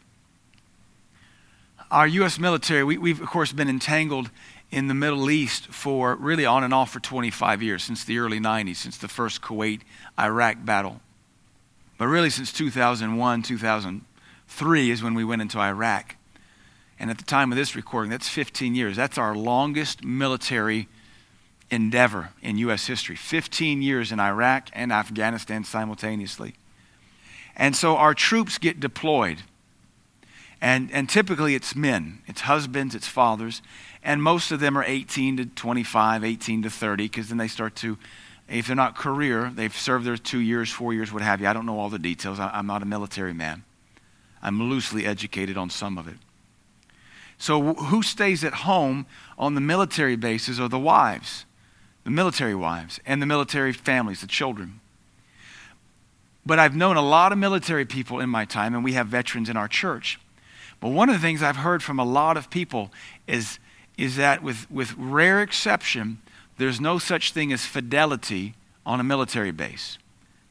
Our 1.93 2.09
U.S. 2.09 2.41
military, 2.41 2.83
we, 2.83 2.99
we've, 2.99 3.21
of 3.21 3.29
course, 3.29 3.53
been 3.53 3.69
entangled 3.69 4.31
in 4.73 4.89
the 4.89 4.95
Middle 4.95 5.31
East 5.31 5.69
for 5.69 6.17
really 6.17 6.45
on 6.45 6.65
and 6.65 6.75
off 6.75 6.91
for 6.91 6.99
25 6.99 7.63
years, 7.63 7.85
since 7.85 8.03
the 8.03 8.19
early 8.19 8.41
90s, 8.41 8.77
since 8.77 8.99
the 8.99 9.07
first 9.07 9.43
Kuwait 9.43 9.83
Iraq 10.19 10.65
battle. 10.65 11.03
But 11.99 12.09
really, 12.09 12.31
since 12.31 12.53
2001, 12.53 13.43
2003 13.43 14.91
is 14.91 15.05
when 15.05 15.15
we 15.15 15.23
went 15.23 15.41
into 15.41 15.61
Iraq. 15.61 16.17
And 17.03 17.11
at 17.11 17.19
the 17.19 17.25
time 17.25 17.51
of 17.51 17.59
this 17.59 17.75
recording, 17.75 18.13
that's 18.13 18.29
15 18.29 18.77
years. 18.77 18.95
That's 18.95 19.19
our 19.19 19.35
longest 19.35 20.05
military 20.05 20.87
endeavor 21.69 22.31
in 22.43 22.59
U.S. 22.59 22.87
history 22.87 23.17
15 23.17 23.83
years 23.83 24.13
in 24.13 24.21
Iraq 24.21 24.69
and 24.73 24.93
Afghanistan 24.93 25.65
simultaneously. 25.65 26.55
And 27.57 27.75
so 27.75 27.97
our 27.97 28.15
troops 28.15 28.57
get 28.57 28.79
deployed. 28.79 29.39
And, 30.61 30.93
and 30.93 31.09
typically 31.09 31.57
it's 31.57 31.75
men, 31.75 32.21
it's 32.29 32.43
husbands, 32.43 32.95
it's 32.95 33.09
fathers. 33.09 33.63
And 34.05 34.23
most 34.23 34.53
of 34.53 34.61
them 34.61 34.79
are 34.79 34.85
18 34.85 35.39
to 35.39 35.47
25, 35.47 36.23
18 36.23 36.63
to 36.63 36.71
30, 36.71 37.05
because 37.07 37.29
then 37.31 37.39
they 37.39 37.49
start 37.49 37.75
to, 37.77 37.99
if 38.49 38.69
they're 38.69 38.77
not 38.77 38.97
career, 38.97 39.51
they've 39.53 39.77
served 39.77 40.05
their 40.05 40.17
two 40.17 40.39
years, 40.39 40.71
four 40.71 40.95
years, 40.95 41.13
what 41.13 41.23
have 41.23 41.41
you. 41.41 41.49
I 41.49 41.53
don't 41.53 41.67
know 41.67 41.81
all 41.81 41.91
the 41.91 41.99
details. 41.99 42.39
I, 42.39 42.49
I'm 42.51 42.69
not 42.69 42.81
a 42.81 42.87
military 42.87 43.35
man. 43.35 43.65
I'm 44.41 44.71
loosely 44.71 45.05
educated 45.05 45.57
on 45.57 45.69
some 45.69 45.99
of 45.99 46.07
it. 46.07 46.15
So, 47.43 47.75
who 47.75 48.05
stays 48.05 48.45
at 48.45 48.53
home 48.55 49.05
on 49.37 49.57
the 49.57 49.61
military 49.61 50.15
bases 50.15 50.61
are 50.61 50.69
the 50.69 50.79
wives 50.79 51.45
the 52.05 52.11
military 52.11 52.55
wives 52.55 53.01
and 53.05 53.21
the 53.21 53.27
military 53.27 53.73
families, 53.73 54.21
the 54.21 54.29
children. 54.29 54.79
But 56.47 56.61
I've 56.61 56.77
known 56.77 56.97
a 56.97 57.03
lot 57.03 57.33
of 57.33 57.39
military 57.39 57.85
people 57.85 58.21
in 58.21 58.31
my 58.31 58.45
time, 58.45 58.77
and 58.77 58.85
we 58.85 58.93
have 58.93 59.09
veterans 59.09 59.49
in 59.49 59.57
our 59.57 59.67
church. 59.67 60.21
But 60.79 60.91
one 60.91 61.09
of 61.09 61.17
the 61.17 61.21
things 61.21 61.43
I've 61.43 61.57
heard 61.57 61.83
from 61.83 61.99
a 61.99 62.05
lot 62.05 62.37
of 62.37 62.49
people 62.49 62.93
is, 63.27 63.59
is 63.99 64.15
that, 64.15 64.45
with, 64.45 64.71
with 64.71 64.95
rare 64.97 65.43
exception, 65.43 66.19
there's 66.59 66.81
no 66.81 66.99
such 66.99 67.33
thing 67.33 67.53
as 67.53 67.67
fidelity 67.67 68.55
on 68.87 69.01
a 69.01 69.05
military 69.05 69.51
base, 69.51 69.99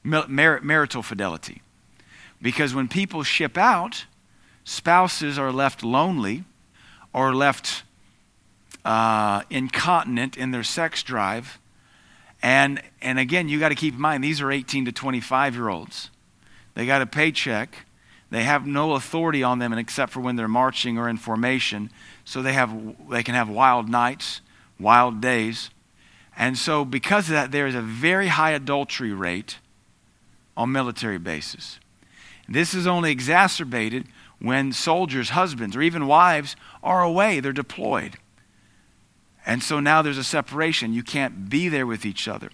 mar- 0.03 0.27
marital 0.27 1.03
fidelity. 1.03 1.61
Because 2.41 2.75
when 2.75 2.89
people 2.89 3.23
ship 3.23 3.57
out, 3.57 4.03
spouses 4.65 5.39
are 5.39 5.53
left 5.53 5.83
lonely 5.83 6.43
or 7.13 7.35
left 7.35 7.83
uh, 8.85 9.41
incontinent 9.49 10.37
in 10.37 10.51
their 10.51 10.63
sex 10.63 11.03
drive. 11.03 11.59
And, 12.41 12.81
and 13.01 13.19
again, 13.19 13.49
you 13.49 13.59
got 13.59 13.69
to 13.69 13.75
keep 13.75 13.93
in 13.93 14.01
mind, 14.01 14.23
these 14.23 14.41
are 14.41 14.51
18 14.51 14.85
to 14.85 14.91
25 14.91 15.55
year 15.55 15.69
olds. 15.69 16.09
They 16.73 16.85
got 16.85 17.01
a 17.01 17.05
paycheck. 17.05 17.85
They 18.29 18.43
have 18.43 18.65
no 18.65 18.93
authority 18.93 19.43
on 19.43 19.59
them 19.59 19.73
except 19.73 20.11
for 20.13 20.21
when 20.21 20.37
they're 20.37 20.47
marching 20.47 20.97
or 20.97 21.09
in 21.09 21.17
formation. 21.17 21.91
So 22.23 22.41
they, 22.41 22.53
have, 22.53 22.95
they 23.09 23.23
can 23.23 23.35
have 23.35 23.49
wild 23.49 23.89
nights, 23.89 24.41
wild 24.79 25.21
days. 25.21 25.69
And 26.37 26.57
so, 26.57 26.85
because 26.85 27.27
of 27.27 27.33
that, 27.33 27.51
there 27.51 27.67
is 27.67 27.75
a 27.75 27.81
very 27.81 28.27
high 28.27 28.51
adultery 28.51 29.11
rate 29.11 29.57
on 30.55 30.71
military 30.71 31.17
bases. 31.17 31.79
This 32.47 32.73
is 32.73 32.87
only 32.87 33.11
exacerbated 33.11 34.07
when 34.41 34.73
soldiers' 34.73 35.29
husbands 35.29 35.75
or 35.75 35.81
even 35.81 36.07
wives 36.07 36.55
are 36.83 37.03
away, 37.03 37.39
they're 37.39 37.53
deployed. 37.53 38.17
And 39.45 39.61
so 39.61 39.79
now 39.79 40.01
there's 40.01 40.17
a 40.17 40.23
separation. 40.23 40.93
You 40.93 41.03
can't 41.03 41.49
be 41.49 41.69
there 41.69 41.85
with 41.85 42.05
each 42.05 42.27
other. 42.27 42.49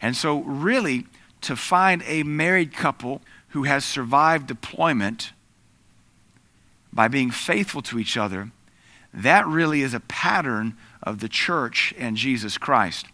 And 0.00 0.16
so, 0.16 0.40
really, 0.40 1.06
to 1.42 1.56
find 1.56 2.02
a 2.06 2.22
married 2.22 2.72
couple 2.72 3.22
who 3.48 3.64
has 3.64 3.84
survived 3.84 4.46
deployment 4.46 5.32
by 6.92 7.08
being 7.08 7.30
faithful 7.30 7.82
to 7.82 7.98
each 7.98 8.16
other, 8.16 8.50
that 9.12 9.46
really 9.46 9.82
is 9.82 9.94
a 9.94 10.00
pattern 10.00 10.76
of 11.02 11.18
the 11.20 11.28
church 11.28 11.92
and 11.98 12.16
Jesus 12.16 12.56
Christ. 12.56 13.06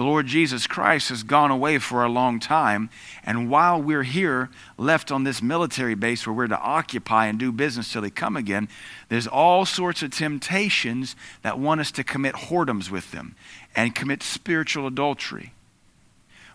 The 0.00 0.06
Lord 0.06 0.28
Jesus 0.28 0.66
Christ 0.66 1.10
has 1.10 1.22
gone 1.22 1.50
away 1.50 1.76
for 1.76 2.02
a 2.02 2.08
long 2.08 2.40
time. 2.40 2.88
And 3.22 3.50
while 3.50 3.82
we're 3.82 4.02
here, 4.02 4.48
left 4.78 5.12
on 5.12 5.24
this 5.24 5.42
military 5.42 5.94
base 5.94 6.26
where 6.26 6.32
we're 6.32 6.46
to 6.46 6.58
occupy 6.58 7.26
and 7.26 7.38
do 7.38 7.52
business 7.52 7.92
till 7.92 8.04
He 8.04 8.08
come 8.08 8.34
again, 8.34 8.70
there's 9.10 9.26
all 9.26 9.66
sorts 9.66 10.02
of 10.02 10.10
temptations 10.10 11.16
that 11.42 11.58
want 11.58 11.82
us 11.82 11.90
to 11.90 12.02
commit 12.02 12.34
whoredoms 12.34 12.90
with 12.90 13.10
them 13.10 13.36
and 13.76 13.94
commit 13.94 14.22
spiritual 14.22 14.86
adultery. 14.86 15.52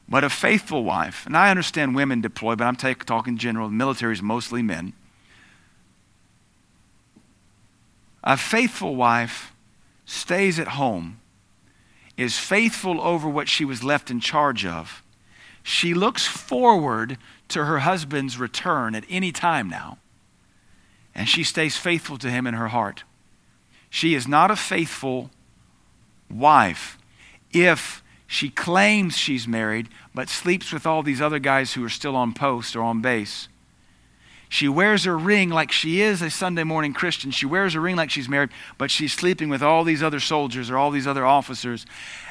But 0.10 0.24
a 0.24 0.30
faithful 0.32 0.84
wife, 0.84 1.28
and 1.28 1.38
I 1.38 1.52
understand 1.52 1.94
women 1.94 2.22
deploy, 2.22 2.56
but 2.56 2.66
I'm 2.66 2.76
talking 2.76 3.38
general, 3.38 3.68
the 3.68 3.76
military 3.76 4.14
is 4.14 4.24
mostly 4.24 4.64
men. 4.64 4.94
A 8.24 8.38
faithful 8.38 8.96
wife 8.96 9.54
stays 10.04 10.58
at 10.58 10.70
home 10.70 11.20
is 12.18 12.38
faithful 12.38 13.02
over 13.02 13.28
what 13.28 13.50
she 13.50 13.66
was 13.66 13.84
left 13.84 14.10
in 14.10 14.20
charge 14.20 14.66
of, 14.66 15.04
she 15.64 15.94
looks 15.94 16.26
forward 16.26 17.18
to 17.48 17.66
her 17.66 17.80
husband's 17.80 18.38
return 18.38 18.96
at 18.96 19.04
any 19.10 19.32
time 19.32 19.70
now, 19.70 19.98
and 21.14 21.28
she 21.28 21.44
stays 21.44 21.78
faithful 21.78 22.18
to 22.18 22.30
him 22.30 22.46
in 22.46 22.54
her 22.54 22.70
heart. 22.70 23.04
She 23.90 24.14
is 24.14 24.28
not 24.28 24.52
a 24.52 24.56
faithful 24.56 25.32
wife 26.30 26.98
if 27.52 28.04
she 28.28 28.50
claims 28.50 29.18
she's 29.18 29.48
married 29.48 29.88
but 30.14 30.30
sleeps 30.30 30.72
with 30.72 30.86
all 30.86 31.04
these 31.04 31.22
other 31.22 31.40
guys 31.40 31.74
who 31.74 31.84
are 31.84 31.90
still 31.90 32.16
on 32.16 32.34
post 32.34 32.76
or 32.76 32.82
on 32.82 33.02
base. 33.02 33.48
She 34.56 34.70
wears 34.70 35.04
her 35.04 35.18
ring 35.18 35.50
like 35.50 35.70
she 35.70 36.00
is 36.00 36.22
a 36.22 36.30
Sunday 36.30 36.64
morning 36.64 36.94
Christian. 36.94 37.30
She 37.30 37.46
wears 37.46 37.74
her 37.74 37.82
ring 37.82 37.98
like 37.98 38.10
she's 38.10 38.30
married, 38.30 38.52
but 38.78 38.90
she's 38.90 39.12
sleeping 39.12 39.50
with 39.50 39.62
all 39.62 39.84
these 39.84 40.02
other 40.02 40.22
soldiers 40.22 40.70
or 40.70 40.78
all 40.78 40.92
these 40.92 41.06
other 41.06 41.26
officers. 41.26 41.86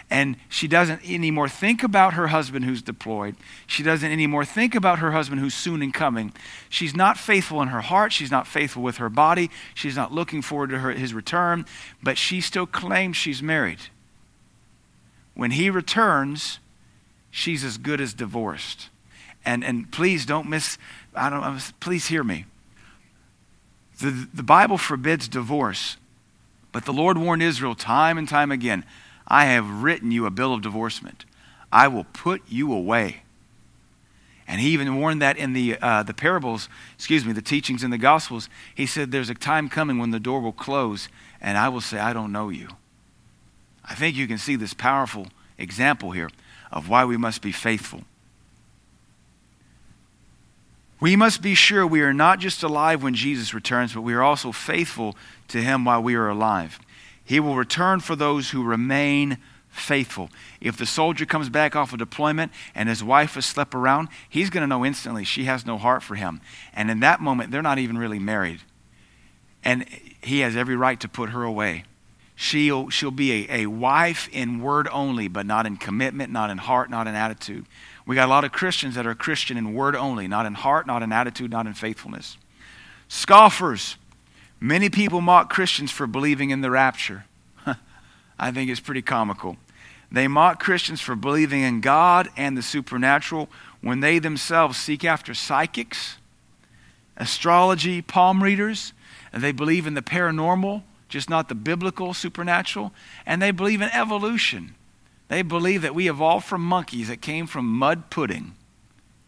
And 0.08 0.36
she 0.48 0.66
doesn't 0.66 1.06
anymore 1.06 1.50
think 1.50 1.82
about 1.82 2.14
her 2.14 2.28
husband 2.28 2.64
who's 2.64 2.80
deployed. 2.80 3.36
She 3.66 3.82
doesn't 3.82 4.10
anymore 4.10 4.46
think 4.46 4.74
about 4.74 5.00
her 5.00 5.12
husband 5.12 5.42
who's 5.42 5.52
soon 5.52 5.82
in 5.82 5.92
coming. 5.92 6.32
She's 6.70 6.96
not 6.96 7.18
faithful 7.18 7.60
in 7.60 7.68
her 7.68 7.82
heart. 7.82 8.10
She's 8.10 8.30
not 8.30 8.46
faithful 8.46 8.82
with 8.82 8.96
her 8.96 9.10
body. 9.10 9.50
She's 9.74 9.94
not 9.94 10.10
looking 10.10 10.40
forward 10.40 10.70
to 10.70 10.78
her, 10.78 10.92
his 10.92 11.12
return, 11.12 11.66
but 12.02 12.16
she 12.16 12.40
still 12.40 12.64
claims 12.64 13.18
she's 13.18 13.42
married. 13.42 13.80
When 15.34 15.50
he 15.50 15.68
returns, 15.68 16.58
she's 17.30 17.62
as 17.64 17.76
good 17.76 18.00
as 18.00 18.14
divorced. 18.14 18.88
And, 19.44 19.62
and 19.62 19.92
please 19.92 20.24
don't 20.24 20.48
miss 20.48 20.78
I 21.14 21.30
don't, 21.30 21.80
please 21.80 22.06
hear 22.06 22.24
me. 22.24 22.46
The, 24.00 24.28
the 24.34 24.42
Bible 24.42 24.78
forbids 24.78 25.28
divorce, 25.28 25.96
but 26.72 26.84
the 26.84 26.92
Lord 26.92 27.16
warned 27.16 27.42
Israel 27.42 27.74
time 27.74 28.18
and 28.18 28.28
time 28.28 28.50
again 28.50 28.84
I 29.26 29.46
have 29.46 29.82
written 29.82 30.10
you 30.10 30.26
a 30.26 30.30
bill 30.30 30.52
of 30.52 30.60
divorcement. 30.60 31.24
I 31.72 31.88
will 31.88 32.04
put 32.04 32.42
you 32.48 32.72
away. 32.72 33.22
And 34.46 34.60
he 34.60 34.68
even 34.70 35.00
warned 35.00 35.22
that 35.22 35.38
in 35.38 35.54
the, 35.54 35.78
uh, 35.80 36.02
the 36.02 36.12
parables, 36.12 36.68
excuse 36.94 37.24
me, 37.24 37.32
the 37.32 37.40
teachings 37.40 37.82
in 37.82 37.90
the 37.90 37.98
Gospels. 37.98 38.50
He 38.74 38.84
said, 38.84 39.10
There's 39.10 39.30
a 39.30 39.34
time 39.34 39.70
coming 39.70 39.98
when 39.98 40.10
the 40.10 40.20
door 40.20 40.40
will 40.40 40.52
close, 40.52 41.08
and 41.40 41.56
I 41.56 41.70
will 41.70 41.80
say, 41.80 41.98
I 41.98 42.12
don't 42.12 42.32
know 42.32 42.50
you. 42.50 42.68
I 43.84 43.94
think 43.94 44.16
you 44.16 44.26
can 44.26 44.38
see 44.38 44.56
this 44.56 44.74
powerful 44.74 45.28
example 45.56 46.10
here 46.10 46.28
of 46.70 46.88
why 46.88 47.04
we 47.04 47.16
must 47.16 47.40
be 47.40 47.52
faithful. 47.52 48.02
We 51.05 51.16
must 51.16 51.42
be 51.42 51.55
sure 51.55 51.86
we 51.86 52.00
are 52.00 52.14
not 52.14 52.38
just 52.38 52.62
alive 52.62 53.02
when 53.02 53.12
Jesus 53.12 53.52
returns, 53.52 53.92
but 53.92 54.00
we 54.00 54.14
are 54.14 54.22
also 54.22 54.52
faithful 54.52 55.14
to 55.48 55.61
him 55.61 55.84
while 55.84 56.02
we 56.02 56.14
are 56.14 56.30
alive. 56.30 56.78
He 57.22 57.38
will 57.38 57.57
return 57.57 58.00
for 58.00 58.16
those 58.16 58.52
who 58.52 58.64
remain 58.64 59.36
faithful. 59.68 60.30
If 60.62 60.78
the 60.78 60.86
soldier 60.86 61.26
comes 61.26 61.50
back 61.50 61.76
off 61.76 61.92
a 61.92 61.98
deployment 61.98 62.52
and 62.74 62.88
his 62.88 63.05
wife 63.05 63.34
has 63.34 63.44
slept 63.44 63.74
around, 63.74 64.09
he's 64.30 64.48
going 64.48 64.62
to 64.62 64.66
know 64.66 64.82
instantly 64.82 65.24
she 65.24 65.44
has 65.44 65.66
no 65.66 65.76
heart 65.76 66.02
for 66.02 66.14
him. 66.14 66.40
And 66.72 66.90
in 66.90 67.00
that 67.00 67.20
moment, 67.20 67.50
they're 67.50 67.61
not 67.61 67.78
even 67.78 67.98
really 67.98 68.18
married. 68.18 68.62
And 69.62 69.84
he 70.22 70.40
has 70.40 70.57
every 70.57 70.74
right 70.74 70.98
to 71.00 71.09
put 71.09 71.28
her 71.28 71.42
away. 71.42 71.84
She'll, 72.34 72.88
she'll 72.88 73.11
be 73.11 73.46
a, 73.46 73.64
a 73.64 73.66
wife 73.66 74.26
in 74.32 74.62
word 74.62 74.88
only, 74.90 75.28
but 75.28 75.44
not 75.44 75.66
in 75.66 75.76
commitment, 75.76 76.32
not 76.32 76.48
in 76.48 76.57
heart, 76.57 76.88
not 76.88 77.07
in 77.07 77.14
attitude. 77.14 77.66
We 78.07 78.14
got 78.14 78.26
a 78.26 78.30
lot 78.30 78.44
of 78.44 78.52
Christians 78.52 78.94
that 78.96 79.07
are 79.07 79.14
Christian 79.14 79.57
in 79.57 79.74
word 79.74 79.96
only, 79.96 80.28
not 80.28 80.46
in 80.46 80.55
heart, 80.55 80.86
not 80.86 81.02
in 81.02 81.12
attitude, 81.12 81.50
not 81.50 81.66
in 81.66 81.72
faithfulness. 81.72 82.36
Scoffers. 83.09 83.96
Many 84.61 84.90
people 84.90 85.20
mock 85.20 85.50
Christians 85.50 85.90
for 85.90 86.07
believing 86.07 86.50
in 86.50 86.61
the 86.61 86.70
rapture. 86.70 87.24
I 88.38 88.50
think 88.50 88.70
it's 88.70 88.80
pretty 88.80 89.02
comical. 89.02 89.57
They 90.11 90.28
mock 90.28 90.61
Christians 90.61 91.00
for 91.00 91.16
believing 91.16 91.62
in 91.62 91.80
God 91.80 92.28
and 92.36 92.57
the 92.57 92.62
supernatural 92.62 93.48
when 93.80 94.00
they 94.00 94.18
themselves 94.18 94.78
seek 94.78 95.05
after 95.05 95.34
psychics, 95.34 96.16
astrology, 97.16 98.00
palm 98.00 98.42
readers, 98.42 98.92
and 99.32 99.42
they 99.42 99.52
believe 99.52 99.86
in 99.86 99.94
the 99.94 100.02
paranormal, 100.02 100.82
just 101.09 101.28
not 101.28 101.48
the 101.48 101.55
biblical 101.55 102.14
supernatural, 102.14 102.92
and 103.26 103.42
they 103.42 103.50
believe 103.50 103.80
in 103.80 103.88
evolution. 103.90 104.74
They 105.28 105.42
believe 105.42 105.82
that 105.82 105.94
we 105.94 106.08
evolved 106.08 106.46
from 106.46 106.62
monkeys 106.62 107.08
that 107.08 107.20
came 107.20 107.46
from 107.46 107.66
mud 107.66 108.10
pudding. 108.10 108.54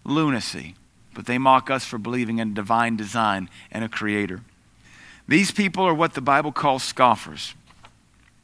Lunacy. 0.04 0.74
but 1.14 1.24
they 1.24 1.38
mock 1.38 1.70
us 1.70 1.86
for 1.86 1.96
believing 1.96 2.38
in 2.38 2.52
divine 2.52 2.94
design 2.94 3.48
and 3.72 3.82
a 3.82 3.88
creator. 3.88 4.42
These 5.26 5.50
people 5.50 5.82
are 5.84 5.94
what 5.94 6.12
the 6.12 6.20
Bible 6.20 6.52
calls 6.52 6.82
scoffers. 6.82 7.54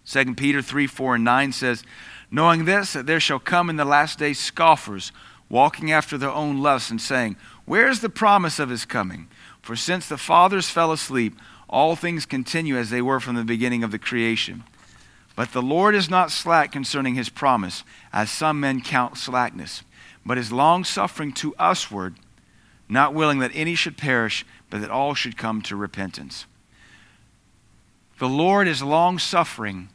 2 0.06 0.34
Peter 0.34 0.62
3 0.62 0.86
4 0.86 1.16
and 1.16 1.24
9 1.24 1.52
says, 1.52 1.84
Knowing 2.30 2.64
this, 2.64 2.94
that 2.94 3.04
there 3.06 3.20
shall 3.20 3.38
come 3.38 3.68
in 3.68 3.76
the 3.76 3.84
last 3.84 4.18
days 4.18 4.38
scoffers, 4.38 5.12
walking 5.50 5.92
after 5.92 6.16
their 6.16 6.30
own 6.30 6.62
lusts, 6.62 6.90
and 6.90 7.00
saying, 7.00 7.36
Where 7.66 7.88
is 7.88 8.00
the 8.00 8.08
promise 8.08 8.58
of 8.58 8.70
his 8.70 8.86
coming? 8.86 9.28
For 9.60 9.76
since 9.76 10.08
the 10.08 10.16
fathers 10.16 10.70
fell 10.70 10.92
asleep, 10.92 11.36
all 11.68 11.94
things 11.94 12.26
continue 12.26 12.76
as 12.76 12.90
they 12.90 13.02
were 13.02 13.20
from 13.20 13.36
the 13.36 13.44
beginning 13.44 13.84
of 13.84 13.90
the 13.90 13.98
creation. 13.98 14.64
But 15.42 15.50
the 15.50 15.60
Lord 15.60 15.96
is 15.96 16.08
not 16.08 16.30
slack 16.30 16.70
concerning 16.70 17.16
his 17.16 17.28
promise, 17.28 17.82
as 18.12 18.30
some 18.30 18.60
men 18.60 18.80
count 18.80 19.16
slackness, 19.18 19.82
but 20.24 20.38
is 20.38 20.52
longsuffering 20.52 21.32
to 21.32 21.52
usward, 21.58 22.14
not 22.88 23.12
willing 23.12 23.40
that 23.40 23.50
any 23.52 23.74
should 23.74 23.96
perish, 23.96 24.46
but 24.70 24.80
that 24.80 24.90
all 24.92 25.14
should 25.14 25.36
come 25.36 25.60
to 25.62 25.74
repentance. 25.74 26.46
The 28.20 28.28
Lord 28.28 28.68
is 28.68 28.84
long 28.84 29.18
suffering. 29.18 29.88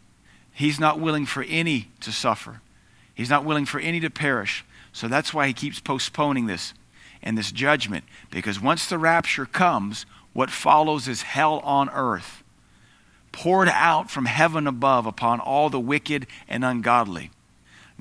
He's 0.52 0.82
not 0.82 1.00
willing 1.00 1.26
for 1.26 1.44
any 1.44 1.92
to 2.02 2.12
suffer. 2.12 2.60
He's 3.16 3.30
not 3.30 3.46
willing 3.46 3.66
for 3.66 3.80
any 3.80 4.02
to 4.02 4.10
perish. 4.10 4.66
So 4.92 5.08
that's 5.08 5.34
why 5.34 5.48
he 5.48 5.54
keeps 5.54 5.80
postponing 5.80 6.48
this 6.48 6.74
and 7.24 7.38
this 7.38 7.54
judgment. 7.54 8.04
Because 8.32 8.60
once 8.60 8.86
the 8.90 8.98
rapture 8.98 9.46
comes, 9.46 10.06
what 10.34 10.50
follows 10.50 11.08
is 11.08 11.22
hell 11.22 11.60
on 11.60 11.90
earth, 11.92 12.44
poured 13.38 13.70
out 13.70 14.10
from 14.10 14.26
heaven 14.26 14.66
above 14.66 15.06
upon 15.06 15.40
all 15.40 15.70
the 15.70 15.80
wicked 15.80 16.26
and 16.48 16.66
ungodly. 16.66 17.30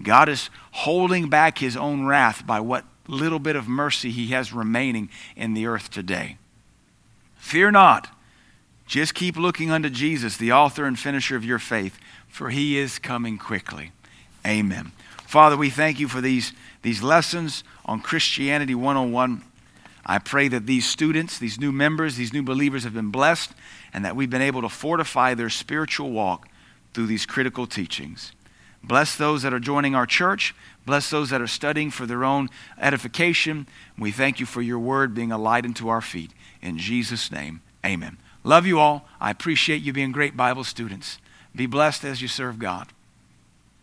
God 0.03 0.31
is 0.31 0.49
holding 0.71 1.29
back 1.29 1.59
his 1.59 1.77
own 1.77 2.07
wrath 2.07 2.47
by 2.47 2.59
what 2.59 2.87
little 3.07 3.39
bit 3.39 3.55
of 3.55 3.69
mercy 3.69 4.11
he 4.11 4.29
has 4.29 4.55
remaining 4.55 5.11
in 5.37 5.53
the 5.53 5.67
earth 5.67 5.91
today. 5.91 6.39
Fear 7.37 7.73
not. 7.73 8.09
Just 8.87 9.15
keep 9.15 9.37
looking 9.37 9.71
unto 9.71 9.91
Jesus, 9.91 10.39
the 10.39 10.53
author 10.53 10.87
and 10.87 10.99
finisher 10.99 11.37
of 11.37 11.45
your 11.45 11.59
faith, 11.59 11.99
for 12.29 12.49
he 12.49 12.79
is 12.79 12.99
coming 12.99 13.37
quickly. 13.37 13.93
Amen. 14.47 14.93
Father, 15.27 15.59
we 15.59 15.69
thank 15.69 16.01
you 16.01 16.09
for 16.09 16.23
these, 16.23 16.55
these 16.81 17.03
lessons 17.03 17.63
on 17.85 18.01
Christianity 18.01 18.75
101. 18.75 19.43
I 20.07 20.19
pray 20.19 20.49
that 20.49 20.65
these 20.65 20.89
students, 20.89 21.39
these 21.39 21.61
new 21.61 21.73
members, 21.73 22.17
these 22.17 22.33
new 22.33 22.43
believers 22.43 22.85
have 22.85 22.95
been 22.95 23.11
blessed 23.11 23.53
and 23.97 24.05
that 24.05 24.15
we've 24.15 24.29
been 24.29 24.43
able 24.43 24.61
to 24.61 24.69
fortify 24.69 25.33
their 25.33 25.49
spiritual 25.49 26.11
walk 26.11 26.49
through 26.93 27.07
these 27.07 27.25
critical 27.25 27.67
teachings. 27.67 28.33
Bless 28.85 29.17
those 29.17 29.41
that 29.41 29.55
are 29.55 29.59
joining 29.59 29.95
our 29.95 30.05
church. 30.05 30.55
Bless 30.85 31.09
those 31.09 31.31
that 31.31 31.41
are 31.41 31.47
studying 31.47 31.91
for 31.91 32.05
their 32.05 32.23
own 32.23 32.51
edification. 32.79 33.67
We 33.99 34.13
thank 34.13 34.39
you 34.39 34.45
for 34.45 34.61
your 34.61 34.79
word 34.79 35.15
being 35.15 35.33
a 35.33 35.39
light 35.39 35.65
unto 35.65 35.89
our 35.89 36.03
feet. 36.03 36.33
In 36.61 36.77
Jesus' 36.77 37.33
name, 37.33 37.63
amen. 37.85 38.19
Love 38.45 38.67
you 38.67 38.79
all. 38.79 39.09
I 39.19 39.31
appreciate 39.31 39.81
you 39.81 39.95
being 39.95 40.13
great 40.13 40.37
Bible 40.37 40.63
students. 40.63 41.17
Be 41.55 41.65
blessed 41.65 42.05
as 42.05 42.21
you 42.21 42.29
serve 42.29 42.59
God. 42.59 42.89